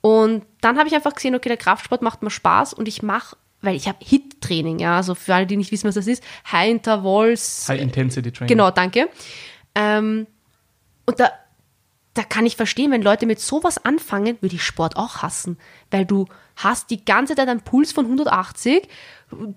Und 0.00 0.46
dann 0.62 0.78
habe 0.78 0.88
ich 0.88 0.94
einfach 0.94 1.14
gesehen, 1.14 1.34
okay, 1.34 1.50
der 1.50 1.58
Kraftsport 1.58 2.00
macht 2.00 2.22
mir 2.22 2.30
Spaß 2.30 2.72
und 2.72 2.88
ich 2.88 3.02
mache 3.02 3.36
weil 3.62 3.74
ich 3.74 3.88
habe 3.88 3.98
HIT-Training, 4.00 4.78
ja, 4.78 4.98
also 4.98 5.14
für 5.14 5.34
alle, 5.34 5.46
die 5.46 5.56
nicht 5.56 5.72
wissen, 5.72 5.88
was 5.88 5.96
das 5.96 6.06
ist, 6.06 6.22
High 6.52 6.70
Intervals. 6.70 7.66
High 7.68 7.80
Intensity 7.80 8.30
Training. 8.30 8.48
Genau, 8.48 8.70
danke. 8.70 9.08
Ähm, 9.74 10.26
und 11.06 11.18
da 11.18 11.30
da 12.16 12.22
kann 12.22 12.46
ich 12.46 12.56
verstehen, 12.56 12.90
wenn 12.90 13.02
Leute 13.02 13.26
mit 13.26 13.40
sowas 13.40 13.84
anfangen, 13.84 14.38
würde 14.40 14.56
ich 14.56 14.62
Sport 14.62 14.96
auch 14.96 15.22
hassen, 15.22 15.58
weil 15.90 16.06
du 16.06 16.26
hast 16.56 16.90
die 16.90 17.04
ganze 17.04 17.34
Zeit 17.34 17.48
einen 17.48 17.60
Puls 17.60 17.92
von 17.92 18.06
180, 18.06 18.88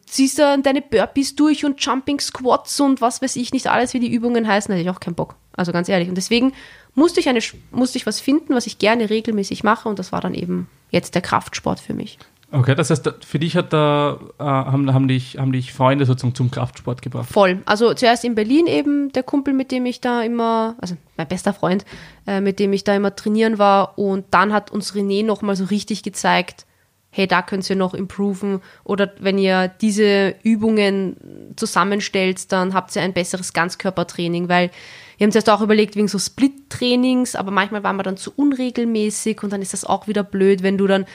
ziehst 0.05 0.39
dann 0.39 0.63
deine 0.63 0.81
Burpees 0.81 1.35
durch 1.35 1.63
und 1.63 1.83
Jumping 1.83 2.19
Squats 2.19 2.79
und 2.79 3.01
was 3.01 3.21
weiß 3.21 3.37
ich 3.37 3.53
nicht 3.53 3.67
alles, 3.67 3.93
wie 3.93 3.99
die 3.99 4.11
Übungen 4.11 4.47
heißen, 4.47 4.73
hätte 4.73 4.83
ich 4.83 4.89
auch 4.89 4.99
keinen 4.99 5.15
Bock. 5.15 5.35
Also 5.53 5.71
ganz 5.71 5.87
ehrlich. 5.87 6.09
Und 6.09 6.15
deswegen 6.15 6.53
musste 6.95 7.19
ich, 7.19 7.29
eine, 7.29 7.39
musste 7.71 7.97
ich 7.97 8.05
was 8.05 8.19
finden, 8.19 8.55
was 8.55 8.67
ich 8.67 8.77
gerne 8.77 9.09
regelmäßig 9.09 9.63
mache 9.63 9.87
und 9.87 9.99
das 9.99 10.11
war 10.11 10.21
dann 10.21 10.33
eben 10.33 10.67
jetzt 10.91 11.15
der 11.15 11.21
Kraftsport 11.21 11.79
für 11.79 11.93
mich. 11.93 12.19
Okay, 12.51 12.73
das 12.73 12.89
heißt, 12.89 13.11
für 13.23 13.37
dich 13.37 13.55
hat 13.55 13.73
da, 13.73 14.19
äh, 14.39 14.43
haben, 14.43 14.91
haben, 14.91 15.07
dich, 15.07 15.37
haben 15.37 15.51
dich 15.51 15.71
Freunde 15.71 16.05
sozusagen 16.05 16.33
zum 16.33 16.49
Kraftsport 16.49 17.01
gebracht? 17.01 17.29
Voll. 17.29 17.61
Also 17.65 17.93
zuerst 17.93 18.25
in 18.25 18.33
Berlin 18.33 18.65
eben 18.65 19.11
der 19.11 19.21
Kumpel, 19.21 19.53
mit 19.53 19.71
dem 19.71 19.85
ich 19.85 20.01
da 20.01 20.23
immer, 20.23 20.75
also 20.79 20.95
mein 21.15 21.27
bester 21.27 21.53
Freund, 21.53 21.85
äh, 22.25 22.41
mit 22.41 22.59
dem 22.59 22.73
ich 22.73 22.83
da 22.83 22.95
immer 22.95 23.15
trainieren 23.15 23.59
war. 23.59 23.99
Und 23.99 24.25
dann 24.31 24.51
hat 24.51 24.71
uns 24.71 24.93
René 24.95 25.23
nochmal 25.23 25.55
so 25.55 25.65
richtig 25.65 26.01
gezeigt, 26.01 26.65
hey, 27.11 27.27
da 27.27 27.41
könnt 27.43 27.69
ihr 27.69 27.75
noch 27.75 27.93
improven. 27.93 28.61
Oder 28.83 29.11
wenn 29.19 29.37
ihr 29.37 29.67
diese 29.67 30.35
Übungen 30.41 31.53
zusammenstellt, 31.55 32.51
dann 32.51 32.73
habt 32.73 32.95
ihr 32.95 33.03
ein 33.03 33.13
besseres 33.13 33.53
Ganzkörpertraining, 33.53 34.49
weil 34.49 34.71
wir 35.17 35.25
haben 35.25 35.29
uns 35.29 35.35
erst 35.35 35.49
auch 35.49 35.61
überlegt 35.61 35.95
wegen 35.95 36.07
so 36.07 36.17
Split-Trainings, 36.17 37.35
aber 37.35 37.51
manchmal 37.51 37.83
waren 37.83 37.97
wir 37.97 38.03
dann 38.03 38.15
zu 38.15 38.31
unregelmäßig 38.35 39.43
und 39.43 39.51
dann 39.51 39.61
ist 39.61 39.73
das 39.73 39.83
auch 39.83 40.07
wieder 40.07 40.23
blöd, 40.23 40.63
wenn 40.63 40.77
du 40.77 40.87
dann 40.87 41.05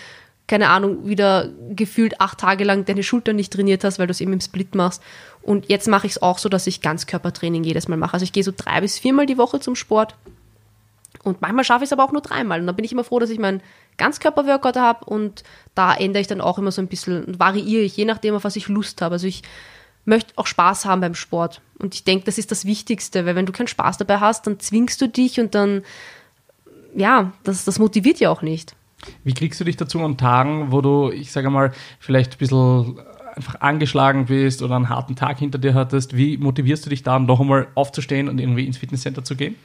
keine 0.46 0.68
Ahnung, 0.68 1.06
wieder 1.08 1.48
gefühlt 1.70 2.20
acht 2.20 2.38
Tage 2.38 2.64
lang 2.64 2.84
deine 2.84 3.02
Schulter 3.02 3.32
nicht 3.32 3.52
trainiert 3.52 3.82
hast, 3.82 3.98
weil 3.98 4.06
du 4.06 4.10
es 4.10 4.20
eben 4.20 4.32
im 4.32 4.40
Split 4.40 4.74
machst. 4.74 5.02
Und 5.42 5.68
jetzt 5.68 5.88
mache 5.88 6.06
ich 6.06 6.14
es 6.14 6.22
auch 6.22 6.38
so, 6.38 6.48
dass 6.48 6.66
ich 6.66 6.82
Ganzkörpertraining 6.82 7.64
jedes 7.64 7.88
Mal 7.88 7.96
mache. 7.96 8.14
Also 8.14 8.24
ich 8.24 8.32
gehe 8.32 8.44
so 8.44 8.52
drei 8.54 8.80
bis 8.82 8.98
viermal 8.98 9.26
die 9.26 9.38
Woche 9.38 9.60
zum 9.60 9.74
Sport. 9.74 10.14
Und 11.22 11.40
manchmal 11.40 11.64
schaffe 11.64 11.84
ich 11.84 11.88
es 11.88 11.92
aber 11.92 12.04
auch 12.04 12.12
nur 12.12 12.20
dreimal. 12.20 12.60
Und 12.60 12.66
dann 12.66 12.76
bin 12.76 12.84
ich 12.84 12.92
immer 12.92 13.04
froh, 13.04 13.18
dass 13.18 13.30
ich 13.30 13.38
meinen 13.38 13.62
Ganzkörper-Workout 13.96 14.76
habe 14.76 15.04
und 15.06 15.44
da 15.74 15.94
ändere 15.94 16.20
ich 16.20 16.26
dann 16.26 16.40
auch 16.40 16.58
immer 16.58 16.72
so 16.72 16.82
ein 16.82 16.88
bisschen, 16.88 17.38
variiere 17.38 17.82
ich, 17.82 17.96
je 17.96 18.04
nachdem, 18.04 18.34
auf 18.34 18.44
was 18.44 18.56
ich 18.56 18.68
Lust 18.68 19.00
habe. 19.00 19.14
Also 19.14 19.26
ich 19.26 19.42
möchte 20.04 20.32
auch 20.36 20.46
Spaß 20.46 20.84
haben 20.84 21.00
beim 21.00 21.14
Sport. 21.14 21.62
Und 21.78 21.94
ich 21.94 22.04
denke, 22.04 22.26
das 22.26 22.36
ist 22.36 22.50
das 22.50 22.64
Wichtigste, 22.64 23.24
weil 23.24 23.36
wenn 23.36 23.46
du 23.46 23.52
keinen 23.52 23.68
Spaß 23.68 23.98
dabei 23.98 24.18
hast, 24.18 24.46
dann 24.46 24.60
zwingst 24.60 25.00
du 25.00 25.08
dich 25.08 25.40
und 25.40 25.54
dann, 25.54 25.82
ja, 26.94 27.32
das, 27.44 27.64
das 27.64 27.78
motiviert 27.78 28.20
ja 28.20 28.30
auch 28.30 28.42
nicht. 28.42 28.74
Wie 29.22 29.34
kriegst 29.34 29.60
du 29.60 29.64
dich 29.64 29.76
dazu 29.76 30.00
an 30.00 30.16
Tagen, 30.16 30.72
wo 30.72 30.80
du, 30.80 31.10
ich 31.10 31.32
sage 31.32 31.50
mal, 31.50 31.72
vielleicht 31.98 32.34
ein 32.34 32.38
bisschen 32.38 32.98
einfach 33.34 33.60
angeschlagen 33.60 34.26
bist 34.26 34.62
oder 34.62 34.76
einen 34.76 34.88
harten 34.88 35.16
Tag 35.16 35.38
hinter 35.38 35.58
dir 35.58 35.74
hattest? 35.74 36.16
Wie 36.16 36.36
motivierst 36.38 36.86
du 36.86 36.90
dich 36.90 37.02
da, 37.02 37.18
noch 37.18 37.40
einmal 37.40 37.68
aufzustehen 37.74 38.28
und 38.28 38.40
irgendwie 38.40 38.66
ins 38.66 38.78
Fitnesscenter 38.78 39.24
zu 39.24 39.36
gehen? 39.36 39.56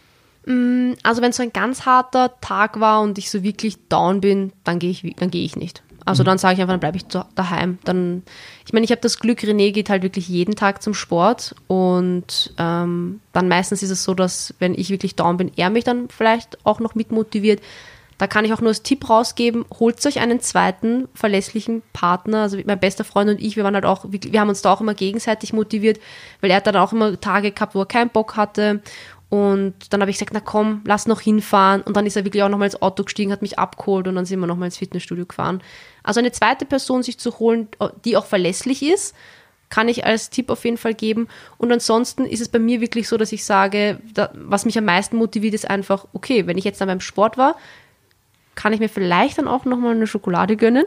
Mm, 0.46 0.94
also 1.04 1.22
wenn 1.22 1.32
es 1.32 1.38
so 1.38 1.44
ein 1.44 1.54
ganz 1.54 1.86
harter 1.86 2.40
Tag 2.42 2.80
war 2.80 3.02
und 3.02 3.18
ich 3.18 3.30
so 3.30 3.44
wirklich 3.44 3.78
down 3.88 4.22
bin, 4.22 4.52
dann 4.64 4.80
gehe 4.80 4.90
ich, 4.90 5.16
dann 5.18 5.32
gehe 5.32 5.46
ich 5.46 5.56
nicht. 5.56 5.84
Also 6.06 6.24
mhm. 6.24 6.28
dann 6.28 6.38
sage 6.38 6.56
ich 6.56 6.62
einfach, 6.62 6.74
dann 6.74 6.80
bleibe 6.80 6.98
ich 6.98 7.06
daheim. 7.36 7.78
Dann, 7.84 8.24
ich 8.66 8.74
meine, 8.74 8.84
ich 8.84 8.92
habe 8.92 9.02
das 9.02 9.20
Glück, 9.20 9.40
René 9.40 9.72
geht 9.72 9.90
halt 9.90 10.02
wirklich 10.02 10.28
jeden 10.28 10.56
Tag 10.56 10.82
zum 10.82 10.94
Sport 10.94 11.56
und 11.68 12.54
ähm, 12.58 13.20
dann 13.34 13.48
meistens 13.48 13.84
ist 13.84 13.92
es 13.92 14.04
so, 14.04 14.14
dass 14.14 14.54
wenn 14.60 14.74
ich 14.74 14.90
wirklich 14.90 15.16
down 15.16 15.38
bin, 15.38 15.52
er 15.56 15.70
mich 15.70 15.84
dann 15.84 16.10
vielleicht 16.10 16.66
auch 16.66 16.80
noch 16.80 16.96
mit 16.96 17.12
motiviert. 17.12 17.62
Da 18.20 18.28
kann 18.28 18.44
ich 18.44 18.54
auch 18.54 18.60
nur 18.60 18.68
als 18.68 18.84
Tipp 18.84 19.10
rausgeben, 19.10 19.66
holt 19.80 20.06
euch 20.06 20.20
einen 20.20 20.42
zweiten 20.42 21.08
verlässlichen 21.14 21.82
Partner. 21.94 22.42
Also 22.42 22.58
mein 22.66 22.80
bester 22.80 23.06
Freund 23.06 23.30
und 23.30 23.40
ich, 23.40 23.56
wir 23.56 23.64
waren 23.64 23.76
halt 23.76 23.86
auch, 23.86 24.06
wir 24.10 24.40
haben 24.40 24.50
uns 24.50 24.62
da 24.62 24.74
auch 24.74 24.82
immer 24.82 24.94
gegenseitig 24.94 25.54
motiviert, 25.54 26.00
weil 26.42 26.52
er 26.52 26.58
hat 26.58 26.68
dann 26.68 26.76
auch 26.76 26.92
immer 26.92 27.20
Tage 27.20 27.52
gehabt, 27.52 27.76
wo 27.76 27.80
er 27.80 27.86
keinen 27.86 28.10
Bock 28.10 28.36
hatte. 28.36 28.82
Und 29.30 29.74
dann 29.92 30.02
habe 30.02 30.12
ich 30.12 30.18
gesagt, 30.18 30.34
na 30.34 30.42
komm, 30.42 30.82
lass 30.86 31.08
noch 31.08 31.22
hinfahren. 31.22 31.82
Und 31.82 31.96
dann 31.96 32.06
ist 32.06 32.18
er 32.18 32.26
wirklich 32.26 32.44
auch 32.44 32.50
nochmal 32.50 32.68
ins 32.68 32.82
Auto 32.82 33.06
gestiegen, 33.06 33.32
hat 33.32 33.42
mich 33.42 33.58
abgeholt 33.58 34.08
und 34.10 34.16
dann 34.16 34.26
sind 34.26 34.42
wir 34.42 34.48
nochmal 34.48 34.66
ins 34.66 34.78
Fitnessstudio 34.78 35.26
gefahren. 35.26 35.64
Also 36.04 36.20
eine 36.20 36.34
zweite 36.34 36.66
Person 36.66 37.04
sich 37.04 37.20
zu 37.20 37.40
holen, 37.40 37.70
die 38.04 38.18
auch 38.18 38.26
verlässlich 38.26 38.84
ist, 38.84 39.16
kann 39.70 39.88
ich 39.88 40.04
als 40.04 40.30
Tipp 40.30 40.50
auf 40.50 40.66
jeden 40.66 40.78
Fall 40.78 40.94
geben. 40.94 41.30
Und 41.58 41.72
ansonsten 41.72 42.26
ist 42.26 42.42
es 42.42 42.50
bei 42.50 42.60
mir 42.60 42.82
wirklich 42.82 43.08
so, 43.08 43.16
dass 43.16 43.32
ich 43.32 43.46
sage, 43.46 44.02
da, 44.14 44.32
was 44.34 44.66
mich 44.66 44.78
am 44.78 44.86
meisten 44.86 45.16
motiviert, 45.16 45.54
ist 45.54 45.70
einfach, 45.70 46.06
okay, 46.12 46.48
wenn 46.48 46.58
ich 46.58 46.66
jetzt 46.66 46.82
dann 46.82 46.90
beim 46.90 47.00
Sport 47.00 47.38
war, 47.38 47.56
kann 48.60 48.74
ich 48.74 48.82
mir 48.82 48.90
vielleicht 48.90 49.38
dann 49.38 49.48
auch 49.48 49.64
nochmal 49.64 49.96
eine 49.96 50.06
Schokolade 50.06 50.58
gönnen. 50.58 50.84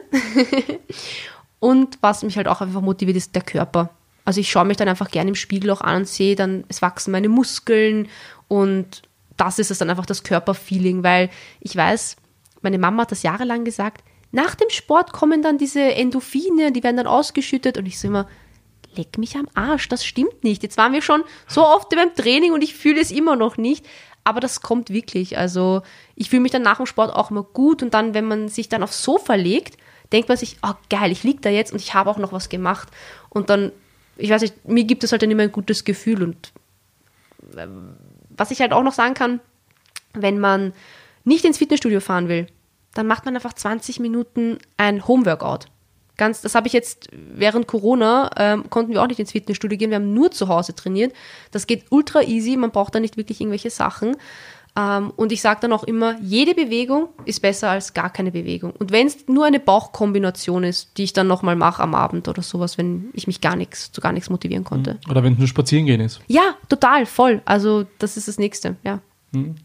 und 1.59 1.97
was 2.01 2.21
mich 2.21 2.37
halt 2.37 2.47
auch 2.47 2.61
einfach 2.61 2.81
motiviert, 2.81 3.17
ist 3.17 3.33
der 3.33 3.41
Körper. 3.41 3.89
Also 4.25 4.39
ich 4.39 4.51
schaue 4.51 4.65
mich 4.65 4.77
dann 4.77 4.87
einfach 4.87 5.09
gerne 5.09 5.29
im 5.29 5.35
Spiegel 5.35 5.71
auch 5.71 5.81
an 5.81 5.97
und 5.97 6.07
sehe 6.07 6.35
dann, 6.35 6.65
es 6.69 6.83
wachsen 6.83 7.11
meine 7.11 7.29
Muskeln 7.29 8.09
und 8.47 9.01
das 9.37 9.57
ist 9.57 9.71
es 9.71 9.79
dann 9.79 9.89
einfach 9.89 10.05
das 10.05 10.23
Körperfeeling, 10.23 11.01
weil 11.01 11.31
ich 11.61 11.75
weiß, 11.75 12.15
meine 12.61 12.77
Mama 12.77 13.01
hat 13.01 13.11
das 13.11 13.23
jahrelang 13.23 13.65
gesagt, 13.65 14.03
nach 14.31 14.53
dem 14.53 14.69
Sport 14.69 15.11
kommen 15.11 15.41
dann 15.41 15.57
diese 15.57 15.81
Endorphine, 15.81 16.71
die 16.71 16.83
werden 16.83 16.97
dann 16.97 17.07
ausgeschüttet 17.07 17.79
und 17.79 17.87
ich 17.87 17.99
so 17.99 18.07
immer, 18.07 18.27
leck 18.95 19.17
mich 19.17 19.35
am 19.35 19.47
Arsch, 19.55 19.89
das 19.89 20.05
stimmt 20.05 20.43
nicht. 20.43 20.61
Jetzt 20.61 20.77
waren 20.77 20.93
wir 20.93 21.01
schon 21.01 21.23
so 21.47 21.65
oft 21.65 21.89
beim 21.89 22.13
Training 22.13 22.53
und 22.53 22.61
ich 22.61 22.75
fühle 22.75 23.01
es 23.01 23.09
immer 23.09 23.35
noch 23.35 23.57
nicht. 23.57 23.83
Aber 24.23 24.39
das 24.39 24.61
kommt 24.61 24.89
wirklich. 24.89 25.37
Also 25.37 25.81
ich 26.15 26.29
fühle 26.29 26.41
mich 26.41 26.51
dann 26.51 26.61
nach 26.61 26.77
dem 26.77 26.85
Sport 26.85 27.13
auch 27.13 27.31
immer 27.31 27.43
gut 27.43 27.83
und 27.83 27.93
dann, 27.93 28.13
wenn 28.13 28.25
man 28.25 28.47
sich 28.47 28.69
dann 28.69 28.83
aufs 28.83 29.03
Sofa 29.03 29.35
legt, 29.35 29.77
denkt 30.11 30.29
man 30.29 30.37
sich, 30.37 30.57
oh 30.61 30.73
geil, 30.89 31.11
ich 31.11 31.23
liege 31.23 31.41
da 31.41 31.49
jetzt 31.49 31.73
und 31.73 31.81
ich 31.81 31.93
habe 31.93 32.09
auch 32.09 32.17
noch 32.17 32.31
was 32.31 32.49
gemacht. 32.49 32.89
Und 33.29 33.49
dann, 33.49 33.71
ich 34.15 34.29
weiß 34.29 34.41
nicht, 34.41 34.67
mir 34.67 34.83
gibt 34.85 35.03
es 35.03 35.11
halt 35.11 35.21
dann 35.21 35.31
immer 35.31 35.43
ein 35.43 35.51
gutes 35.51 35.83
Gefühl. 35.83 36.23
Und 36.23 36.53
ähm, 37.57 37.95
was 38.29 38.51
ich 38.51 38.61
halt 38.61 38.71
auch 38.73 38.83
noch 38.83 38.93
sagen 38.93 39.13
kann, 39.13 39.39
wenn 40.13 40.39
man 40.39 40.73
nicht 41.23 41.45
ins 41.45 41.57
Fitnessstudio 41.57 41.99
fahren 41.99 42.29
will, 42.29 42.47
dann 42.93 43.07
macht 43.07 43.25
man 43.25 43.35
einfach 43.35 43.53
20 43.53 43.99
Minuten 43.99 44.59
ein 44.77 45.07
Homeworkout. 45.07 45.65
Ganz, 46.17 46.41
das 46.41 46.53
habe 46.53 46.67
ich 46.67 46.73
jetzt 46.73 47.07
während 47.11 47.67
Corona, 47.67 48.29
ähm, 48.37 48.69
konnten 48.69 48.93
wir 48.93 49.01
auch 49.01 49.07
nicht 49.07 49.19
ins 49.19 49.31
Fitnessstudio 49.31 49.77
gehen, 49.77 49.89
wir 49.89 49.95
haben 49.95 50.13
nur 50.13 50.31
zu 50.31 50.47
Hause 50.47 50.75
trainiert. 50.75 51.13
Das 51.51 51.65
geht 51.65 51.85
ultra 51.89 52.21
easy, 52.21 52.55
man 52.55 52.71
braucht 52.71 52.93
da 52.93 52.99
nicht 52.99 53.17
wirklich 53.17 53.41
irgendwelche 53.41 53.71
Sachen. 53.71 54.15
Ähm, 54.75 55.11
und 55.15 55.31
ich 55.31 55.41
sage 55.41 55.59
dann 55.61 55.73
auch 55.73 55.83
immer, 55.83 56.15
jede 56.21 56.55
Bewegung 56.55 57.09
ist 57.25 57.41
besser 57.41 57.69
als 57.69 57.93
gar 57.93 58.11
keine 58.11 58.31
Bewegung. 58.31 58.71
Und 58.71 58.91
wenn 58.91 59.07
es 59.07 59.27
nur 59.27 59.45
eine 59.45 59.59
Bauchkombination 59.59 60.63
ist, 60.63 60.97
die 60.97 61.03
ich 61.03 61.13
dann 61.13 61.27
nochmal 61.27 61.55
mache 61.55 61.81
am 61.81 61.93
Abend 61.93 62.27
oder 62.27 62.41
sowas, 62.41 62.77
wenn 62.77 63.09
ich 63.13 63.27
mich 63.27 63.41
gar 63.41 63.55
nichts, 63.55 63.91
zu 63.91 64.01
gar 64.01 64.11
nichts 64.11 64.29
motivieren 64.29 64.63
konnte. 64.63 64.97
Oder 65.09 65.23
wenn 65.23 65.33
es 65.33 65.39
nur 65.39 65.47
spazieren 65.47 65.85
gehen 65.85 66.01
ist. 66.01 66.21
Ja, 66.27 66.55
total, 66.69 67.05
voll. 67.05 67.41
Also 67.45 67.85
das 67.99 68.17
ist 68.17 68.27
das 68.27 68.37
Nächste, 68.37 68.77
ja. 68.83 68.99
Hm. 69.33 69.55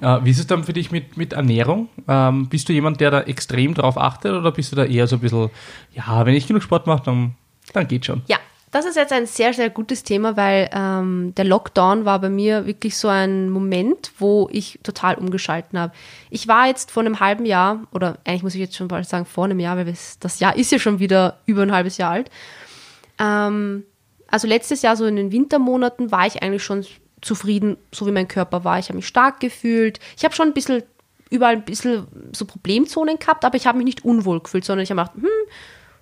Äh, 0.00 0.24
wie 0.24 0.30
ist 0.30 0.38
es 0.38 0.46
dann 0.46 0.64
für 0.64 0.72
dich 0.72 0.90
mit, 0.90 1.16
mit 1.16 1.32
Ernährung? 1.32 1.88
Ähm, 2.08 2.48
bist 2.48 2.68
du 2.68 2.72
jemand, 2.72 3.00
der 3.00 3.10
da 3.10 3.20
extrem 3.22 3.74
drauf 3.74 3.98
achtet 3.98 4.32
oder 4.32 4.52
bist 4.52 4.72
du 4.72 4.76
da 4.76 4.84
eher 4.84 5.06
so 5.06 5.16
ein 5.16 5.20
bisschen, 5.20 5.50
ja, 5.92 6.24
wenn 6.24 6.34
ich 6.34 6.46
genug 6.46 6.62
Sport 6.62 6.86
mache, 6.86 7.02
dann, 7.04 7.34
dann 7.72 7.88
geht 7.88 8.06
schon? 8.06 8.22
Ja, 8.28 8.38
das 8.70 8.84
ist 8.84 8.96
jetzt 8.96 9.12
ein 9.12 9.26
sehr, 9.26 9.52
sehr 9.52 9.70
gutes 9.70 10.02
Thema, 10.02 10.36
weil 10.36 10.68
ähm, 10.72 11.32
der 11.36 11.44
Lockdown 11.44 12.04
war 12.04 12.20
bei 12.20 12.30
mir 12.30 12.66
wirklich 12.66 12.96
so 12.96 13.08
ein 13.08 13.50
Moment, 13.50 14.12
wo 14.18 14.48
ich 14.52 14.78
total 14.82 15.16
umgeschalten 15.16 15.78
habe. 15.78 15.92
Ich 16.30 16.46
war 16.46 16.66
jetzt 16.66 16.90
vor 16.90 17.02
einem 17.02 17.18
halben 17.18 17.46
Jahr, 17.46 17.84
oder 17.92 18.18
eigentlich 18.24 18.42
muss 18.42 18.54
ich 18.54 18.60
jetzt 18.60 18.76
schon 18.76 18.88
bald 18.88 19.08
sagen, 19.08 19.24
vor 19.24 19.44
einem 19.44 19.60
Jahr, 19.60 19.76
weil 19.76 19.92
das 20.20 20.40
Jahr 20.40 20.56
ist 20.56 20.72
ja 20.72 20.78
schon 20.78 20.98
wieder 20.98 21.38
über 21.46 21.62
ein 21.62 21.72
halbes 21.72 21.96
Jahr 21.96 22.12
alt. 22.12 22.30
Ähm, 23.18 23.84
also 24.28 24.46
letztes 24.46 24.82
Jahr, 24.82 24.96
so 24.96 25.06
in 25.06 25.16
den 25.16 25.32
Wintermonaten, 25.32 26.12
war 26.12 26.26
ich 26.26 26.42
eigentlich 26.42 26.64
schon 26.64 26.84
zufrieden, 27.20 27.76
so 27.92 28.06
wie 28.06 28.12
mein 28.12 28.28
Körper 28.28 28.64
war. 28.64 28.78
Ich 28.78 28.88
habe 28.88 28.96
mich 28.96 29.06
stark 29.06 29.40
gefühlt. 29.40 30.00
Ich 30.16 30.24
habe 30.24 30.34
schon 30.34 30.48
ein 30.48 30.54
bisschen 30.54 30.82
überall 31.30 31.54
ein 31.54 31.64
bisschen 31.64 32.06
so 32.32 32.44
Problemzonen 32.44 33.18
gehabt, 33.18 33.44
aber 33.44 33.56
ich 33.56 33.66
habe 33.66 33.78
mich 33.78 33.84
nicht 33.84 34.04
unwohl 34.04 34.40
gefühlt, 34.40 34.64
sondern 34.64 34.84
ich 34.84 34.90
habe 34.90 35.00
gedacht, 35.00 35.16
hm, 35.16 35.50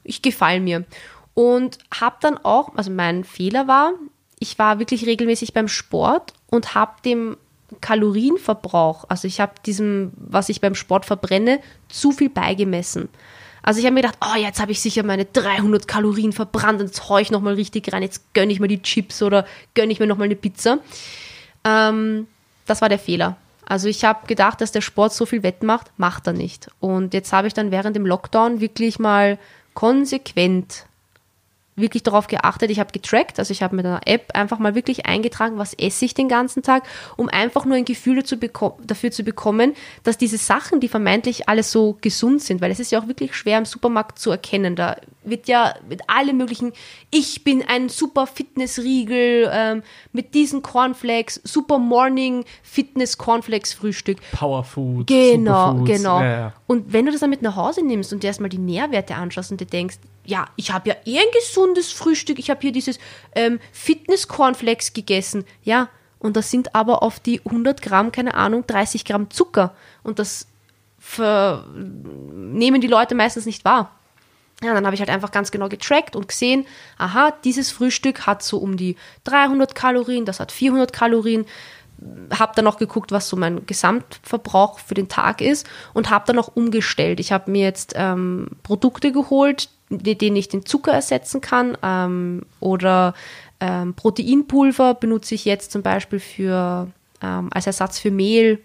ich 0.03 0.23
gefalle 0.23 0.61
mir. 0.61 0.85
Und 1.33 1.79
habe 1.93 2.17
dann 2.21 2.39
auch, 2.39 2.77
also 2.77 2.91
mein 2.91 3.25
Fehler 3.25 3.67
war, 3.67 3.95
ich 4.39 4.59
war 4.59 4.79
wirklich 4.79 5.07
regelmäßig 5.07 5.53
beim 5.53 5.69
Sport 5.69 6.35
und 6.51 6.75
habe 6.75 7.01
dem 7.05 7.37
Kalorienverbrauch, 7.81 9.07
also 9.09 9.27
ich 9.27 9.41
habe 9.41 9.55
diesem, 9.65 10.13
was 10.17 10.49
ich 10.49 10.61
beim 10.61 10.75
Sport 10.75 11.07
verbrenne, 11.07 11.61
zu 11.89 12.13
viel 12.13 12.29
beigemessen. 12.29 13.09
Also 13.67 13.81
ich 13.81 13.87
habe 13.87 13.95
mir 13.95 14.03
gedacht, 14.03 14.19
oh, 14.21 14.37
jetzt 14.37 14.61
habe 14.61 14.73
ich 14.73 14.81
sicher 14.81 15.03
meine 15.03 15.25
300 15.25 15.89
Kalorien 15.89 16.33
verbrannt 16.33 16.83
und 16.83 16.89
jetzt 16.89 17.09
haue 17.09 17.23
ich 17.23 17.31
nochmal 17.31 17.55
richtig 17.55 17.91
rein, 17.91 18.03
jetzt 18.03 18.35
gönne 18.35 18.53
ich 18.53 18.61
mir 18.61 18.69
die 18.69 18.83
Chips 18.83 19.23
oder 19.23 19.47
gönne 19.73 19.91
ich 19.91 20.01
mir 20.01 20.07
nochmal 20.07 20.27
eine 20.27 20.37
Pizza. 20.37 20.81
Ähm, 21.65 22.27
das 22.67 22.83
war 22.83 22.91
der 22.91 22.99
Fehler. 22.99 23.39
Also 23.65 23.89
ich 23.89 24.05
habe 24.05 24.27
gedacht, 24.27 24.61
dass 24.61 24.71
der 24.71 24.83
Sport 24.83 25.15
so 25.15 25.25
viel 25.25 25.43
wettmacht, 25.43 25.91
macht 25.97 26.27
er 26.27 26.35
nicht. 26.35 26.69
Und 26.79 27.15
jetzt 27.15 27.33
habe 27.33 27.47
ich 27.47 27.55
dann 27.55 27.71
während 27.71 27.97
dem 27.97 28.05
Lockdown 28.05 28.61
wirklich 28.61 28.99
mal 28.99 29.39
konsequent 29.73 30.85
wirklich 31.77 32.03
darauf 32.03 32.27
geachtet. 32.27 32.71
Ich 32.71 32.79
habe 32.79 32.93
getrackt, 32.93 33.39
also 33.39 33.51
ich 33.51 33.63
habe 33.63 33.75
mit 33.75 33.85
einer 33.85 34.01
App 34.07 34.31
einfach 34.35 34.59
mal 34.59 34.75
wirklich 34.75 35.07
eingetragen, 35.07 35.59
was 35.59 35.75
esse 35.75 36.05
ich 36.05 36.15
den 36.15 36.29
ganzen 36.29 36.63
Tag, 36.63 36.85
um 37.17 37.29
einfach 37.29 37.65
nur 37.65 37.77
ein 37.77 37.85
Gefühl 37.85 38.17
dazu 38.17 38.37
dafür 38.37 39.11
zu 39.11 39.25
bekommen, 39.25 39.75
dass 40.05 40.17
diese 40.17 40.39
Sachen, 40.39 40.81
die 40.81 40.89
vermeintlich 40.89 41.49
alles 41.49 41.73
so 41.73 41.99
gesund 42.01 42.43
sind, 42.43 42.61
weil 42.61 42.71
es 42.71 42.81
ist 42.81 42.93
ja 42.93 43.01
auch 43.01 43.09
wirklich 43.09 43.35
schwer 43.35 43.59
im 43.59 43.65
Supermarkt 43.65 44.19
zu 44.19 44.31
erkennen. 44.31 44.77
Da 44.77 44.97
wird 45.25 45.49
ja 45.49 45.75
mit 45.89 46.09
allem 46.09 46.37
möglichen, 46.37 46.73
ich 47.11 47.45
bin 47.45 47.65
ein 47.67 47.89
super 47.89 48.27
Fitnessriegel 48.27 49.51
ähm, 49.53 49.83
mit 50.13 50.35
diesen 50.35 50.63
Cornflakes, 50.63 51.41
super 51.45 51.79
Morning 51.79 52.45
Fitness 52.63 53.19
Cornflakes 53.19 53.73
Frühstück. 53.73 54.19
Powerfood. 54.33 55.07
Genau, 55.07 55.73
Superfoods. 55.73 55.91
genau. 55.91 56.21
Ja, 56.21 56.31
ja. 56.31 56.53
Und 56.67 56.93
wenn 56.93 57.07
du 57.07 57.13
das 57.13 57.21
dann 57.21 57.31
mit 57.31 57.43
nach 57.43 57.57
Hause 57.57 57.85
nimmst 57.85 58.13
und 58.13 58.23
dir 58.23 58.29
erstmal 58.29 58.51
die 58.51 58.59
Nährwerte 58.59 59.15
anschaust 59.15 59.51
und 59.51 59.61
dir 59.61 59.67
denkst, 59.67 59.97
ja, 60.25 60.47
ich 60.57 60.73
habe 60.73 60.91
ja 60.91 60.97
eh 61.05 61.19
ein 61.19 61.31
gesundes 61.33 61.93
Frühstück, 61.93 62.39
ich 62.39 62.51
habe 62.51 62.61
hier 62.61 62.73
dieses 62.73 62.99
ähm, 63.35 63.61
Fitness-Cornflakes 63.73 64.93
gegessen, 64.93 65.45
ja, 65.63 65.89
und 66.19 66.37
das 66.37 66.51
sind 66.51 66.75
aber 66.75 67.03
auf 67.03 67.21
die 67.21 67.41
100 67.45 67.83
Gramm, 67.83 68.11
keine 68.11 68.35
Ahnung, 68.35 68.67
30 68.67 69.05
Gramm 69.05 69.31
Zucker 69.31 69.75
und 70.03 70.19
das 70.19 70.47
nehmen 71.19 72.81
die 72.81 72.87
Leute 72.87 73.15
meistens 73.15 73.47
nicht 73.47 73.65
wahr. 73.65 73.91
Ja, 74.63 74.73
dann 74.73 74.87
habe 74.87 74.95
ich 74.95 75.01
halt 75.01 75.11
einfach 75.11 75.33
ganz 75.33 75.51
genau 75.51 75.69
getrackt 75.69 76.17
und 76.17 76.29
gesehen, 76.29 76.67
aha, 76.97 77.33
dieses 77.45 77.71
Frühstück 77.71 78.27
hat 78.27 78.43
so 78.43 78.59
um 78.59 78.77
die 78.77 78.97
300 79.25 79.75
Kalorien, 79.75 80.25
das 80.25 80.41
hat 80.41 80.53
400 80.53 80.93
Kalorien. 80.93 81.45
Habe 82.37 82.53
dann 82.57 82.65
noch 82.65 82.79
geguckt, 82.79 83.13
was 83.13 83.29
so 83.29 83.37
mein 83.37 83.67
Gesamtverbrauch 83.67 84.79
für 84.79 84.95
den 84.95 85.09
Tag 85.09 85.41
ist 85.41 85.67
und 85.93 86.11
habe 86.11 86.25
dann 86.27 86.39
auch 86.39 86.49
umgestellt. 86.55 87.21
Ich 87.21 87.33
habe 87.33 87.51
mir 87.51 87.63
jetzt 87.63 87.93
ähm, 87.97 88.49
Produkte 88.63 89.13
geholt, 89.13 89.69
denen 90.03 90.37
ich 90.37 90.49
den 90.49 90.67
Zucker 90.67 90.93
ersetzen 90.93 91.41
kann 91.41 91.77
ähm, 91.83 92.47
oder 92.61 93.15
ähm, 93.61 93.95
Proteinpulver 93.95 94.95
benutze 94.95 95.35
ich 95.35 95.45
jetzt 95.45 95.73
zum 95.73 95.83
Beispiel 95.83 96.21
für, 96.21 96.89
ähm, 97.23 97.51
als 97.53 97.67
Ersatz 97.67 97.99
für 97.99 98.11
Mehl. 98.11 98.61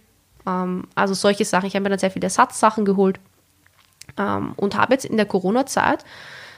Ähm, 0.46 0.86
also 0.96 1.14
solche 1.14 1.46
Sachen. 1.46 1.68
Ich 1.68 1.76
habe 1.76 1.84
mir 1.84 1.90
dann 1.90 2.00
sehr 2.00 2.12
viele 2.12 2.26
Ersatzsachen 2.26 2.86
geholt 2.86 3.20
ähm, 4.18 4.54
und 4.56 4.76
habe 4.76 4.94
jetzt 4.94 5.06
in 5.06 5.18
der 5.18 5.26
Corona-Zeit, 5.26 6.04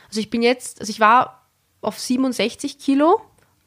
also 0.07 0.19
ich 0.19 0.29
bin 0.29 0.41
jetzt, 0.41 0.81
also 0.81 0.89
ich 0.89 0.99
war 0.99 1.41
auf 1.81 1.99
67 1.99 2.79
Kilo, 2.79 3.21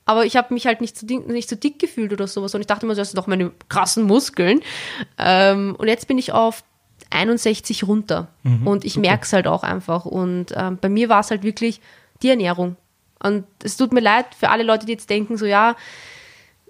aber 0.04 0.26
ich 0.26 0.36
habe 0.36 0.52
mich 0.52 0.66
halt 0.66 0.80
nicht 0.80 0.96
zu, 0.96 1.06
dick, 1.06 1.26
nicht 1.26 1.48
zu 1.48 1.56
dick 1.56 1.78
gefühlt 1.78 2.12
oder 2.12 2.26
sowas 2.26 2.54
und 2.54 2.60
ich 2.60 2.66
dachte 2.66 2.84
immer, 2.84 2.94
das 2.94 3.10
sind 3.10 3.18
doch 3.18 3.26
meine 3.26 3.52
krassen 3.68 4.04
Muskeln. 4.04 4.60
Ähm, 5.18 5.74
und 5.78 5.88
jetzt 5.88 6.06
bin 6.06 6.18
ich 6.18 6.32
auf 6.32 6.62
61 7.10 7.84
runter 7.84 8.28
mhm, 8.42 8.66
und 8.66 8.84
ich 8.84 8.96
merke 8.96 9.24
es 9.24 9.32
halt 9.32 9.46
auch 9.46 9.62
einfach. 9.62 10.04
Und 10.04 10.46
ähm, 10.56 10.78
bei 10.80 10.88
mir 10.88 11.08
war 11.08 11.20
es 11.20 11.30
halt 11.30 11.42
wirklich 11.42 11.80
die 12.22 12.30
Ernährung. 12.30 12.76
Und 13.22 13.44
es 13.62 13.76
tut 13.76 13.92
mir 13.92 14.00
leid 14.00 14.26
für 14.38 14.50
alle 14.50 14.64
Leute, 14.64 14.86
die 14.86 14.92
jetzt 14.92 15.08
denken, 15.08 15.36
so 15.36 15.46
ja, 15.46 15.76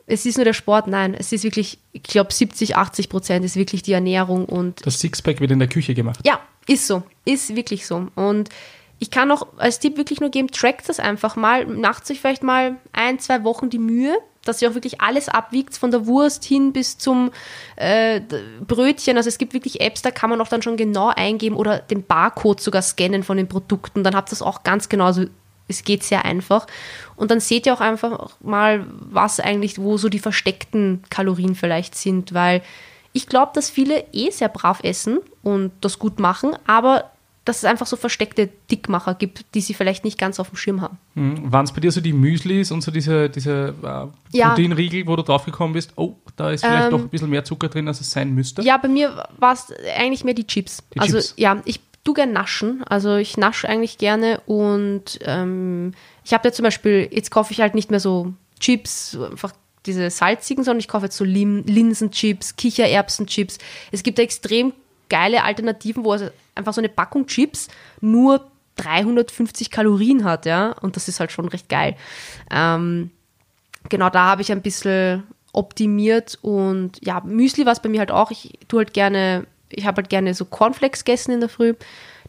es 0.07 0.27
ist 0.27 0.37
nur 0.37 0.45
der 0.45 0.53
Sport. 0.53 0.87
Nein, 0.87 1.15
es 1.15 1.33
ist 1.33 1.45
wirklich, 1.45 1.79
ich 1.93 2.03
glaube, 2.03 2.33
70, 2.33 2.77
80 2.77 3.09
Prozent 3.09 3.45
ist 3.45 3.57
wirklich 3.57 3.83
die 3.83 3.93
Ernährung 3.93 4.45
und. 4.45 4.85
Das 4.87 5.01
Sixpack 5.01 5.41
wird 5.41 5.51
in 5.51 5.59
der 5.59 5.69
Küche 5.69 5.95
gemacht. 5.95 6.21
Ja, 6.25 6.41
ist 6.67 6.87
so. 6.87 7.03
Ist 7.25 7.57
wirklich 7.57 7.87
so. 7.87 8.09
Und 8.15 8.51
ich 8.99 9.11
kann 9.11 9.31
auch 9.31 9.47
als 9.57 9.81
Tipp 9.81 9.97
wirklich 9.97 10.21
nur 10.21 10.31
geben, 10.31 10.49
trackt 10.49 10.89
das 10.89 11.01
einfach 11.01 11.37
mal, 11.37 11.67
macht 11.67 12.07
sich 12.07 12.21
vielleicht 12.21 12.43
mal 12.43 12.77
ein, 12.93 13.19
zwei 13.19 13.45
Wochen 13.45 13.71
die 13.71 13.79
Mühe, 13.79 14.17
dass 14.45 14.63
ihr 14.63 14.71
auch 14.71 14.75
wirklich 14.75 15.01
alles 15.01 15.29
abwiegt, 15.29 15.77
von 15.77 15.91
der 15.91 16.07
Wurst 16.07 16.45
hin 16.45 16.73
bis 16.73 16.99
zum 16.99 17.31
äh, 17.77 18.21
Brötchen. 18.67 19.17
Also 19.17 19.29
es 19.29 19.39
gibt 19.39 19.55
wirklich 19.55 19.81
Apps, 19.81 20.03
da 20.03 20.11
kann 20.11 20.31
man 20.31 20.41
auch 20.41 20.49
dann 20.49 20.63
schon 20.63 20.77
genau 20.77 21.09
eingeben 21.09 21.57
oder 21.57 21.79
den 21.79 22.05
Barcode 22.05 22.61
sogar 22.61 22.83
scannen 22.83 23.23
von 23.23 23.37
den 23.37 23.49
Produkten. 23.49 24.05
Dann 24.05 24.15
habt 24.15 24.29
ihr 24.29 24.31
das 24.31 24.43
auch 24.43 24.63
ganz 24.63 24.89
genau. 24.89 25.05
Also 25.07 25.25
es 25.69 25.85
geht 25.85 26.03
sehr 26.03 26.25
einfach. 26.25 26.67
Und 27.17 27.31
dann 27.31 27.41
seht 27.41 27.67
ihr 27.67 27.75
auch 27.75 27.81
einfach 27.81 28.31
mal, 28.41 28.87
was 28.89 29.41
eigentlich, 29.41 29.79
wo 29.79 29.97
so 29.97 30.09
die 30.09 30.19
versteckten 30.19 31.03
Kalorien 31.11 31.55
vielleicht 31.55 31.95
sind, 31.95 32.35
weil 32.35 32.63
ich 33.13 33.29
glaube, 33.29 33.53
dass 33.55 33.71
viele 33.71 34.05
eh 34.13 34.31
sehr 34.31 34.49
brav 34.49 34.81
essen 34.83 35.21
und 35.43 35.73
das 35.81 35.99
gut 35.99 36.19
machen, 36.19 36.57
aber 36.67 37.13
dass 37.45 37.59
es 37.59 37.65
einfach 37.65 37.87
so 37.87 37.97
versteckte 37.97 38.49
Dickmacher 38.71 39.15
gibt, 39.15 39.45
die 39.55 39.61
sie 39.61 39.75
vielleicht 39.75 40.05
nicht 40.05 40.19
ganz 40.19 40.41
auf 40.41 40.49
dem 40.49 40.57
Schirm 40.57 40.81
haben. 40.81 40.99
Mhm. 41.15 41.53
Waren 41.53 41.65
es 41.65 41.73
bei 41.73 41.81
dir 41.81 41.93
so 41.93 42.01
die 42.01 42.13
Müslis 42.13 42.71
und 42.71 42.81
so 42.81 42.91
diese, 42.91 43.29
diese 43.29 43.75
äh, 43.83 44.37
ja. 44.37 44.49
Proteinriegel, 44.51 45.07
wo 45.07 45.17
du 45.17 45.23
draufgekommen 45.23 45.75
bist, 45.75 45.93
oh, 45.97 46.15
da 46.37 46.51
ist 46.51 46.65
vielleicht 46.65 46.87
ähm, 46.87 46.91
doch 46.91 47.01
ein 47.01 47.09
bisschen 47.09 47.31
mehr 47.31 47.45
Zucker 47.45 47.69
drin, 47.69 47.87
als 47.87 48.01
es 48.01 48.11
sein 48.11 48.35
müsste? 48.35 48.63
Ja, 48.63 48.79
bei 48.79 48.89
mir 48.89 49.29
war 49.39 49.53
es 49.53 49.73
eigentlich 49.97 50.25
mehr 50.25 50.35
die 50.35 50.47
Chips. 50.47 50.83
Die 50.95 51.01
also 51.01 51.19
Chips. 51.19 51.35
ja, 51.37 51.61
ich 51.67 51.81
tu 52.03 52.15
gern 52.15 52.33
naschen, 52.33 52.85
also 52.85 53.17
ich 53.17 53.37
nasche 53.37 53.69
eigentlich 53.69 53.99
gerne 53.99 54.41
und 54.47 55.19
ähm, 55.23 55.93
ich 56.25 56.35
habe 56.35 56.49
ja 56.49 56.53
zum 56.53 56.65
Beispiel, 56.65 57.09
jetzt 57.11 57.31
kaufe 57.31 57.53
ich 57.53 57.61
halt 57.61 57.75
nicht 57.75 57.91
mehr 57.91 58.01
so 58.01 58.35
Chips, 58.61 59.19
einfach 59.19 59.53
diese 59.87 60.11
salzigen, 60.11 60.65
sondern 60.65 60.81
ich 60.81 60.89
kaufe 60.89 61.07
jetzt 61.07 61.17
so 61.17 61.25
Lim 61.25 61.65
Linsenchips, 61.67 62.57
Kichererbsenchips. 62.57 63.59
Es 63.91 64.03
gibt 64.03 64.19
extrem 64.19 64.73
geile 65.15 65.45
Alternativen, 65.45 66.03
wo 66.03 66.11
also 66.11 66.29
einfach 66.57 66.75
so 66.75 66.81
eine 66.81 66.89
Packung 66.89 67.29
Chips 67.29 67.69
nur 68.01 68.45
350 68.77 69.71
Kalorien 69.71 70.25
hat, 70.25 70.45
ja, 70.45 70.73
und 70.81 70.97
das 70.97 71.07
ist 71.07 71.21
halt 71.21 71.31
schon 71.31 71.47
recht 71.47 71.69
geil. 71.69 71.95
Ähm, 72.51 73.13
genau, 73.89 74.11
da 74.11 74.25
habe 74.25 74.43
ich 74.43 74.51
ein 74.51 74.61
bisschen 74.61 75.23
optimiert 75.53 76.37
und 76.43 76.99
ja, 77.01 77.21
Müsli 77.21 77.65
war 77.65 77.73
es 77.73 77.81
bei 77.81 77.89
mir 77.89 78.01
halt 78.01 78.11
auch. 78.11 78.33
Ich 78.33 78.59
tue 78.67 78.81
halt 78.81 78.93
gerne, 78.93 79.47
ich 79.69 79.87
habe 79.87 79.99
halt 79.99 80.11
gerne 80.11 80.35
so 80.35 80.47
Cornflakes 80.47 81.05
gegessen 81.05 81.31
in 81.31 81.39
der 81.39 81.49
Früh. 81.49 81.75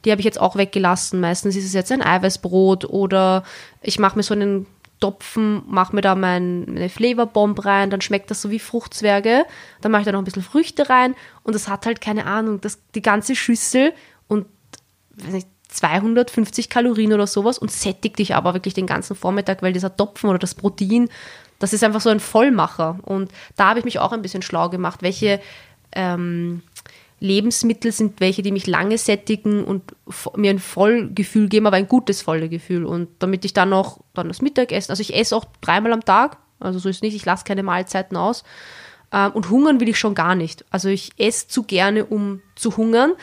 Die 0.04 0.12
habe 0.12 0.22
ich 0.22 0.26
jetzt 0.26 0.40
auch 0.40 0.56
weggelassen. 0.56 1.20
Meistens 1.20 1.56
ist 1.56 1.66
es 1.66 1.74
jetzt 1.74 1.92
ein 1.92 2.04
Eiweißbrot 2.04 2.86
oder 2.86 3.44
ich 3.82 3.98
mache 3.98 4.16
mir 4.16 4.22
so 4.22 4.36
einen 4.36 4.68
Topfen, 5.00 5.64
mache 5.68 5.96
mir 5.96 6.02
da 6.02 6.16
mein, 6.16 6.66
meine 6.66 6.90
Flavorbomb 6.90 7.66
rein, 7.66 7.90
dann 7.90 8.02
schmeckt 8.02 8.32
das 8.32 8.42
so 8.42 8.50
wie 8.50 8.60
Fruchtzwerge. 8.60 9.46
Dann 9.82 9.92
mache 9.92 10.02
ich 10.02 10.06
da 10.06 10.12
noch 10.12 10.20
ein 10.20 10.26
bisschen 10.26 10.44
Früchte 10.44 10.90
rein 10.90 11.16
und 11.44 11.54
das 11.54 11.68
hat 11.68 11.86
halt 11.86 12.02
keine 12.02 12.26
Ahnung, 12.26 12.62
das, 12.62 12.80
die 12.96 13.02
ganze 13.02 13.36
Schüssel 13.36 13.94
und 14.28 14.46
weiß 15.16 15.34
nicht, 15.34 15.48
250 15.70 16.70
Kalorien 16.70 17.14
oder 17.14 17.28
sowas 17.28 17.58
und 17.58 17.72
sättigt 17.72 18.20
dich 18.20 18.36
aber 18.36 18.54
wirklich 18.54 18.74
den 18.74 18.88
ganzen 18.88 19.16
Vormittag, 19.16 19.62
weil 19.62 19.74
dieser 19.74 19.96
Topfen 19.96 20.30
oder 20.30 20.40
das 20.40 20.56
Protein, 20.56 21.10
das 21.60 21.74
ist 21.74 21.84
einfach 21.84 22.02
so 22.02 22.10
ein 22.10 22.20
Vollmacher. 22.20 23.00
Und 23.04 23.32
da 23.56 23.70
habe 23.70 23.80
ich 23.80 23.86
mich 23.86 24.00
auch 24.00 24.12
ein 24.12 24.22
bisschen 24.22 24.42
schlau 24.42 24.70
gemacht, 24.70 25.02
welche 25.02 25.42
ähm, 25.92 26.62
Lebensmittel 27.20 27.92
sind 27.92 28.20
welche, 28.20 28.42
die 28.42 28.52
mich 28.52 28.68
lange 28.68 28.98
sättigen 28.98 29.64
und 29.64 29.96
mir 30.36 30.50
ein 30.50 30.60
Vollgefühl 30.60 31.48
geben, 31.48 31.68
aber 31.68 31.78
ein 31.78 31.88
gutes 31.88 32.22
Vollgefühl. 32.22 32.86
Und 32.86 33.10
damit 33.20 33.46
ich 33.46 33.54
dann 33.54 33.70
noch 33.70 34.02
dann 34.14 34.28
das 34.28 34.42
Mittagessen, 34.42 34.92
also 34.92 35.02
ich 35.02 35.16
esse 35.16 35.36
auch 35.36 35.46
dreimal 35.62 35.94
am 35.94 36.04
Tag, 36.04 36.38
also 36.60 36.80
so 36.80 36.90
ist 36.90 36.98
es 36.98 37.02
nicht, 37.02 37.16
ich 37.16 37.26
lasse 37.26 37.46
keine 37.46 37.64
Mahlzeiten 37.64 38.18
aus. 38.18 38.44
Ähm, 39.12 39.32
und 39.32 39.50
hungern 39.50 39.80
will 39.80 39.90
ich 39.90 39.98
schon 39.98 40.16
gar 40.16 40.36
nicht. 40.36 40.66
Also 40.70 40.90
ich 40.90 41.12
esse 41.18 41.48
zu 41.48 41.64
gerne, 41.64 42.06
um 42.06 42.42
zu 42.56 42.76
hungern, 42.76 43.14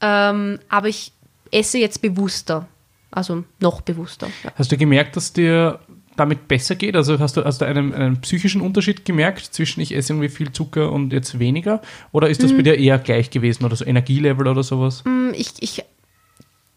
ähm, 0.00 0.58
aber 0.68 0.88
ich 0.88 1.12
esse 1.50 1.78
jetzt 1.78 2.02
bewusster. 2.02 2.68
Also 3.10 3.44
noch 3.58 3.80
bewusster. 3.80 4.28
Ja. 4.44 4.52
Hast 4.54 4.70
du 4.70 4.76
gemerkt, 4.76 5.16
dass 5.16 5.32
dir 5.32 5.80
damit 6.20 6.46
besser 6.46 6.76
geht? 6.76 6.94
Also 6.94 7.18
hast 7.18 7.36
du, 7.36 7.44
hast 7.44 7.60
du 7.60 7.64
einen, 7.64 7.92
einen, 7.92 8.20
psychischen 8.20 8.60
Unterschied 8.60 9.04
gemerkt 9.04 9.44
zwischen 9.52 9.80
ich 9.80 9.94
esse 9.94 10.12
irgendwie 10.12 10.28
viel 10.28 10.52
Zucker 10.52 10.92
und 10.92 11.12
jetzt 11.12 11.38
weniger? 11.38 11.80
Oder 12.12 12.28
ist 12.28 12.42
das 12.42 12.52
mm. 12.52 12.56
bei 12.56 12.62
dir 12.62 12.78
eher 12.78 12.98
gleich 12.98 13.30
gewesen 13.30 13.64
oder 13.64 13.74
so 13.74 13.84
Energielevel 13.84 14.46
oder 14.46 14.62
sowas? 14.62 15.02
Mm, 15.04 15.30
ich, 15.34 15.54
ich 15.60 15.82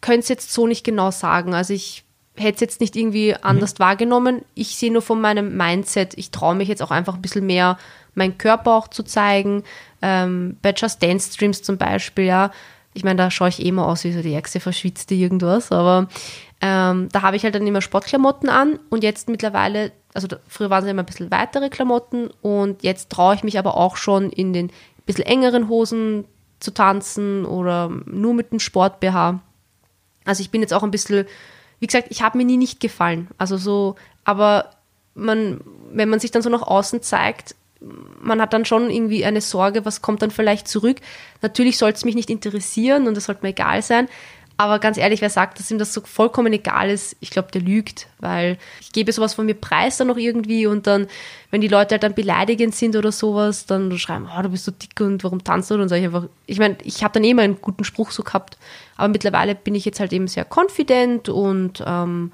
könnte 0.02 0.22
es 0.22 0.30
jetzt 0.30 0.54
so 0.54 0.66
nicht 0.66 0.84
genau 0.84 1.12
sagen. 1.12 1.54
Also 1.54 1.74
ich 1.74 2.04
hätte 2.36 2.56
es 2.56 2.62
jetzt 2.62 2.82
nicht 2.82 2.96
irgendwie 2.96 3.36
anders 3.36 3.76
mhm. 3.76 3.80
wahrgenommen. 3.80 4.46
Ich 4.56 4.76
sehe 4.76 4.91
nur 4.91 5.02
von 5.02 5.22
meinem 5.22 5.56
Mindset, 5.56 6.18
ich 6.18 6.32
traue 6.32 6.56
mich 6.56 6.68
jetzt 6.68 6.82
auch 6.82 6.91
einfach 6.91 7.16
ein 7.16 7.22
bisschen 7.22 7.46
mehr, 7.46 7.78
meinen 8.16 8.38
Körper 8.38 8.76
auch 8.76 8.88
zu 8.88 9.04
zeigen. 9.04 9.64
Ähm, 10.02 10.58
bei 10.62 10.74
Just 10.76 11.02
Dance 11.04 11.34
Streams 11.34 11.62
zum 11.62 11.78
Beispiel, 11.78 12.26
ja. 12.26 12.52
Ich 12.96 13.04
meine, 13.04 13.18
da 13.18 13.32
schaue 13.32 13.50
ich 13.50 13.60
eh 13.60 13.70
immer 13.70 13.88
aus 13.88 14.04
wie 14.04 14.12
so 14.12 14.22
die 14.22 14.34
ärgste 14.34 14.60
Verschwitzte 14.60 15.16
irgendwas, 15.16 15.72
aber 15.72 16.08
ähm, 16.66 17.09
da 17.11 17.24
habe 17.24 17.36
ich 17.36 17.43
halt 17.43 17.55
dann 17.55 17.68
immer 17.68 17.82
Sportklamotten 17.82 18.47
an 18.47 18.80
und 18.89 19.03
jetzt 19.03 19.28
mittlerweile, 19.28 19.91
also 20.14 20.28
da, 20.28 20.38
früher 20.47 20.70
waren 20.70 20.86
es 20.86 20.89
immer 20.89 21.03
ein 21.03 21.05
bisschen 21.05 21.30
weitere 21.30 21.70
Klamotten 21.70 22.30
und 22.41 22.84
jetzt 22.84 23.09
traue 23.09 23.36
ich 23.36 23.43
mich 23.43 23.59
aber 23.59 23.76
auch 23.76 23.97
schon 23.97 24.30
in 24.30 24.53
den 24.53 24.72
bisschen 25.05 25.26
engeren 25.26 25.68
Hosen 25.68 26.24
zu 26.61 26.74
tanzen 26.74 27.43
oder 27.43 27.89
nur 28.05 28.34
mit 28.34 28.53
dem 28.53 28.61
Sport-BH. 28.61 29.41
Also 30.24 30.39
ich 30.41 30.51
bin 30.51 30.61
jetzt 30.61 30.74
auch 30.74 30.84
ein 30.84 30.91
bisschen, 30.91 31.26
wie 31.82 31.88
gesagt, 31.88 32.07
ich 32.11 32.22
habe 32.22 32.38
mir 32.38 32.45
nie 32.45 32.55
nicht 32.55 32.80
gefallen. 32.80 33.28
Also 33.38 33.57
so, 33.57 33.95
aber 34.24 34.70
man, 35.16 35.59
wenn 35.91 36.07
man 36.07 36.22
sich 36.22 36.32
dann 36.32 36.43
so 36.43 36.49
nach 36.49 36.61
außen 36.61 37.01
zeigt, 37.01 37.55
man 38.22 38.39
hat 38.39 38.53
dann 38.53 38.64
schon 38.64 38.89
irgendwie 38.89 39.26
eine 39.26 39.41
Sorge, 39.41 39.84
was 39.84 40.01
kommt 40.01 40.22
dann 40.22 40.32
vielleicht 40.32 40.70
zurück. 40.70 41.01
Natürlich 41.41 41.78
soll 41.78 41.91
es 41.91 42.05
mich 42.05 42.16
nicht 42.16 42.30
interessieren 42.30 43.05
und 43.05 43.18
es 43.18 43.26
sollte 43.26 43.41
mir 43.43 43.49
egal 43.49 43.82
sein, 43.82 44.07
aber 44.58 44.80
ganz 44.80 44.97
ehrlich, 44.97 45.22
wer 45.22 45.30
sagt, 45.30 45.60
dass 45.60 45.72
ihm 45.72 45.80
das 45.80 45.93
so 45.93 46.01
vollkommen 46.01 46.54
egal 46.54 46.89
ist, 46.89 47.16
ich 47.20 47.32
glaube, 47.32 47.51
der 47.51 47.62
lügt, 47.62 48.08
weil 48.20 48.58
ich 48.82 48.91
gebe 48.91 49.12
sowas 49.12 49.34
von 49.34 49.45
mir 49.45 49.56
preis 49.56 49.97
dann 49.97 50.08
noch 50.08 50.18
irgendwie 50.18 50.68
und 50.68 50.86
dann, 50.86 51.08
wenn 51.49 51.62
die 51.62 51.68
Leute 51.68 51.95
halt 51.95 52.04
dann 52.04 52.14
beleidigend 52.14 52.76
sind 52.76 52.95
oder 52.95 53.12
sowas, 53.12 53.66
dann 53.66 53.97
schreiben, 53.97 54.28
oh, 54.36 54.41
du 54.41 54.49
bist 54.49 54.66
so 54.66 54.72
dick 54.72 54.99
und 55.01 55.24
warum 55.24 55.43
tanzt 55.43 55.72
du? 55.72 55.76
Und 55.76 55.89
sage 55.89 56.01
ich 56.01 56.06
einfach, 56.06 56.28
ich 56.45 56.60
meine, 56.60 56.78
ich 56.84 57.04
habe 57.04 57.14
dann 57.14 57.24
eh 57.24 57.34
mal 57.34 57.43
einen 57.43 57.62
guten 57.62 57.84
Spruch 57.84 58.12
so 58.12 58.24
gehabt, 58.24 58.58
aber 58.95 59.08
mittlerweile 59.08 59.56
bin 59.56 59.74
ich 59.74 59.86
jetzt 59.86 59.99
halt 59.99 60.14
eben 60.14 60.28
sehr 60.28 60.45
confident 60.45 61.30
und 61.30 61.84
ähm, 61.86 62.32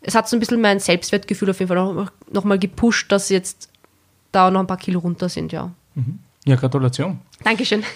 es 0.00 0.14
hat 0.14 0.28
so 0.28 0.36
ein 0.36 0.40
bisschen 0.40 0.60
mein 0.60 0.80
Selbstwertgefühl 0.80 1.50
auf 1.50 1.58
jeden 1.58 1.68
Fall 1.68 1.76
noch, 1.76 2.10
noch 2.32 2.44
mal 2.44 2.58
gepusht, 2.58 3.12
dass 3.12 3.28
jetzt 3.28 3.68
da 4.32 4.50
noch 4.50 4.60
ein 4.60 4.66
paar 4.66 4.78
Kilo 4.78 5.00
runter 5.00 5.28
sind, 5.28 5.52
ja. 5.52 5.70
Mhm. 5.94 6.20
Ja, 6.46 6.56
Gratulation. 6.56 7.20
Dankeschön. 7.44 7.84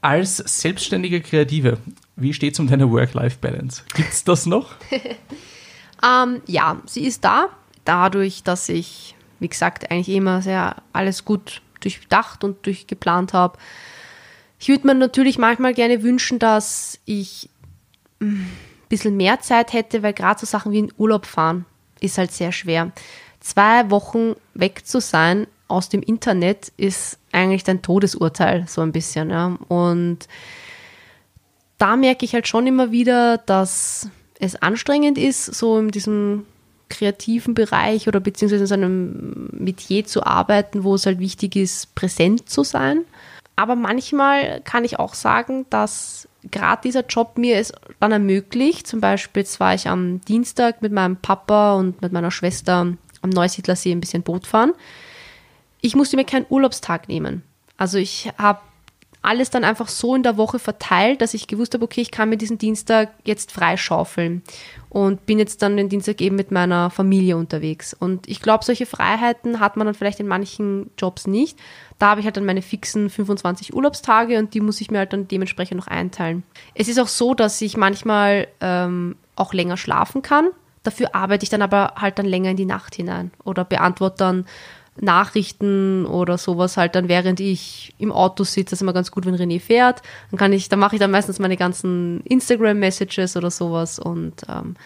Als 0.00 0.36
selbstständige 0.36 1.20
Kreative, 1.20 1.78
wie 2.16 2.32
steht 2.32 2.54
es 2.54 2.60
um 2.60 2.68
deine 2.68 2.90
Work-Life-Balance? 2.90 3.82
Gibt 3.94 4.12
es 4.12 4.24
das 4.24 4.46
noch? 4.46 4.74
ähm, 6.04 6.42
ja, 6.46 6.80
sie 6.86 7.04
ist 7.04 7.24
da. 7.24 7.48
Dadurch, 7.84 8.42
dass 8.42 8.68
ich, 8.68 9.16
wie 9.40 9.48
gesagt, 9.48 9.90
eigentlich 9.90 10.14
immer 10.14 10.42
sehr 10.42 10.76
alles 10.92 11.24
gut 11.24 11.62
durchdacht 11.80 12.44
und 12.44 12.64
durchgeplant 12.66 13.32
habe. 13.32 13.58
Ich 14.60 14.68
würde 14.68 14.86
mir 14.86 14.94
natürlich 14.94 15.38
manchmal 15.38 15.74
gerne 15.74 16.02
wünschen, 16.02 16.38
dass 16.38 16.98
ich 17.04 17.48
ein 18.20 18.28
hm, 18.28 18.46
bisschen 18.88 19.16
mehr 19.16 19.40
Zeit 19.40 19.72
hätte, 19.72 20.02
weil 20.02 20.12
gerade 20.12 20.40
so 20.40 20.46
Sachen 20.46 20.72
wie 20.72 20.80
in 20.80 20.92
Urlaub 20.96 21.26
fahren 21.26 21.64
ist 22.00 22.18
halt 22.18 22.32
sehr 22.32 22.52
schwer. 22.52 22.92
Zwei 23.40 23.90
Wochen 23.90 24.34
weg 24.54 24.86
zu 24.86 25.00
sein 25.00 25.46
aus 25.68 25.88
dem 25.88 26.02
Internet 26.02 26.72
ist 26.76 27.18
eigentlich 27.32 27.64
dein 27.64 27.82
Todesurteil, 27.82 28.64
so 28.66 28.80
ein 28.80 28.92
bisschen. 28.92 29.30
Ja. 29.30 29.56
Und 29.68 30.26
da 31.76 31.96
merke 31.96 32.24
ich 32.24 32.34
halt 32.34 32.48
schon 32.48 32.66
immer 32.66 32.90
wieder, 32.90 33.38
dass 33.38 34.10
es 34.40 34.56
anstrengend 34.56 35.18
ist, 35.18 35.44
so 35.44 35.78
in 35.78 35.90
diesem 35.90 36.46
kreativen 36.88 37.54
Bereich 37.54 38.08
oder 38.08 38.20
beziehungsweise 38.20 38.62
in 38.62 38.66
so 38.66 38.74
einem 38.74 39.48
Metier 39.52 40.04
zu 40.06 40.24
arbeiten, 40.24 40.84
wo 40.84 40.94
es 40.94 41.06
halt 41.06 41.18
wichtig 41.18 41.54
ist, 41.54 41.94
präsent 41.94 42.48
zu 42.48 42.64
sein. 42.64 43.04
Aber 43.56 43.76
manchmal 43.76 44.60
kann 44.62 44.84
ich 44.84 44.98
auch 44.98 45.14
sagen, 45.14 45.66
dass 45.68 46.28
gerade 46.50 46.82
dieser 46.84 47.04
Job 47.04 47.36
mir 47.36 47.56
es 47.58 47.72
dann 48.00 48.12
ermöglicht. 48.12 48.86
Zum 48.86 49.00
Beispiel 49.00 49.42
jetzt 49.42 49.60
war 49.60 49.74
ich 49.74 49.88
am 49.88 50.20
Dienstag 50.22 50.80
mit 50.80 50.92
meinem 50.92 51.16
Papa 51.16 51.74
und 51.74 52.00
mit 52.00 52.12
meiner 52.12 52.30
Schwester 52.30 52.92
am 53.20 53.30
Neusiedlersee 53.30 53.92
ein 53.92 54.00
bisschen 54.00 54.22
Boot 54.22 54.46
fahren. 54.46 54.72
Ich 55.80 55.94
musste 55.94 56.16
mir 56.16 56.24
keinen 56.24 56.46
Urlaubstag 56.48 57.08
nehmen. 57.08 57.42
Also 57.76 57.98
ich 57.98 58.30
habe 58.36 58.60
alles 59.22 59.50
dann 59.50 59.64
einfach 59.64 59.88
so 59.88 60.14
in 60.14 60.22
der 60.22 60.36
Woche 60.36 60.58
verteilt, 60.58 61.20
dass 61.20 61.34
ich 61.34 61.48
gewusst 61.48 61.74
habe, 61.74 61.84
okay, 61.84 62.00
ich 62.00 62.10
kann 62.10 62.28
mir 62.28 62.36
diesen 62.36 62.58
Dienstag 62.58 63.10
jetzt 63.24 63.52
freischaufeln 63.52 64.42
und 64.88 65.26
bin 65.26 65.38
jetzt 65.38 65.60
dann 65.62 65.76
den 65.76 65.88
Dienstag 65.88 66.20
eben 66.20 66.36
mit 66.36 66.50
meiner 66.50 66.90
Familie 66.90 67.36
unterwegs. 67.36 67.94
Und 67.94 68.28
ich 68.28 68.40
glaube, 68.40 68.64
solche 68.64 68.86
Freiheiten 68.86 69.60
hat 69.60 69.76
man 69.76 69.86
dann 69.86 69.94
vielleicht 69.94 70.20
in 70.20 70.28
manchen 70.28 70.90
Jobs 70.96 71.26
nicht. 71.26 71.58
Da 71.98 72.10
habe 72.10 72.20
ich 72.20 72.26
halt 72.26 72.36
dann 72.36 72.46
meine 72.46 72.62
fixen 72.62 73.10
25 73.10 73.74
Urlaubstage 73.74 74.38
und 74.38 74.54
die 74.54 74.60
muss 74.60 74.80
ich 74.80 74.90
mir 74.90 74.98
halt 74.98 75.12
dann 75.12 75.28
dementsprechend 75.28 75.78
noch 75.78 75.88
einteilen. 75.88 76.44
Es 76.74 76.88
ist 76.88 76.98
auch 76.98 77.08
so, 77.08 77.34
dass 77.34 77.60
ich 77.60 77.76
manchmal 77.76 78.46
ähm, 78.60 79.16
auch 79.34 79.52
länger 79.52 79.76
schlafen 79.76 80.22
kann. 80.22 80.48
Dafür 80.84 81.14
arbeite 81.14 81.42
ich 81.42 81.50
dann 81.50 81.62
aber 81.62 81.94
halt 81.96 82.18
dann 82.18 82.26
länger 82.26 82.52
in 82.52 82.56
die 82.56 82.64
Nacht 82.64 82.94
hinein 82.94 83.32
oder 83.44 83.64
beantworte 83.64 84.16
dann 84.18 84.46
Nachrichten 85.00 86.06
oder 86.06 86.38
sowas 86.38 86.76
halt 86.76 86.94
dann, 86.94 87.08
während 87.08 87.40
ich 87.40 87.94
im 87.98 88.12
Auto 88.12 88.44
sitze. 88.44 88.70
Das 88.70 88.78
ist 88.78 88.82
immer 88.82 88.92
ganz 88.92 89.10
gut, 89.10 89.26
wenn 89.26 89.34
René 89.34 89.60
fährt. 89.60 90.02
Dann 90.30 90.38
kann 90.38 90.52
ich, 90.52 90.68
dann 90.68 90.78
mache 90.78 90.96
ich 90.96 91.00
dann 91.00 91.10
meistens 91.10 91.38
meine 91.38 91.56
ganzen 91.56 92.20
Instagram-Messages 92.22 93.36
oder 93.36 93.50
sowas 93.50 93.98
und 93.98 94.42
ähm, 94.48 94.76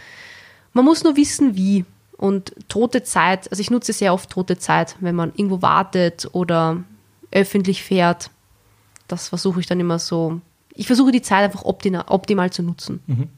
man 0.72 0.84
muss 0.84 1.04
nur 1.04 1.16
wissen, 1.16 1.56
wie. 1.56 1.84
Und 2.16 2.54
tote 2.68 3.02
Zeit, 3.02 3.50
also 3.50 3.60
ich 3.60 3.70
nutze 3.70 3.92
sehr 3.92 4.14
oft 4.14 4.30
tote 4.30 4.56
Zeit, 4.56 4.94
wenn 5.00 5.16
man 5.16 5.32
irgendwo 5.34 5.60
wartet 5.60 6.28
oder 6.32 6.84
öffentlich 7.32 7.82
fährt. 7.82 8.30
Das 9.08 9.28
versuche 9.28 9.58
ich 9.58 9.66
dann 9.66 9.80
immer 9.80 9.98
so. 9.98 10.40
Ich 10.72 10.86
versuche 10.86 11.10
die 11.10 11.22
Zeit 11.22 11.42
einfach 11.42 11.64
optimal, 11.64 12.52
zu 12.52 12.62
nutzen. 12.62 13.00
Mhm. 13.08 13.28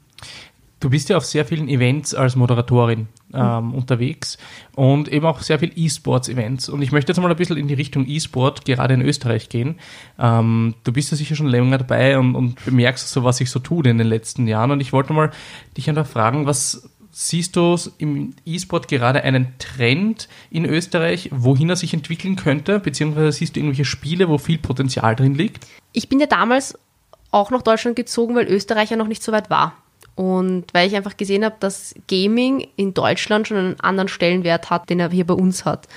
Du 0.85 0.91
bist 0.91 1.09
ja 1.09 1.17
auf 1.17 1.25
sehr 1.25 1.47
vielen 1.47 1.67
Events 1.71 2.15
als 2.15 2.37
Moderatorin 2.37 3.09
ähm, 3.33 3.69
mhm. 3.69 3.75
unterwegs 3.75 4.37
und 4.77 5.09
eben 5.09 5.25
auch 5.25 5.41
sehr 5.41 5.59
viel 5.59 5.73
E-Sports-Events. 5.75 6.69
Und 6.69 6.83
ich 6.83 6.93
möchte 6.93 7.11
jetzt 7.11 7.19
mal 7.23 7.31
ein 7.31 7.37
bisschen 7.39 7.57
in 7.57 7.69
die 7.69 7.75
Richtung 7.75 8.07
E-Sport, 8.07 8.67
gerade 8.67 8.93
in 8.93 9.01
Österreich 9.01 9.49
gehen. 9.49 9.77
Ähm, 10.19 10.75
du 10.85 10.93
bist 10.93 11.11
ja 11.11 11.17
sicher 11.17 11.37
schon 11.37 11.47
länger 11.47 11.79
dabei 11.79 12.19
und, 12.19 12.35
und 12.35 12.63
bemerkst 12.67 13.09
so, 13.09 13.25
was 13.25 13.39
sich 13.39 13.49
so 13.49 13.61
tut 13.61 13.87
in 13.87 13.97
den 13.97 14.07
letzten 14.07 14.47
Jahren. 14.47 14.73
Und 14.73 14.81
ich 14.81 14.93
wollte 14.93 15.15
mal 15.15 15.31
dich 15.75 15.89
einfach 15.89 16.07
fragen, 16.07 16.45
was 16.45 16.91
siehst 17.13 17.57
du 17.57 17.79
im 17.97 18.35
E-Sport 18.45 18.89
gerade 18.89 19.23
einen 19.23 19.55
Trend 19.59 20.29
in 20.51 20.67
Österreich, 20.67 21.31
wohin 21.33 21.71
er 21.71 21.77
sich 21.77 21.95
entwickeln 21.95 22.37
könnte? 22.37 22.79
Beziehungsweise 22.79 23.33
siehst 23.33 23.57
du 23.57 23.61
irgendwelche 23.61 23.87
Spiele, 23.87 24.29
wo 24.29 24.37
viel 24.37 24.59
Potenzial 24.59 25.17
drin 25.17 25.35
liegt? 25.35 25.67
Ich 25.95 26.11
bin 26.11 26.21
ja 26.21 26.27
damals 26.27 26.79
auch 27.31 27.51
nach 27.51 27.63
Deutschland 27.63 27.97
gezogen, 27.97 28.35
weil 28.35 28.47
Österreich 28.49 28.91
ja 28.91 28.99
noch 28.99 29.09
nicht 29.09 29.23
so 29.23 29.33
weit 29.33 29.49
war. 29.49 29.73
Und 30.17 30.67
weil 30.73 30.87
ich 30.87 30.97
einfach 30.97 31.17
gesehen 31.17 31.45
habe, 31.45 31.57
dass 31.59 31.95
Gaming 32.07 32.69
in 32.77 32.95
Deutschland 32.95 33.49
schon 33.49 33.57
einen 33.57 33.81
anderen 33.81 34.09
Stellenwert 34.09 34.71
hat, 34.71 34.89
den 34.89 35.01
er 35.01 35.11
hier 35.11 35.27
bei 35.27 35.35
uns 35.35 35.65
hat. 35.65 35.89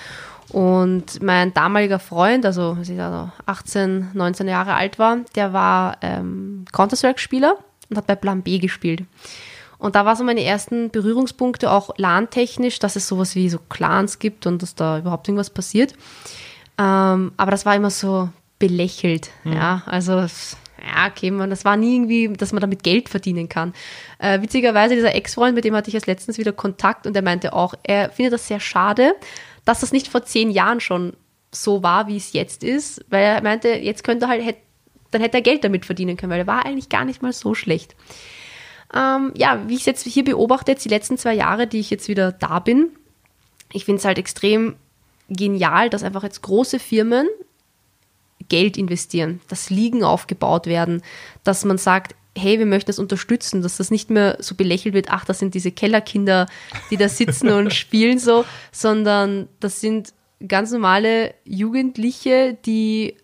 Und 0.49 1.21
mein 1.21 1.53
damaliger 1.53 1.99
Freund, 1.99 2.45
also 2.45 2.77
als 2.79 2.89
ich 2.89 2.99
also 2.99 3.29
18, 3.45 4.11
19 4.13 4.47
Jahre 4.47 4.73
alt 4.75 4.97
war, 4.97 5.17
der 5.35 5.53
war 5.53 5.97
ähm, 6.01 6.65
Counter-Strike-Spieler 6.71 7.57
und 7.89 7.97
hat 7.97 8.07
bei 8.07 8.15
Plan 8.15 8.41
B 8.41 8.57
gespielt. 8.59 9.03
Und 9.77 9.95
da 9.95 10.05
waren 10.05 10.15
so 10.15 10.23
meine 10.23 10.43
ersten 10.43 10.89
Berührungspunkte 10.89 11.71
auch 11.71 11.91
LAN-technisch, 11.97 12.79
dass 12.79 12.95
es 12.95 13.07
sowas 13.07 13.35
wie 13.35 13.49
so 13.49 13.59
Clans 13.69 14.19
gibt 14.19 14.47
und 14.47 14.61
dass 14.61 14.73
da 14.73 14.97
überhaupt 14.97 15.27
irgendwas 15.27 15.49
passiert. 15.49 15.93
Ähm, 16.79 17.31
aber 17.37 17.51
das 17.51 17.65
war 17.65 17.75
immer 17.75 17.91
so 17.91 18.29
belächelt, 18.57 19.29
mhm. 19.43 19.53
ja. 19.53 19.83
Also 19.85 20.25
ja, 20.87 21.07
okay, 21.07 21.31
man, 21.31 21.49
das 21.49 21.65
war 21.65 21.77
nie 21.77 21.95
irgendwie, 21.95 22.33
dass 22.33 22.53
man 22.53 22.61
damit 22.61 22.83
Geld 22.83 23.09
verdienen 23.09 23.49
kann. 23.49 23.73
Äh, 24.19 24.41
witzigerweise, 24.41 24.95
dieser 24.95 25.15
Ex-Freund, 25.15 25.55
mit 25.55 25.65
dem 25.65 25.75
hatte 25.75 25.89
ich 25.89 25.95
erst 25.95 26.07
letztens 26.07 26.37
wieder 26.37 26.53
Kontakt 26.53 27.05
und 27.05 27.13
der 27.13 27.23
meinte 27.23 27.53
auch, 27.53 27.73
er 27.83 28.09
findet 28.09 28.33
das 28.33 28.47
sehr 28.47 28.59
schade, 28.59 29.13
dass 29.65 29.81
das 29.81 29.91
nicht 29.91 30.07
vor 30.07 30.23
zehn 30.23 30.49
Jahren 30.49 30.79
schon 30.79 31.13
so 31.51 31.83
war, 31.83 32.07
wie 32.07 32.17
es 32.17 32.33
jetzt 32.33 32.63
ist, 32.63 33.05
weil 33.09 33.23
er 33.23 33.41
meinte, 33.41 33.69
jetzt 33.69 34.03
könnte 34.03 34.25
er 34.25 34.29
halt, 34.29 34.45
hätte, 34.45 34.61
dann 35.11 35.21
hätte 35.21 35.37
er 35.37 35.41
Geld 35.43 35.63
damit 35.63 35.85
verdienen 35.85 36.17
können, 36.17 36.31
weil 36.31 36.39
er 36.39 36.47
war 36.47 36.65
eigentlich 36.65 36.89
gar 36.89 37.05
nicht 37.05 37.21
mal 37.21 37.33
so 37.33 37.53
schlecht. 37.53 37.95
Ähm, 38.93 39.33
ja, 39.35 39.61
wie 39.67 39.73
ich 39.73 39.81
es 39.81 39.85
jetzt 39.85 40.05
hier 40.05 40.23
beobachte, 40.23 40.71
jetzt 40.71 40.85
die 40.85 40.89
letzten 40.89 41.17
zwei 41.17 41.33
Jahre, 41.33 41.67
die 41.67 41.79
ich 41.79 41.89
jetzt 41.89 42.07
wieder 42.07 42.31
da 42.31 42.59
bin, 42.59 42.89
ich 43.73 43.85
finde 43.85 43.99
es 43.99 44.05
halt 44.05 44.17
extrem 44.17 44.75
genial, 45.29 45.89
dass 45.89 46.03
einfach 46.03 46.23
jetzt 46.23 46.41
große 46.41 46.79
Firmen 46.79 47.27
Geld 48.49 48.77
investieren, 48.77 49.41
dass 49.47 49.69
Ligen 49.69 50.03
aufgebaut 50.03 50.67
werden, 50.67 51.01
dass 51.43 51.65
man 51.65 51.77
sagt, 51.77 52.15
hey, 52.37 52.59
wir 52.59 52.65
möchten 52.65 52.87
das 52.87 52.99
unterstützen, 52.99 53.61
dass 53.61 53.77
das 53.77 53.91
nicht 53.91 54.09
mehr 54.09 54.37
so 54.39 54.55
belächelt 54.55 54.93
wird, 54.93 55.09
ach, 55.09 55.25
das 55.25 55.39
sind 55.39 55.53
diese 55.53 55.71
Kellerkinder, 55.71 56.47
die 56.91 56.97
da 56.97 57.09
sitzen 57.09 57.49
und 57.49 57.73
spielen 57.73 58.19
so, 58.19 58.45
sondern 58.71 59.47
das 59.59 59.81
sind 59.81 60.13
ganz 60.47 60.71
normale 60.71 61.33
Jugendliche, 61.45 62.57
die 62.65 63.15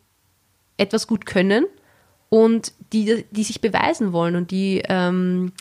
etwas 0.77 1.07
gut 1.07 1.25
können 1.25 1.65
und 2.29 2.73
die, 2.91 3.25
die 3.29 3.43
sich 3.43 3.61
beweisen 3.61 4.11
wollen 4.11 4.35
und 4.35 4.51
die 4.51 4.81
ähm, 4.89 5.53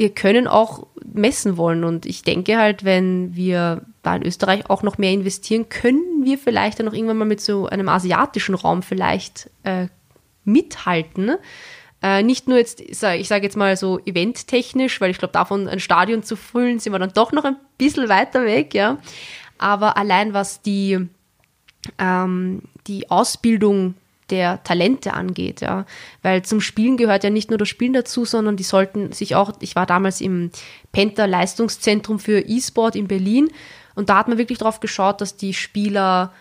ihr 0.00 0.14
Können 0.14 0.48
auch 0.48 0.86
messen 1.04 1.58
wollen. 1.58 1.84
Und 1.84 2.06
ich 2.06 2.22
denke 2.22 2.56
halt, 2.56 2.84
wenn 2.84 3.36
wir 3.36 3.84
da 4.02 4.16
in 4.16 4.24
Österreich 4.24 4.70
auch 4.70 4.82
noch 4.82 4.96
mehr 4.96 5.12
investieren, 5.12 5.68
können 5.68 6.24
wir 6.24 6.38
vielleicht 6.38 6.80
dann 6.80 6.88
auch 6.88 6.94
irgendwann 6.94 7.18
mal 7.18 7.26
mit 7.26 7.42
so 7.42 7.66
einem 7.66 7.90
asiatischen 7.90 8.54
Raum 8.54 8.82
vielleicht 8.82 9.50
äh, 9.62 9.88
mithalten. 10.44 11.32
Äh, 12.02 12.22
nicht 12.22 12.48
nur 12.48 12.56
jetzt, 12.56 12.80
ich 12.80 12.98
sage 12.98 13.44
jetzt 13.44 13.58
mal 13.58 13.76
so 13.76 13.98
eventtechnisch, 14.06 15.02
weil 15.02 15.10
ich 15.10 15.18
glaube, 15.18 15.32
davon 15.32 15.68
ein 15.68 15.80
Stadion 15.80 16.22
zu 16.22 16.34
füllen, 16.34 16.78
sind 16.78 16.94
wir 16.94 16.98
dann 16.98 17.12
doch 17.12 17.32
noch 17.32 17.44
ein 17.44 17.56
bisschen 17.76 18.08
weiter 18.08 18.46
weg, 18.46 18.72
ja. 18.72 18.96
Aber 19.58 19.98
allein 19.98 20.32
was 20.32 20.62
die, 20.62 20.98
ähm, 21.98 22.62
die 22.86 23.10
Ausbildung 23.10 23.96
der 24.30 24.62
Talente 24.62 25.14
angeht, 25.14 25.60
ja. 25.60 25.86
Weil 26.22 26.42
zum 26.42 26.60
Spielen 26.60 26.96
gehört 26.96 27.24
ja 27.24 27.30
nicht 27.30 27.50
nur 27.50 27.58
das 27.58 27.68
Spielen 27.68 27.92
dazu, 27.92 28.24
sondern 28.24 28.56
die 28.56 28.62
sollten 28.62 29.12
sich 29.12 29.34
auch, 29.34 29.52
ich 29.60 29.76
war 29.76 29.86
damals 29.86 30.20
im 30.20 30.50
Penta 30.92 31.24
Leistungszentrum 31.24 32.18
für 32.18 32.40
E-Sport 32.40 32.96
in 32.96 33.08
Berlin 33.08 33.50
und 33.94 34.08
da 34.08 34.18
hat 34.18 34.28
man 34.28 34.38
wirklich 34.38 34.58
darauf 34.58 34.80
geschaut, 34.80 35.20
dass 35.20 35.36
die 35.36 35.54
Spieler 35.54 36.32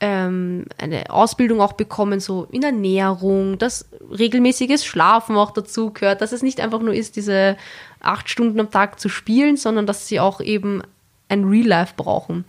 ähm, 0.00 0.66
eine 0.78 1.10
Ausbildung 1.10 1.60
auch 1.60 1.72
bekommen, 1.72 2.20
so 2.20 2.46
in 2.52 2.62
Ernährung, 2.62 3.58
dass 3.58 3.86
regelmäßiges 4.16 4.84
Schlafen 4.84 5.36
auch 5.36 5.50
dazu 5.50 5.90
gehört, 5.92 6.20
dass 6.20 6.32
es 6.32 6.42
nicht 6.42 6.60
einfach 6.60 6.80
nur 6.80 6.94
ist, 6.94 7.16
diese 7.16 7.56
acht 8.00 8.30
Stunden 8.30 8.60
am 8.60 8.70
Tag 8.70 9.00
zu 9.00 9.08
spielen, 9.08 9.56
sondern 9.56 9.86
dass 9.86 10.06
sie 10.06 10.20
auch 10.20 10.40
eben 10.40 10.82
ein 11.28 11.44
Real 11.44 11.66
Life 11.66 11.94
brauchen. 11.96 12.44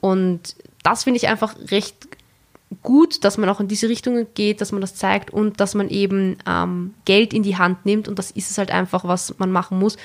Und 0.00 0.56
das 0.82 1.04
finde 1.04 1.18
ich 1.18 1.28
einfach 1.28 1.54
recht 1.70 2.09
gut, 2.82 3.24
dass 3.24 3.38
man 3.38 3.48
auch 3.48 3.60
in 3.60 3.68
diese 3.68 3.88
Richtung 3.88 4.26
geht, 4.34 4.60
dass 4.60 4.72
man 4.72 4.80
das 4.80 4.94
zeigt 4.94 5.30
und 5.30 5.60
dass 5.60 5.74
man 5.74 5.88
eben 5.88 6.38
ähm, 6.46 6.94
Geld 7.04 7.34
in 7.34 7.42
die 7.42 7.56
Hand 7.56 7.84
nimmt 7.84 8.08
und 8.08 8.18
das 8.18 8.30
ist 8.30 8.50
es 8.50 8.58
halt 8.58 8.70
einfach, 8.70 9.04
was 9.04 9.38
man 9.38 9.50
machen 9.50 9.78
muss. 9.78 9.96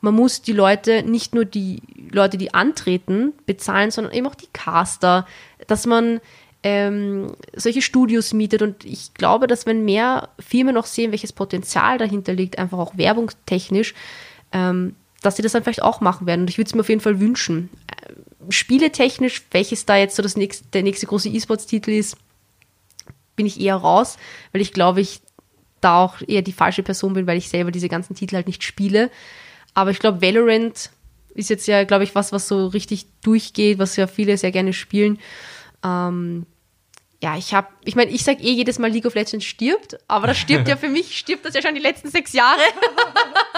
Man 0.00 0.14
muss 0.14 0.42
die 0.42 0.52
Leute, 0.52 1.02
nicht 1.02 1.34
nur 1.34 1.44
die 1.44 1.82
Leute, 2.10 2.36
die 2.36 2.52
antreten, 2.54 3.32
bezahlen, 3.46 3.90
sondern 3.90 4.12
eben 4.12 4.26
auch 4.26 4.34
die 4.34 4.48
Caster, 4.52 5.26
dass 5.66 5.86
man 5.86 6.20
ähm, 6.62 7.34
solche 7.54 7.82
Studios 7.82 8.32
mietet 8.32 8.62
und 8.62 8.84
ich 8.84 9.14
glaube, 9.14 9.46
dass 9.46 9.66
wenn 9.66 9.84
mehr 9.84 10.30
Firmen 10.38 10.74
noch 10.74 10.86
sehen, 10.86 11.10
welches 11.10 11.32
Potenzial 11.32 11.98
dahinter 11.98 12.32
liegt, 12.32 12.58
einfach 12.58 12.78
auch 12.78 12.96
werbungstechnisch, 12.96 13.94
ähm, 14.52 14.94
dass 15.24 15.36
sie 15.36 15.42
das 15.42 15.52
dann 15.52 15.62
vielleicht 15.62 15.82
auch 15.82 16.00
machen 16.00 16.26
werden. 16.26 16.42
Und 16.42 16.50
ich 16.50 16.58
würde 16.58 16.68
es 16.68 16.74
mir 16.74 16.80
auf 16.80 16.88
jeden 16.88 17.00
Fall 17.00 17.20
wünschen 17.20 17.70
spieletechnisch, 18.50 19.42
welches 19.50 19.86
da 19.86 19.96
jetzt 19.96 20.16
so 20.16 20.22
das 20.22 20.36
nächste, 20.36 20.66
der 20.68 20.82
nächste 20.82 21.06
große 21.06 21.28
E-Sports-Titel 21.28 21.90
ist, 21.90 22.16
bin 23.36 23.46
ich 23.46 23.60
eher 23.60 23.76
raus, 23.76 24.16
weil 24.52 24.60
ich 24.60 24.72
glaube, 24.72 25.00
ich 25.00 25.20
da 25.80 26.02
auch 26.02 26.16
eher 26.26 26.42
die 26.42 26.52
falsche 26.52 26.82
Person 26.82 27.14
bin, 27.14 27.26
weil 27.26 27.38
ich 27.38 27.48
selber 27.48 27.70
diese 27.70 27.88
ganzen 27.88 28.14
Titel 28.14 28.36
halt 28.36 28.46
nicht 28.46 28.62
spiele. 28.62 29.10
Aber 29.74 29.90
ich 29.90 29.98
glaube, 29.98 30.22
Valorant 30.22 30.90
ist 31.34 31.50
jetzt 31.50 31.66
ja, 31.66 31.84
glaube 31.84 32.04
ich, 32.04 32.14
was, 32.14 32.32
was 32.32 32.48
so 32.48 32.68
richtig 32.68 33.06
durchgeht, 33.22 33.78
was 33.78 33.96
ja 33.96 34.06
viele 34.06 34.38
sehr 34.38 34.52
gerne 34.52 34.72
spielen. 34.72 35.18
Ähm, 35.84 36.46
ja, 37.22 37.36
ich 37.36 37.52
habe, 37.54 37.68
ich 37.84 37.96
meine, 37.96 38.10
ich 38.12 38.22
sage 38.22 38.42
eh 38.42 38.52
jedes 38.52 38.78
Mal 38.78 38.90
League 38.90 39.06
of 39.06 39.14
Legends 39.14 39.44
stirbt, 39.44 39.98
aber 40.08 40.28
das 40.28 40.38
stirbt 40.38 40.68
ja 40.68 40.76
für 40.78 40.88
mich, 40.88 41.18
stirbt 41.18 41.44
das 41.44 41.54
ja 41.54 41.62
schon 41.62 41.74
die 41.74 41.80
letzten 41.80 42.08
sechs 42.08 42.32
Jahre. 42.32 42.60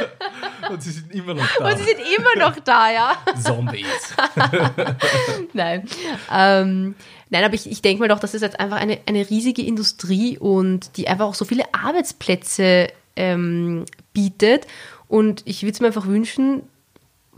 Und 0.70 0.82
sie 0.82 0.90
sind 0.90 1.14
immer 1.14 1.34
noch 1.34 1.46
da. 1.58 1.70
Und 1.70 1.78
sie 1.78 1.84
sind 1.84 1.98
immer 2.18 2.48
noch 2.48 2.58
da, 2.60 2.90
ja. 2.90 3.12
Zombies. 3.42 4.14
Nein. 5.52 5.88
Ähm, 6.32 6.94
nein, 7.30 7.44
aber 7.44 7.54
ich, 7.54 7.70
ich 7.70 7.82
denke 7.82 8.00
mal 8.00 8.08
doch, 8.08 8.18
das 8.18 8.34
ist 8.34 8.42
jetzt 8.42 8.58
einfach 8.58 8.78
eine, 8.78 8.98
eine 9.06 9.28
riesige 9.28 9.62
Industrie 9.62 10.38
und 10.38 10.96
die 10.96 11.08
einfach 11.08 11.26
auch 11.26 11.34
so 11.34 11.44
viele 11.44 11.64
Arbeitsplätze 11.72 12.88
ähm, 13.14 13.84
bietet. 14.12 14.66
Und 15.08 15.42
ich 15.44 15.62
würde 15.62 15.72
es 15.72 15.80
mir 15.80 15.86
einfach 15.88 16.06
wünschen, 16.06 16.62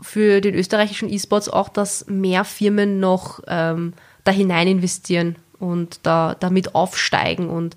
für 0.01 0.41
den 0.41 0.55
österreichischen 0.55 1.11
E-Sports 1.11 1.49
auch, 1.49 1.69
dass 1.69 2.07
mehr 2.07 2.45
Firmen 2.45 2.99
noch 2.99 3.41
ähm, 3.47 3.93
da 4.23 4.31
hinein 4.31 4.67
investieren 4.67 5.35
und 5.59 5.99
da 6.03 6.35
damit 6.39 6.75
aufsteigen. 6.75 7.49
Und 7.49 7.75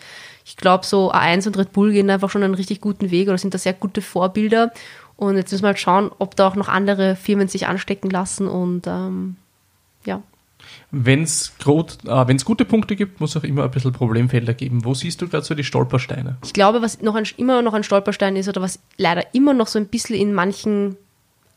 ich 0.52 0.58
glaube, 0.58 0.84
so 0.84 1.10
A1 1.10 1.46
und 1.46 1.56
Red 1.56 1.72
Bull 1.72 1.92
gehen 1.92 2.10
einfach 2.10 2.28
schon 2.28 2.42
einen 2.42 2.52
richtig 2.52 2.82
guten 2.82 3.10
Weg 3.10 3.28
oder 3.28 3.38
sind 3.38 3.54
da 3.54 3.58
sehr 3.58 3.72
gute 3.72 4.02
Vorbilder. 4.02 4.70
Und 5.16 5.36
jetzt 5.36 5.50
müssen 5.50 5.62
wir 5.62 5.68
halt 5.68 5.78
schauen, 5.78 6.10
ob 6.18 6.36
da 6.36 6.46
auch 6.46 6.56
noch 6.56 6.68
andere 6.68 7.16
Firmen 7.16 7.48
sich 7.48 7.66
anstecken 7.66 8.10
lassen 8.10 8.46
und 8.48 8.86
ähm, 8.86 9.36
ja. 10.04 10.22
Wenn 10.90 11.22
es 11.22 11.54
äh, 11.64 12.36
gute 12.44 12.66
Punkte 12.66 12.96
gibt, 12.96 13.18
muss 13.18 13.30
es 13.30 13.36
auch 13.40 13.44
immer 13.44 13.64
ein 13.64 13.70
bisschen 13.70 13.94
Problemfelder 13.94 14.52
geben. 14.52 14.84
Wo 14.84 14.92
siehst 14.92 15.22
du 15.22 15.28
gerade 15.28 15.42
so 15.42 15.54
die 15.54 15.64
Stolpersteine? 15.64 16.36
Ich 16.44 16.52
glaube, 16.52 16.82
was 16.82 17.00
noch 17.00 17.14
ein, 17.14 17.24
immer 17.38 17.62
noch 17.62 17.72
ein 17.72 17.82
Stolperstein 17.82 18.36
ist 18.36 18.46
oder 18.46 18.60
was 18.60 18.78
leider 18.98 19.34
immer 19.34 19.54
noch 19.54 19.68
so 19.68 19.78
ein 19.78 19.86
bisschen 19.86 20.16
in 20.16 20.34
manchen 20.34 20.98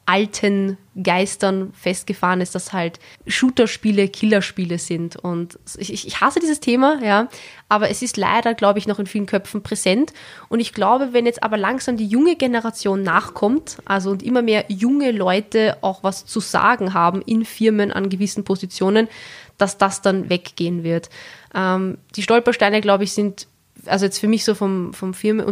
alten 0.06 0.78
Geistern 1.02 1.74
festgefahren 1.74 2.40
ist, 2.40 2.54
dass 2.54 2.74
halt 2.74 3.00
Shooter-Spiele 3.26 4.08
Killerspiele 4.08 4.78
sind. 4.78 5.16
Und 5.16 5.60
ich, 5.78 5.92
ich 5.92 6.22
hasse 6.22 6.40
dieses 6.40 6.60
Thema, 6.60 7.00
ja, 7.04 7.28
aber 7.70 7.90
es 7.90 8.02
ist 8.02 8.16
leider, 8.16 8.54
glaube 8.54 8.80
ich, 8.80 8.88
noch 8.88 9.00
in 9.00 9.08
vielen 9.08 9.26
Köpfen 9.26 9.64
präsent. 9.64 10.14
Und 10.48 10.60
ich 10.60 10.74
glaube, 10.74 11.10
wenn 11.12 11.26
jetzt 11.26 11.44
aber 11.44 11.58
langsam 11.58 11.98
die 11.98 12.06
junge 12.06 12.36
Generation 12.36 13.02
nachkommt, 13.02 13.78
also 13.86 14.12
und 14.12 14.22
immer 14.22 14.44
mehr 14.44 14.66
junge 14.68 15.12
Leute 15.12 15.78
auch 15.82 16.04
was 16.04 16.26
zu 16.26 16.40
sagen 16.40 16.94
haben 16.94 17.22
in 17.24 17.44
Firmen 17.44 17.92
an 17.92 18.10
gewissen 18.10 18.44
Positionen, 18.44 19.08
dass 19.58 19.78
das 19.78 20.02
dann 20.02 20.30
weggehen 20.30 20.84
wird. 20.84 21.10
Ähm, 21.56 21.98
die 22.16 22.22
Stolpersteine, 22.22 22.82
glaube 22.82 23.06
ich, 23.06 23.14
sind 23.14 23.48
also 23.88 24.06
jetzt 24.06 24.20
für 24.20 24.28
mich 24.28 24.46
so 24.46 24.56
vom, 24.56 24.94
vom 24.94 25.14
Firmen, 25.14 25.46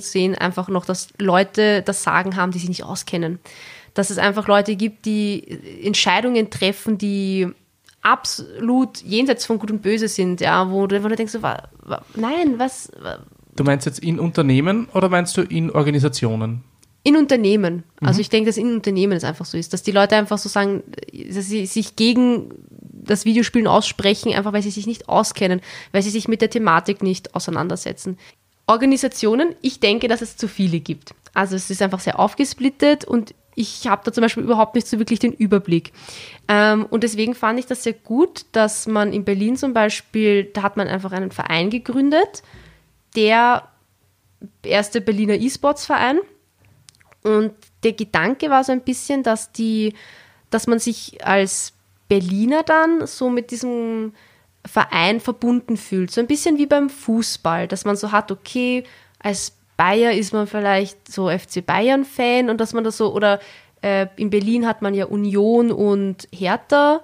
Sehen 0.00 0.34
einfach 0.34 0.68
noch, 0.68 0.84
dass 0.84 1.08
Leute 1.18 1.82
das 1.82 2.02
Sagen 2.02 2.36
haben, 2.36 2.52
die 2.52 2.58
sich 2.58 2.68
nicht 2.68 2.84
auskennen 2.84 3.38
dass 3.94 4.10
es 4.10 4.18
einfach 4.18 4.48
Leute 4.48 4.76
gibt, 4.76 5.04
die 5.04 5.84
Entscheidungen 5.84 6.50
treffen, 6.50 6.98
die 6.98 7.48
absolut 8.02 9.02
jenseits 9.02 9.46
von 9.46 9.58
Gut 9.58 9.70
und 9.70 9.82
Böse 9.82 10.08
sind, 10.08 10.40
ja, 10.40 10.70
wo 10.70 10.86
du 10.86 10.96
einfach 10.96 11.14
denkst, 11.14 11.38
nein, 12.14 12.58
was. 12.58 12.90
Du 13.54 13.64
meinst 13.64 13.86
jetzt 13.86 14.00
in 14.00 14.18
Unternehmen 14.18 14.88
oder 14.92 15.08
meinst 15.08 15.36
du 15.36 15.42
in 15.42 15.70
Organisationen? 15.70 16.64
In 17.04 17.16
Unternehmen. 17.16 17.82
Also 18.00 18.18
mhm. 18.18 18.20
ich 18.20 18.28
denke, 18.28 18.48
dass 18.48 18.56
in 18.56 18.74
Unternehmen 18.74 19.12
es 19.12 19.24
einfach 19.24 19.44
so 19.44 19.58
ist, 19.58 19.72
dass 19.72 19.82
die 19.82 19.90
Leute 19.90 20.16
einfach 20.16 20.38
so 20.38 20.48
sagen, 20.48 20.82
dass 21.12 21.46
sie 21.46 21.66
sich 21.66 21.96
gegen 21.96 22.50
das 22.80 23.24
Videospielen 23.24 23.66
aussprechen, 23.66 24.32
einfach 24.32 24.52
weil 24.52 24.62
sie 24.62 24.70
sich 24.70 24.86
nicht 24.86 25.08
auskennen, 25.08 25.60
weil 25.90 26.02
sie 26.02 26.10
sich 26.10 26.28
mit 26.28 26.40
der 26.40 26.50
Thematik 26.50 27.02
nicht 27.02 27.34
auseinandersetzen. 27.34 28.18
Organisationen, 28.66 29.54
ich 29.60 29.80
denke, 29.80 30.08
dass 30.08 30.22
es 30.22 30.36
zu 30.36 30.46
viele 30.48 30.80
gibt. 30.80 31.14
Also 31.34 31.56
es 31.56 31.68
ist 31.70 31.82
einfach 31.82 32.00
sehr 32.00 32.18
aufgesplittet 32.18 33.04
und 33.04 33.34
ich 33.54 33.86
habe 33.86 34.02
da 34.04 34.12
zum 34.12 34.22
Beispiel 34.22 34.42
überhaupt 34.42 34.74
nicht 34.74 34.86
so 34.86 34.98
wirklich 34.98 35.18
den 35.18 35.32
Überblick. 35.32 35.92
Ähm, 36.48 36.86
und 36.86 37.02
deswegen 37.02 37.34
fand 37.34 37.58
ich 37.58 37.66
das 37.66 37.82
sehr 37.82 37.92
gut, 37.92 38.46
dass 38.52 38.86
man 38.86 39.12
in 39.12 39.24
Berlin 39.24 39.56
zum 39.56 39.74
Beispiel, 39.74 40.44
da 40.44 40.62
hat 40.62 40.76
man 40.76 40.88
einfach 40.88 41.12
einen 41.12 41.30
Verein 41.30 41.70
gegründet, 41.70 42.42
der 43.14 43.68
erste 44.62 45.00
Berliner 45.00 45.34
E-Sports-Verein. 45.34 46.18
Und 47.22 47.52
der 47.84 47.92
Gedanke 47.92 48.50
war 48.50 48.64
so 48.64 48.72
ein 48.72 48.80
bisschen, 48.80 49.22
dass 49.22 49.52
die, 49.52 49.94
dass 50.50 50.66
man 50.66 50.78
sich 50.78 51.24
als 51.24 51.74
Berliner 52.08 52.62
dann 52.62 53.06
so 53.06 53.30
mit 53.30 53.50
diesem 53.50 54.12
Verein 54.64 55.20
verbunden 55.20 55.76
fühlt. 55.76 56.10
So 56.10 56.20
ein 56.20 56.26
bisschen 56.26 56.58
wie 56.58 56.66
beim 56.66 56.88
Fußball, 56.90 57.68
dass 57.68 57.84
man 57.84 57.96
so 57.96 58.12
hat, 58.12 58.30
okay, 58.30 58.84
als 59.18 59.56
Bayer 59.82 60.12
ist 60.12 60.32
man 60.32 60.46
vielleicht 60.46 61.10
so 61.10 61.28
FC 61.28 61.66
Bayern-Fan 61.66 62.50
und 62.50 62.60
dass 62.60 62.72
man 62.72 62.84
das 62.84 62.98
so, 62.98 63.12
oder 63.12 63.40
äh, 63.80 64.06
in 64.14 64.30
Berlin 64.30 64.64
hat 64.64 64.80
man 64.80 64.94
ja 64.94 65.06
Union 65.06 65.72
und 65.72 66.28
Hertha, 66.32 67.00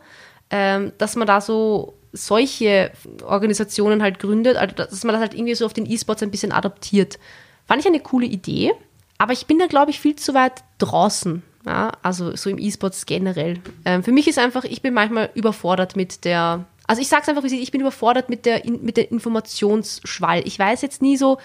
ähm, 0.50 0.92
dass 0.96 1.16
man 1.16 1.26
da 1.26 1.40
so 1.40 1.94
solche 2.12 2.92
Organisationen 3.24 4.00
halt 4.00 4.20
gründet, 4.20 4.56
also 4.56 4.76
dass 4.76 5.02
man 5.02 5.12
das 5.12 5.20
halt 5.20 5.34
irgendwie 5.34 5.56
so 5.56 5.66
auf 5.66 5.72
den 5.72 5.90
E-Sports 5.90 6.22
ein 6.22 6.30
bisschen 6.30 6.52
adaptiert. 6.52 7.18
Fand 7.66 7.80
ich 7.80 7.86
eine 7.88 7.98
coole 7.98 8.26
Idee, 8.26 8.70
aber 9.18 9.32
ich 9.32 9.46
bin 9.46 9.58
da, 9.58 9.66
glaube 9.66 9.90
ich, 9.90 9.98
viel 9.98 10.14
zu 10.14 10.32
weit 10.34 10.62
draußen. 10.78 11.42
Ja, 11.66 11.90
also 12.02 12.36
so 12.36 12.48
im 12.48 12.58
E-Sports 12.58 13.06
generell. 13.06 13.58
Ähm, 13.86 14.04
für 14.04 14.12
mich 14.12 14.28
ist 14.28 14.38
einfach, 14.38 14.62
ich 14.62 14.82
bin 14.82 14.94
manchmal 14.94 15.30
überfordert 15.34 15.96
mit 15.96 16.24
der, 16.24 16.64
also 16.86 17.02
ich 17.02 17.08
sage 17.08 17.22
es 17.22 17.28
einfach, 17.28 17.42
ich 17.42 17.72
bin 17.72 17.80
überfordert 17.80 18.28
mit 18.28 18.46
der, 18.46 18.62
mit 18.70 18.96
der 18.96 19.10
Informationsschwall. 19.10 20.42
Ich 20.46 20.56
weiß 20.56 20.82
jetzt 20.82 21.02
nie 21.02 21.16
so, 21.16 21.38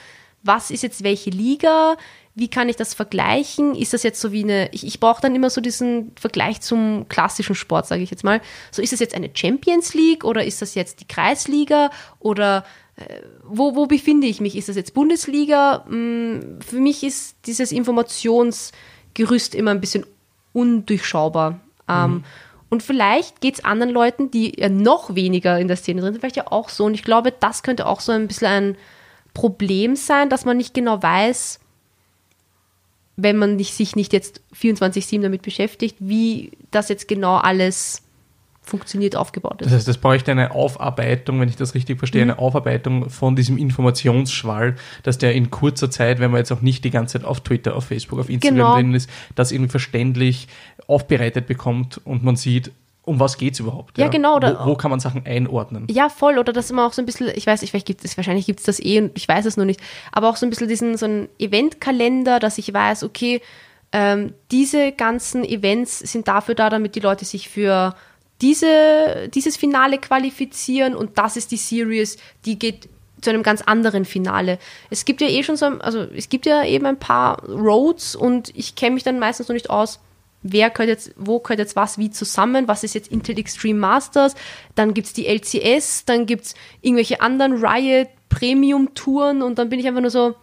was 0.44 0.72
ist 0.72 0.84
jetzt 0.84 1.04
welche 1.04 1.30
Liga, 1.30 1.96
wie 2.36 2.48
kann 2.48 2.68
ich 2.68 2.76
das 2.76 2.94
vergleichen? 2.94 3.76
Ist 3.76 3.94
das 3.94 4.04
jetzt 4.04 4.20
so 4.20 4.32
wie 4.32 4.44
eine, 4.44 4.70
ich, 4.72 4.86
ich 4.86 5.00
brauche 5.00 5.22
dann 5.22 5.36
immer 5.36 5.50
so 5.50 5.62
diesen 5.62 6.12
Vergleich 6.20 6.62
zum 6.62 7.08
klassischen 7.08 7.56
Sport, 7.56 7.88
sage 7.88 8.02
ich 8.02 8.12
jetzt 8.12 8.24
mal. 8.24 8.42
So 8.72 8.82
ist 8.82 8.92
das 8.92 9.00
jetzt 9.00 9.16
eine 9.16 9.30
Champions 9.34 9.94
League 9.94 10.24
oder 10.24 10.44
ist 10.44 10.62
das 10.62 10.76
jetzt 10.76 11.00
die 11.00 11.08
Kreisliga 11.08 11.92
oder 12.20 12.66
äh, 12.96 13.22
wo, 13.44 13.76
wo 13.76 13.86
befinde 13.86 14.28
ich 14.28 14.42
mich? 14.42 14.56
Ist 14.56 14.68
das 14.68 14.76
jetzt 14.76 14.94
Bundesliga? 14.94 15.86
Hm, 15.88 16.60
für 16.66 16.80
mich 16.80 17.04
ist 17.04 17.36
dieses 17.46 17.72
Informationsgerüst 17.72 19.54
immer 19.54 19.72
ein 19.72 19.82
bisschen 19.82 20.06
undurchschaubar. 20.54 21.60
Ähm, 21.88 22.12
mhm. 22.12 22.24
Und 22.70 22.82
vielleicht 22.82 23.42
geht 23.42 23.60
es 23.60 23.64
anderen 23.66 23.94
Leuten, 23.94 24.32
die 24.32 24.60
ja 24.60 24.70
noch 24.70 25.14
weniger 25.14 25.60
in 25.60 25.68
der 25.68 25.78
Szene 25.78 26.02
drin 26.02 26.14
sind, 26.14 26.22
vielleicht 26.22 26.38
ja 26.38 26.52
auch 26.52 26.70
so. 26.70 26.86
Und 26.86 26.96
ich 26.96 27.04
glaube, 27.04 27.32
das 27.32 27.62
könnte 27.62 27.86
auch 27.86 28.00
so 28.00 28.12
ein 28.12 28.28
bisschen 28.28 28.48
ein 28.48 28.78
Problem 29.34 29.96
sein, 29.96 30.30
dass 30.30 30.46
man 30.46 30.58
nicht 30.58 30.74
genau 30.74 31.02
weiß, 31.02 31.60
wenn 33.16 33.38
man 33.38 33.60
sich 33.60 33.96
nicht 33.96 34.14
jetzt 34.14 34.42
24-7 34.56 35.22
damit 35.22 35.42
beschäftigt, 35.44 35.98
wie 36.00 36.52
das 36.72 36.90
jetzt 36.90 37.08
genau 37.08 37.36
alles 37.38 38.02
funktioniert, 38.64 39.16
aufgebaut 39.16 39.62
ist. 39.62 39.68
Das 39.68 39.74
heißt, 39.74 39.88
es 39.90 39.98
bräuchte 39.98 40.32
eine 40.32 40.52
Aufarbeitung, 40.52 41.40
wenn 41.40 41.50
ich 41.50 41.58
das 41.58 41.76
richtig 41.76 42.00
verstehe, 42.00 42.24
mhm. 42.24 42.32
eine 42.32 42.40
Aufarbeitung 42.40 43.10
von 43.10 43.36
diesem 43.36 43.58
Informationsschwall, 43.58 44.76
dass 45.04 45.18
der 45.18 45.34
in 45.34 45.52
kurzer 45.52 45.92
Zeit, 45.92 46.20
wenn 46.20 46.32
man 46.32 46.40
jetzt 46.40 46.52
auch 46.52 46.62
nicht 46.62 46.84
die 46.86 46.90
ganze 46.90 47.20
Zeit 47.20 47.28
auf 47.28 47.42
Twitter, 47.42 47.76
auf 47.76 47.86
Facebook, 47.86 48.20
auf 48.20 48.30
Instagram 48.30 48.58
genau. 48.58 48.76
drin 48.76 48.94
ist, 48.94 49.10
das 49.36 49.52
irgendwie 49.52 49.72
verständlich 49.72 50.48
aufbereitet 50.88 51.46
bekommt 51.46 52.00
und 52.06 52.24
man 52.24 52.38
sieht, 52.38 52.72
um 53.06 53.20
was 53.20 53.38
geht 53.38 53.54
es 53.54 53.60
überhaupt? 53.60 53.98
Ja, 53.98 54.06
ja? 54.06 54.12
genau. 54.12 54.38
Oder, 54.38 54.60
wo, 54.62 54.72
wo, 54.72 54.76
kann 54.76 54.90
man 54.90 55.00
Sachen 55.00 55.26
einordnen? 55.26 55.88
Ja, 55.90 56.10
voll. 56.10 56.38
Oder 56.38 56.54
das 56.54 56.72
immer 56.72 56.86
auch 56.86 56.94
so 56.94 57.02
ein 57.02 57.06
bisschen, 57.06 57.32
ich 57.36 57.46
weiß 57.46 57.62
nicht, 57.62 57.72
vielleicht 57.72 57.88
gibt 57.88 58.04
es, 58.06 58.16
wahrscheinlich 58.16 58.46
gibt 58.46 58.60
es 58.60 58.66
das 58.66 58.80
eh 58.80 59.00
und 59.00 59.12
ich 59.16 59.28
weiß 59.28 59.46
es 59.46 59.58
nur 59.58 59.66
nicht, 59.66 59.82
aber 60.12 60.30
auch 60.30 60.38
so 60.38 60.46
ein 60.46 60.50
bisschen 60.50 60.70
diesen, 60.70 60.98
so 60.98 61.06
einen 61.06 61.28
Eventkalender, 61.38 62.40
dass 62.40 62.58
ich 62.58 62.74
weiß, 62.74 63.04
okay, 63.04 63.42
ähm, 63.92 64.34
diese 64.52 64.92
ganzen 64.94 65.44
Events 65.44 66.00
sind 66.00 66.28
dafür 66.28 66.56
da, 66.56 66.70
damit 66.70 66.96
die 66.96 67.02
Leute 67.02 67.26
sich 67.26 67.50
für 67.50 67.94
diese, 68.42 69.30
dieses 69.34 69.58
Finale 69.58 69.98
qualifizieren 69.98 70.96
und 70.96 71.18
das 71.18 71.38
ist 71.38 71.52
die 71.52 71.58
Series, 71.58 72.18
die 72.46 72.58
geht 72.58 72.90
zu 73.22 73.30
einem 73.30 73.44
ganz 73.44 73.62
anderen 73.62 74.06
Finale. 74.06 74.60
Es 74.90 75.06
gibt 75.06 75.22
ja 75.22 75.28
eh 75.28 75.44
schon 75.44 75.58
so, 75.58 75.66
also 75.66 76.02
es 76.02 76.30
gibt 76.30 76.46
ja 76.46 76.66
eben 76.66 76.86
ein 76.86 77.00
paar 77.00 77.44
Roads 77.48 78.16
und 78.16 78.52
ich 78.56 78.76
kenne 78.76 78.96
mich 78.96 79.04
dann 79.04 79.20
meistens 79.20 79.48
noch 79.48 79.54
nicht 79.54 79.70
aus, 79.70 80.00
wer 80.44 80.70
gehört 80.70 80.90
jetzt, 80.90 81.14
wo 81.18 81.40
gehört 81.40 81.60
jetzt 81.60 81.76
was 81.76 81.98
wie 81.98 82.12
zusammen, 82.12 82.68
was 82.68 82.84
ist 82.84 82.94
jetzt 82.94 83.12
Intel 83.12 83.40
Extreme 83.40 83.80
Masters, 83.80 84.36
dann 84.76 84.94
gibt 84.94 85.08
es 85.08 85.14
die 85.14 85.26
LCS, 85.28 86.06
dann 86.06 86.26
gibt 86.26 86.46
es 86.46 86.56
irgendwelche 86.82 87.22
anderen 87.22 87.66
Riot 87.66 88.10
Premium-Touren 88.30 89.42
und 89.42 89.58
dann 89.58 89.70
bin 89.70 89.80
ich 89.80 89.88
einfach 89.88 90.02
nur 90.02 90.10
so, 90.10 90.36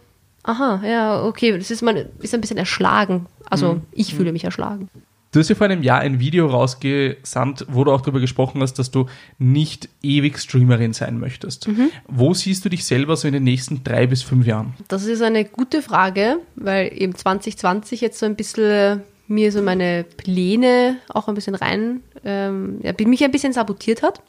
aha, 0.42 0.82
ja, 0.84 1.24
okay, 1.24 1.56
das 1.56 1.70
ist, 1.70 1.82
man 1.82 1.96
ist 2.20 2.34
ein 2.34 2.40
bisschen 2.40 2.56
erschlagen. 2.56 3.26
Also 3.48 3.74
mhm. 3.74 3.82
ich 3.92 4.14
fühle 4.14 4.32
mich 4.32 4.44
erschlagen. 4.44 4.88
Du 5.32 5.38
hast 5.38 5.48
ja 5.48 5.54
vor 5.54 5.66
einem 5.66 5.84
Jahr 5.84 6.00
ein 6.00 6.18
Video 6.18 6.48
rausgesandt, 6.48 7.66
wo 7.68 7.84
du 7.84 7.92
auch 7.92 8.00
darüber 8.00 8.18
gesprochen 8.18 8.60
hast, 8.62 8.80
dass 8.80 8.90
du 8.90 9.06
nicht 9.38 9.88
ewig 10.02 10.38
Streamerin 10.38 10.92
sein 10.92 11.20
möchtest. 11.20 11.68
Mhm. 11.68 11.90
Wo 12.08 12.34
siehst 12.34 12.64
du 12.64 12.68
dich 12.68 12.84
selber 12.84 13.16
so 13.16 13.28
in 13.28 13.34
den 13.34 13.44
nächsten 13.44 13.84
drei 13.84 14.08
bis 14.08 14.22
fünf 14.22 14.44
Jahren? 14.44 14.74
Das 14.88 15.04
ist 15.04 15.22
eine 15.22 15.44
gute 15.44 15.82
Frage, 15.82 16.38
weil 16.56 16.92
eben 16.96 17.14
2020 17.14 18.00
jetzt 18.00 18.18
so 18.18 18.26
ein 18.26 18.34
bisschen 18.34 19.02
mir 19.30 19.52
so 19.52 19.62
meine 19.62 20.04
Pläne 20.04 20.96
auch 21.08 21.28
ein 21.28 21.34
bisschen 21.34 21.54
rein, 21.54 22.02
ähm, 22.24 22.80
mich 23.04 23.24
ein 23.24 23.30
bisschen 23.30 23.52
sabotiert 23.52 24.02
hat. 24.02 24.20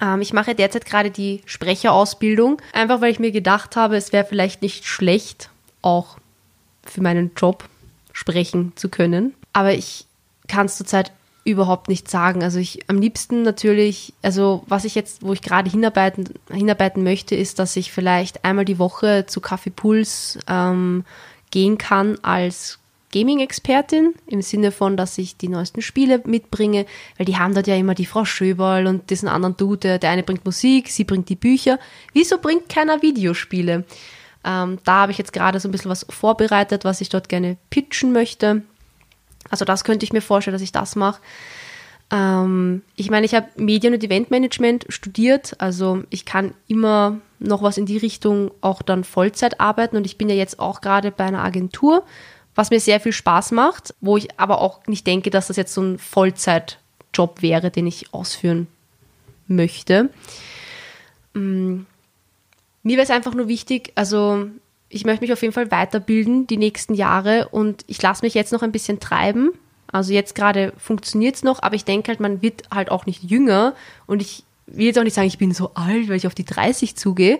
Ähm, 0.00 0.20
ich 0.20 0.32
mache 0.32 0.54
derzeit 0.54 0.86
gerade 0.86 1.10
die 1.10 1.42
Sprecherausbildung, 1.44 2.60
einfach 2.72 3.00
weil 3.00 3.12
ich 3.12 3.20
mir 3.20 3.30
gedacht 3.30 3.76
habe, 3.76 3.96
es 3.96 4.12
wäre 4.12 4.24
vielleicht 4.24 4.62
nicht 4.62 4.86
schlecht, 4.86 5.50
auch 5.82 6.16
für 6.84 7.02
meinen 7.02 7.32
Job 7.36 7.64
sprechen 8.12 8.72
zu 8.76 8.88
können. 8.88 9.34
Aber 9.52 9.74
ich 9.74 10.06
kann 10.48 10.66
es 10.66 10.76
zurzeit 10.76 11.12
überhaupt 11.44 11.88
nicht 11.88 12.10
sagen. 12.10 12.42
Also 12.42 12.58
ich 12.58 12.88
am 12.88 12.98
liebsten 12.98 13.42
natürlich, 13.42 14.12
also 14.22 14.64
was 14.66 14.84
ich 14.84 14.94
jetzt, 14.94 15.22
wo 15.22 15.32
ich 15.32 15.42
gerade 15.42 15.70
hinarbeiten, 15.70 16.30
hinarbeiten 16.50 17.04
möchte, 17.04 17.36
ist, 17.36 17.58
dass 17.58 17.76
ich 17.76 17.92
vielleicht 17.92 18.44
einmal 18.44 18.64
die 18.64 18.80
Woche 18.80 19.26
zu 19.26 19.40
Kaffee 19.40 19.70
Puls 19.70 20.38
ähm, 20.48 21.04
gehen 21.50 21.78
kann 21.78 22.18
als 22.22 22.80
Gaming-Expertin 23.16 24.14
im 24.26 24.42
Sinne 24.42 24.72
von, 24.72 24.98
dass 24.98 25.16
ich 25.16 25.38
die 25.38 25.48
neuesten 25.48 25.80
Spiele 25.80 26.20
mitbringe, 26.26 26.84
weil 27.16 27.24
die 27.24 27.38
haben 27.38 27.54
dort 27.54 27.66
ja 27.66 27.74
immer 27.74 27.94
die 27.94 28.04
Frau 28.04 28.26
Schöberl 28.26 28.86
und 28.86 29.08
diesen 29.08 29.28
anderen 29.28 29.56
Dude, 29.56 29.98
der 29.98 30.10
eine 30.10 30.22
bringt 30.22 30.44
Musik, 30.44 30.90
sie 30.90 31.04
bringt 31.04 31.30
die 31.30 31.36
Bücher. 31.36 31.78
Wieso 32.12 32.36
bringt 32.36 32.68
keiner 32.68 33.00
Videospiele? 33.00 33.84
Ähm, 34.44 34.78
da 34.84 35.00
habe 35.00 35.12
ich 35.12 35.18
jetzt 35.18 35.32
gerade 35.32 35.58
so 35.60 35.68
ein 35.68 35.72
bisschen 35.72 35.90
was 35.90 36.04
vorbereitet, 36.10 36.84
was 36.84 37.00
ich 37.00 37.08
dort 37.08 37.30
gerne 37.30 37.56
pitchen 37.70 38.12
möchte. 38.12 38.62
Also 39.48 39.64
das 39.64 39.84
könnte 39.84 40.04
ich 40.04 40.12
mir 40.12 40.20
vorstellen, 40.20 40.54
dass 40.54 40.62
ich 40.62 40.72
das 40.72 40.94
mache. 40.94 41.22
Ähm, 42.10 42.82
ich 42.96 43.10
meine, 43.10 43.24
ich 43.24 43.34
habe 43.34 43.48
Medien- 43.56 43.94
und 43.94 44.04
Eventmanagement 44.04 44.84
studiert, 44.90 45.56
also 45.58 46.02
ich 46.10 46.26
kann 46.26 46.52
immer 46.68 47.18
noch 47.38 47.62
was 47.62 47.78
in 47.78 47.86
die 47.86 47.96
Richtung 47.96 48.50
auch 48.60 48.82
dann 48.82 49.04
Vollzeit 49.04 49.58
arbeiten 49.58 49.96
und 49.96 50.04
ich 50.04 50.18
bin 50.18 50.28
ja 50.28 50.34
jetzt 50.34 50.58
auch 50.58 50.82
gerade 50.82 51.10
bei 51.10 51.24
einer 51.24 51.42
Agentur, 51.42 52.04
was 52.56 52.70
mir 52.70 52.80
sehr 52.80 52.98
viel 52.98 53.12
Spaß 53.12 53.52
macht, 53.52 53.94
wo 54.00 54.16
ich 54.16 54.40
aber 54.40 54.60
auch 54.60 54.84
nicht 54.86 55.06
denke, 55.06 55.30
dass 55.30 55.46
das 55.46 55.56
jetzt 55.56 55.74
so 55.74 55.82
ein 55.82 55.98
Vollzeitjob 55.98 57.42
wäre, 57.42 57.70
den 57.70 57.86
ich 57.86 58.12
ausführen 58.12 58.66
möchte. 59.46 60.10
Ähm, 61.36 61.86
mir 62.82 62.96
wäre 62.96 63.04
es 63.04 63.10
einfach 63.10 63.34
nur 63.34 63.46
wichtig, 63.46 63.92
also 63.94 64.48
ich 64.88 65.04
möchte 65.04 65.22
mich 65.22 65.32
auf 65.32 65.42
jeden 65.42 65.52
Fall 65.52 65.70
weiterbilden 65.70 66.46
die 66.46 66.56
nächsten 66.56 66.94
Jahre 66.94 67.48
und 67.50 67.84
ich 67.86 68.00
lasse 68.00 68.24
mich 68.24 68.34
jetzt 68.34 68.52
noch 68.52 68.62
ein 68.62 68.72
bisschen 68.72 69.00
treiben. 69.00 69.50
Also 69.90 70.12
jetzt 70.12 70.34
gerade 70.34 70.72
funktioniert 70.78 71.36
es 71.36 71.42
noch, 71.42 71.62
aber 71.62 71.74
ich 71.74 71.84
denke 71.84 72.08
halt, 72.08 72.20
man 72.20 72.42
wird 72.42 72.62
halt 72.72 72.90
auch 72.90 73.06
nicht 73.06 73.22
jünger 73.22 73.74
und 74.06 74.22
ich 74.22 74.44
will 74.66 74.86
jetzt 74.86 74.98
auch 74.98 75.04
nicht 75.04 75.14
sagen, 75.14 75.28
ich 75.28 75.38
bin 75.38 75.52
so 75.52 75.72
alt, 75.74 76.08
weil 76.08 76.16
ich 76.16 76.26
auf 76.26 76.34
die 76.34 76.44
30 76.44 76.96
zugehe, 76.96 77.38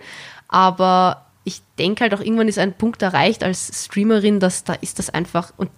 aber 0.48 1.25
ich 1.46 1.62
denke 1.78 2.02
halt 2.02 2.12
auch 2.12 2.20
irgendwann 2.20 2.48
ist 2.48 2.58
ein 2.58 2.74
Punkt 2.74 3.00
erreicht 3.02 3.44
als 3.44 3.84
Streamerin, 3.84 4.40
dass 4.40 4.64
da 4.64 4.72
ist 4.74 4.98
das 4.98 5.10
einfach 5.10 5.52
und 5.56 5.70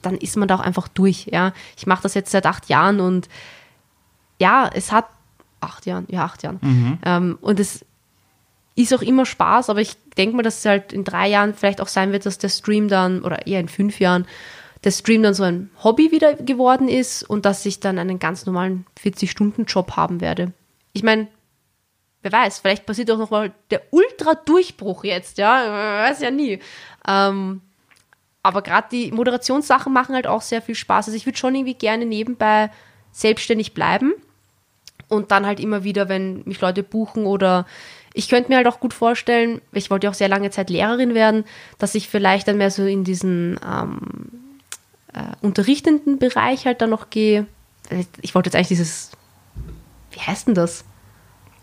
dann 0.00 0.16
ist 0.16 0.36
man 0.36 0.46
da 0.46 0.54
auch 0.54 0.60
einfach 0.60 0.86
durch, 0.86 1.26
ja. 1.32 1.52
Ich 1.76 1.88
mache 1.88 2.04
das 2.04 2.14
jetzt 2.14 2.30
seit 2.30 2.46
acht 2.46 2.68
Jahren 2.68 3.00
und 3.00 3.28
ja, 4.38 4.70
es 4.72 4.92
hat 4.92 5.06
acht 5.60 5.86
Jahren, 5.86 6.06
ja, 6.08 6.24
acht 6.24 6.44
Jahren. 6.44 6.60
Mhm. 6.62 6.98
Ähm, 7.04 7.38
und 7.40 7.58
es 7.58 7.84
ist 8.76 8.94
auch 8.94 9.02
immer 9.02 9.26
Spaß, 9.26 9.70
aber 9.70 9.80
ich 9.80 9.96
denke 10.16 10.36
mal, 10.36 10.42
dass 10.42 10.58
es 10.58 10.64
halt 10.64 10.92
in 10.92 11.02
drei 11.02 11.28
Jahren 11.28 11.52
vielleicht 11.52 11.80
auch 11.80 11.88
sein 11.88 12.12
wird, 12.12 12.24
dass 12.24 12.38
der 12.38 12.48
Stream 12.48 12.86
dann, 12.86 13.22
oder 13.22 13.44
eher 13.48 13.58
in 13.58 13.68
fünf 13.68 13.98
Jahren, 13.98 14.24
der 14.84 14.92
Stream 14.92 15.24
dann 15.24 15.34
so 15.34 15.42
ein 15.42 15.70
Hobby 15.82 16.12
wieder 16.12 16.34
geworden 16.34 16.88
ist 16.88 17.24
und 17.24 17.44
dass 17.44 17.66
ich 17.66 17.80
dann 17.80 17.98
einen 17.98 18.20
ganz 18.20 18.46
normalen 18.46 18.86
40-Stunden-Job 19.02 19.96
haben 19.96 20.20
werde. 20.20 20.52
Ich 20.92 21.02
meine, 21.02 21.26
wer 22.22 22.32
weiß, 22.32 22.58
vielleicht 22.58 22.86
passiert 22.86 23.10
auch 23.10 23.18
nochmal 23.18 23.52
der 23.70 23.82
Ultra-Durchbruch 23.90 25.04
jetzt, 25.04 25.38
ja, 25.38 26.02
weiß 26.08 26.20
ja 26.20 26.30
nie. 26.30 26.60
Ähm, 27.06 27.60
aber 28.42 28.62
gerade 28.62 28.88
die 28.90 29.12
Moderationssachen 29.12 29.92
machen 29.92 30.14
halt 30.14 30.26
auch 30.26 30.42
sehr 30.42 30.62
viel 30.62 30.74
Spaß. 30.74 31.08
Also 31.08 31.16
ich 31.16 31.26
würde 31.26 31.38
schon 31.38 31.54
irgendwie 31.54 31.74
gerne 31.74 32.06
nebenbei 32.06 32.70
selbstständig 33.12 33.74
bleiben 33.74 34.14
und 35.08 35.30
dann 35.30 35.46
halt 35.46 35.60
immer 35.60 35.84
wieder, 35.84 36.08
wenn 36.08 36.42
mich 36.44 36.60
Leute 36.60 36.82
buchen 36.82 37.26
oder 37.26 37.66
ich 38.14 38.28
könnte 38.28 38.50
mir 38.50 38.56
halt 38.56 38.66
auch 38.66 38.80
gut 38.80 38.94
vorstellen, 38.94 39.60
ich 39.72 39.90
wollte 39.90 40.06
ja 40.06 40.10
auch 40.10 40.14
sehr 40.14 40.28
lange 40.28 40.50
Zeit 40.50 40.70
Lehrerin 40.70 41.14
werden, 41.14 41.44
dass 41.78 41.94
ich 41.94 42.08
vielleicht 42.08 42.48
dann 42.48 42.56
mehr 42.56 42.70
so 42.70 42.84
in 42.84 43.04
diesen 43.04 43.60
ähm, 43.64 44.50
äh, 45.12 45.36
unterrichtenden 45.40 46.18
Bereich 46.18 46.66
halt 46.66 46.80
dann 46.80 46.90
noch 46.90 47.10
gehe. 47.10 47.46
Ich 48.20 48.34
wollte 48.34 48.48
jetzt 48.48 48.56
eigentlich 48.56 48.68
dieses, 48.68 49.10
wie 50.10 50.20
heißt 50.20 50.48
denn 50.48 50.54
das? 50.54 50.84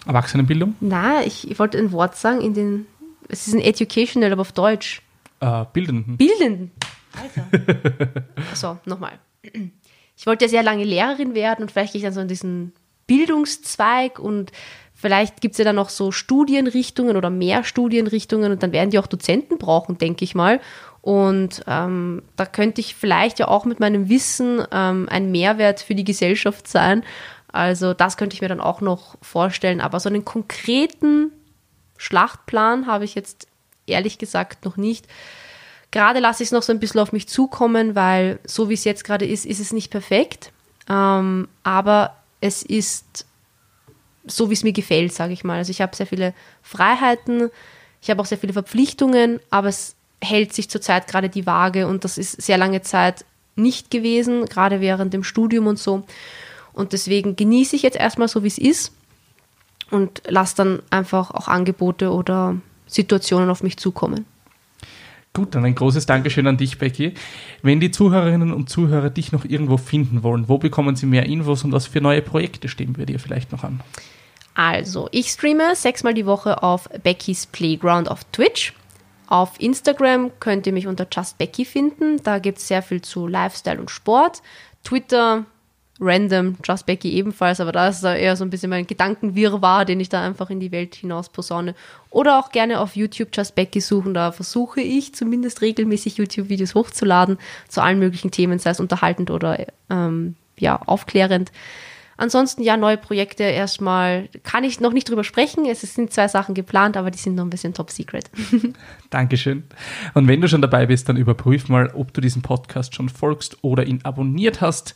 Erwachsenenbildung? 0.06 0.76
Na, 0.80 1.24
ich, 1.24 1.49
ich 1.49 1.60
wollte 1.60 1.78
ein 1.78 1.91
Wort 1.91 2.16
sagen, 2.16 2.41
in 2.41 2.53
den, 2.53 2.88
es 3.28 3.47
ist 3.47 3.53
ein 3.53 3.62
Educational, 3.62 4.32
aber 4.32 4.41
auf 4.41 4.51
Deutsch. 4.51 5.01
Äh, 5.39 5.66
bildenden. 5.74 6.18
Bildenden. 6.18 6.72
Alter. 7.22 7.47
so, 8.53 8.78
nochmal. 8.86 9.20
Ich 10.18 10.26
wollte 10.28 10.45
ja 10.45 10.49
sehr 10.49 10.64
lange 10.64 10.84
Lehrerin 10.84 11.34
werden 11.34 11.64
und 11.64 11.72
vielleicht 11.72 11.93
gehe 11.93 11.99
ich 11.99 12.03
dann 12.03 12.14
so 12.14 12.22
in 12.22 12.28
diesen 12.28 12.74
Bildungszweig 13.08 14.20
und 14.20 14.51
Vielleicht 14.97 15.41
gibt 15.41 15.51
es 15.51 15.58
ja 15.58 15.66
dann 15.66 15.76
noch 15.76 15.89
so 15.89 16.14
Studienrichtungen 16.14 17.18
oder 17.18 17.30
mehr 17.30 17.66
Studienrichtungen 17.66 18.53
und 18.53 18.64
dann 18.64 18.72
werden 18.72 18.91
die 18.91 18.97
auch 18.97 19.08
Dozenten 19.08 19.58
brauchen, 19.58 19.97
denke 19.97 20.24
ich 20.24 20.36
mal. 20.36 20.62
Und 21.01 21.64
ähm, 21.68 22.24
da 22.38 22.45
könnte 22.45 22.80
ich 22.80 22.95
vielleicht 22.95 23.38
ja 23.38 23.49
auch 23.49 23.66
mit 23.66 23.82
meinem 23.82 24.08
Wissen 24.08 24.64
ähm, 24.72 25.08
ein 25.12 25.32
Mehrwert 25.32 25.82
für 25.82 25.95
die 25.95 26.06
Gesellschaft 26.06 26.70
sein. 26.70 27.03
Also 27.56 27.93
das 27.93 28.18
könnte 28.18 28.36
ich 28.36 28.41
mir 28.41 28.49
dann 28.49 28.60
auch 28.60 28.82
noch 28.82 29.16
vorstellen. 29.22 29.80
Aber 29.80 29.99
so 29.99 30.10
einen 30.10 30.26
konkreten 30.26 31.32
Schlachtplan 31.97 32.86
habe 32.86 33.06
ich 33.06 33.16
jetzt 33.16 33.47
ehrlich 33.88 34.18
gesagt 34.18 34.66
noch 34.66 34.76
nicht. 34.76 35.08
Gerade 35.91 36.20
lasse 36.20 36.43
ich 36.43 36.47
es 36.47 36.51
noch 36.51 36.64
so 36.64 36.74
ein 36.74 36.80
bisschen 36.80 36.99
auf 36.99 37.14
mich 37.14 37.30
zukommen, 37.30 37.95
weil 37.95 38.39
so 38.43 38.70
wie 38.70 38.74
es 38.74 38.84
jetzt 38.84 39.06
gerade 39.06 39.26
ist, 39.26 39.45
ist 39.45 39.62
es 39.62 39.72
nicht 39.72 39.89
perfekt. 39.89 40.51
Ähm, 40.89 41.47
aber 41.64 42.18
es 42.41 42.62
ist 42.62 43.26
so, 44.26 44.49
wie 44.49 44.53
es 44.53 44.64
mir 44.64 44.74
gefällt, 44.74 45.14
sage 45.14 45.32
ich 45.32 45.45
mal. 45.45 45.58
Also 45.58 45.72
ich 45.72 45.82
habe 45.82 45.95
sehr 45.95 46.08
viele 46.08 46.34
Freiheiten, 46.62 47.49
ich 48.01 48.10
habe 48.10 48.22
auch 48.22 48.26
sehr 48.26 48.38
viele 48.38 48.53
Verpflichtungen, 48.53 49.39
aber 49.49 49.70
es 49.70 49.95
hält 50.22 50.53
sich 50.53 50.70
zurzeit 50.70 51.08
gerade 51.08 51.30
die 51.30 51.45
Waage 51.45 51.88
und 51.88 52.03
das 52.03 52.18
ist 52.18 52.41
sehr 52.41 52.58
lange 52.58 52.82
Zeit 52.82 53.24
nicht 53.56 53.91
gewesen, 53.91 54.45
gerade 54.45 54.82
während 54.82 55.14
dem 55.14 55.24
Studium 55.24 55.68
und 55.68 55.80
so. 55.80 56.03
Und 56.76 56.91
deswegen 56.91 57.36
genieße 57.36 57.76
ich 57.76 57.82
jetzt 57.82 57.97
erstmal 57.97 58.28
so, 58.28 58.43
wie 58.43 58.47
es 58.47 58.57
ist 58.57 58.91
und 59.91 60.21
lasse 60.28 60.57
dann 60.57 60.82
einfach 60.89 61.32
auch 61.32 61.47
Angebote 61.47 62.11
oder 62.11 62.57
Situationen 62.86 63.49
auf 63.49 63.63
mich 63.63 63.78
zukommen. 63.78 64.26
Gut, 65.34 65.55
dann 65.55 65.65
ein 65.65 65.76
großes 65.76 66.05
Dankeschön 66.05 66.47
an 66.47 66.57
dich, 66.57 66.78
Becky. 66.78 67.13
Wenn 67.61 67.80
die 67.80 67.91
Zuhörerinnen 67.91 68.53
und 68.53 68.69
Zuhörer 68.69 69.09
dich 69.09 69.32
noch 69.32 69.45
irgendwo 69.45 69.78
finden 69.78 70.21
wollen, 70.23 70.47
wo 70.47 70.57
bekommen 70.57 70.95
sie 70.95 71.05
mehr 71.05 71.26
Infos 71.26 71.63
und 71.63 71.71
was 71.71 71.88
für 71.88 72.01
neue 72.01 72.21
Projekte 72.21 72.67
stehen 72.67 72.97
wir 72.97 73.05
dir 73.05 73.19
vielleicht 73.19 73.51
noch 73.51 73.63
an? 73.63 73.82
Also, 74.53 75.09
ich 75.11 75.28
streame 75.28 75.76
sechsmal 75.76 76.13
die 76.13 76.26
Woche 76.26 76.63
auf 76.63 76.89
Becky's 77.03 77.45
Playground 77.45 78.09
auf 78.09 78.23
Twitch. 78.32 78.73
Auf 79.28 79.59
Instagram 79.59 80.32
könnt 80.39 80.67
ihr 80.67 80.73
mich 80.73 80.88
unter 80.88 81.07
Just 81.11 81.38
Becky 81.38 81.65
finden. 81.65 82.21
Da 82.23 82.39
gibt 82.39 82.59
es 82.59 82.67
sehr 82.67 82.82
viel 82.82 83.01
zu 83.01 83.28
Lifestyle 83.28 83.80
und 83.80 83.91
Sport. 83.91 84.41
Twitter, 84.84 85.45
random, 85.99 86.57
Just 86.63 86.85
Becky 86.85 87.13
ebenfalls, 87.13 87.59
aber 87.59 87.71
da 87.71 87.87
ist 87.87 88.03
eher 88.03 88.35
so 88.35 88.43
ein 88.43 88.49
bisschen 88.49 88.69
mein 88.69 88.85
Gedankenwirrwarr, 88.85 89.85
den 89.85 89.99
ich 89.99 90.09
da 90.09 90.21
einfach 90.21 90.49
in 90.49 90.59
die 90.59 90.71
Welt 90.71 90.95
hinaus 90.95 91.29
posaune. 91.29 91.73
Oder 92.09 92.39
auch 92.39 92.51
gerne 92.51 92.79
auf 92.79 92.95
YouTube 92.95 93.29
Just 93.33 93.55
Becky 93.55 93.79
suchen. 93.79 94.13
Da 94.13 94.31
versuche 94.31 94.81
ich 94.81 95.15
zumindest 95.15 95.61
regelmäßig 95.61 96.17
YouTube-Videos 96.17 96.75
hochzuladen 96.75 97.37
zu 97.69 97.81
allen 97.81 97.99
möglichen 97.99 98.31
Themen, 98.31 98.59
sei 98.59 98.71
es 98.71 98.79
unterhaltend 98.79 99.31
oder 99.31 99.65
ähm, 99.89 100.35
ja, 100.57 100.75
aufklärend. 100.75 101.51
Ansonsten 102.17 102.63
ja, 102.63 102.77
neue 102.77 102.97
Projekte 102.97 103.43
erstmal 103.43 104.29
kann 104.43 104.63
ich 104.63 104.79
noch 104.79 104.93
nicht 104.93 105.09
drüber 105.09 105.25
sprechen. 105.25 105.65
Es 105.65 105.81
sind 105.81 106.13
zwei 106.13 106.29
Sachen 106.29 106.55
geplant, 106.55 106.95
aber 106.95 107.11
die 107.11 107.17
sind 107.17 107.35
noch 107.35 107.43
ein 107.43 107.49
bisschen 107.49 107.73
top 107.73 107.91
secret. 107.91 108.29
Dankeschön. 109.09 109.63
Und 110.13 110.27
wenn 110.27 110.39
du 110.39 110.47
schon 110.47 110.61
dabei 110.61 110.85
bist, 110.85 111.09
dann 111.09 111.17
überprüf 111.17 111.67
mal, 111.67 111.91
ob 111.93 112.13
du 112.13 112.21
diesen 112.21 112.41
Podcast 112.41 112.95
schon 112.95 113.09
folgst 113.09 113.57
oder 113.63 113.85
ihn 113.85 113.99
abonniert 114.03 114.61
hast. 114.61 114.95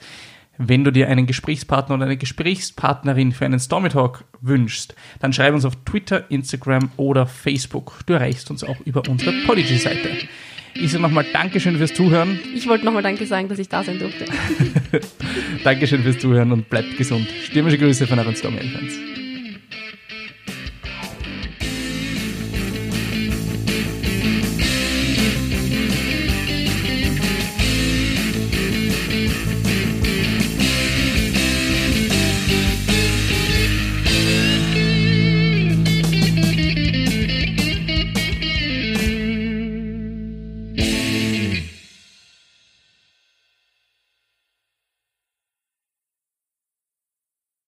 Wenn 0.62 0.84
du 0.84 0.92
dir 0.92 1.08
einen 1.08 1.26
Gesprächspartner 1.26 1.96
oder 1.96 2.04
eine 2.04 2.18
Gesprächspartnerin 2.18 3.32
für 3.32 3.46
einen 3.46 3.62
Stormy 3.62 3.88
Talk 3.88 4.26
wünschst, 4.42 4.94
dann 5.22 5.32
schreib 5.32 5.54
uns 5.54 5.64
auf 5.64 5.74
Twitter, 5.86 6.30
Instagram 6.30 6.92
oder 6.98 7.26
Facebook. 7.26 8.02
Du 8.06 8.12
erreichst 8.12 8.52
uns 8.52 8.66
auch 8.66 8.76
über 8.82 9.02
unsere 9.08 9.32
Podigy-Seite. 9.48 10.10
Ich 10.76 10.92
sage 10.92 11.02
nochmal 11.02 11.26
Dankeschön 11.32 11.78
fürs 11.78 11.94
Zuhören. 11.94 12.42
Ich 12.54 12.68
wollte 12.68 12.84
nochmal 12.84 13.04
Danke 13.04 13.26
sagen, 13.26 13.48
dass 13.48 13.58
ich 13.58 13.70
da 13.70 13.86
sein 13.86 14.00
durfte. 14.00 14.26
Dankeschön 15.64 16.04
fürs 16.04 16.20
Zuhören 16.20 16.52
und 16.52 16.70
bleibt 16.70 16.98
gesund. 16.98 17.28
Stürmische 17.46 17.78
Grüße 17.78 18.06
von 18.06 18.20
euren 18.20 18.36
Stormy-Fans. 18.36 19.19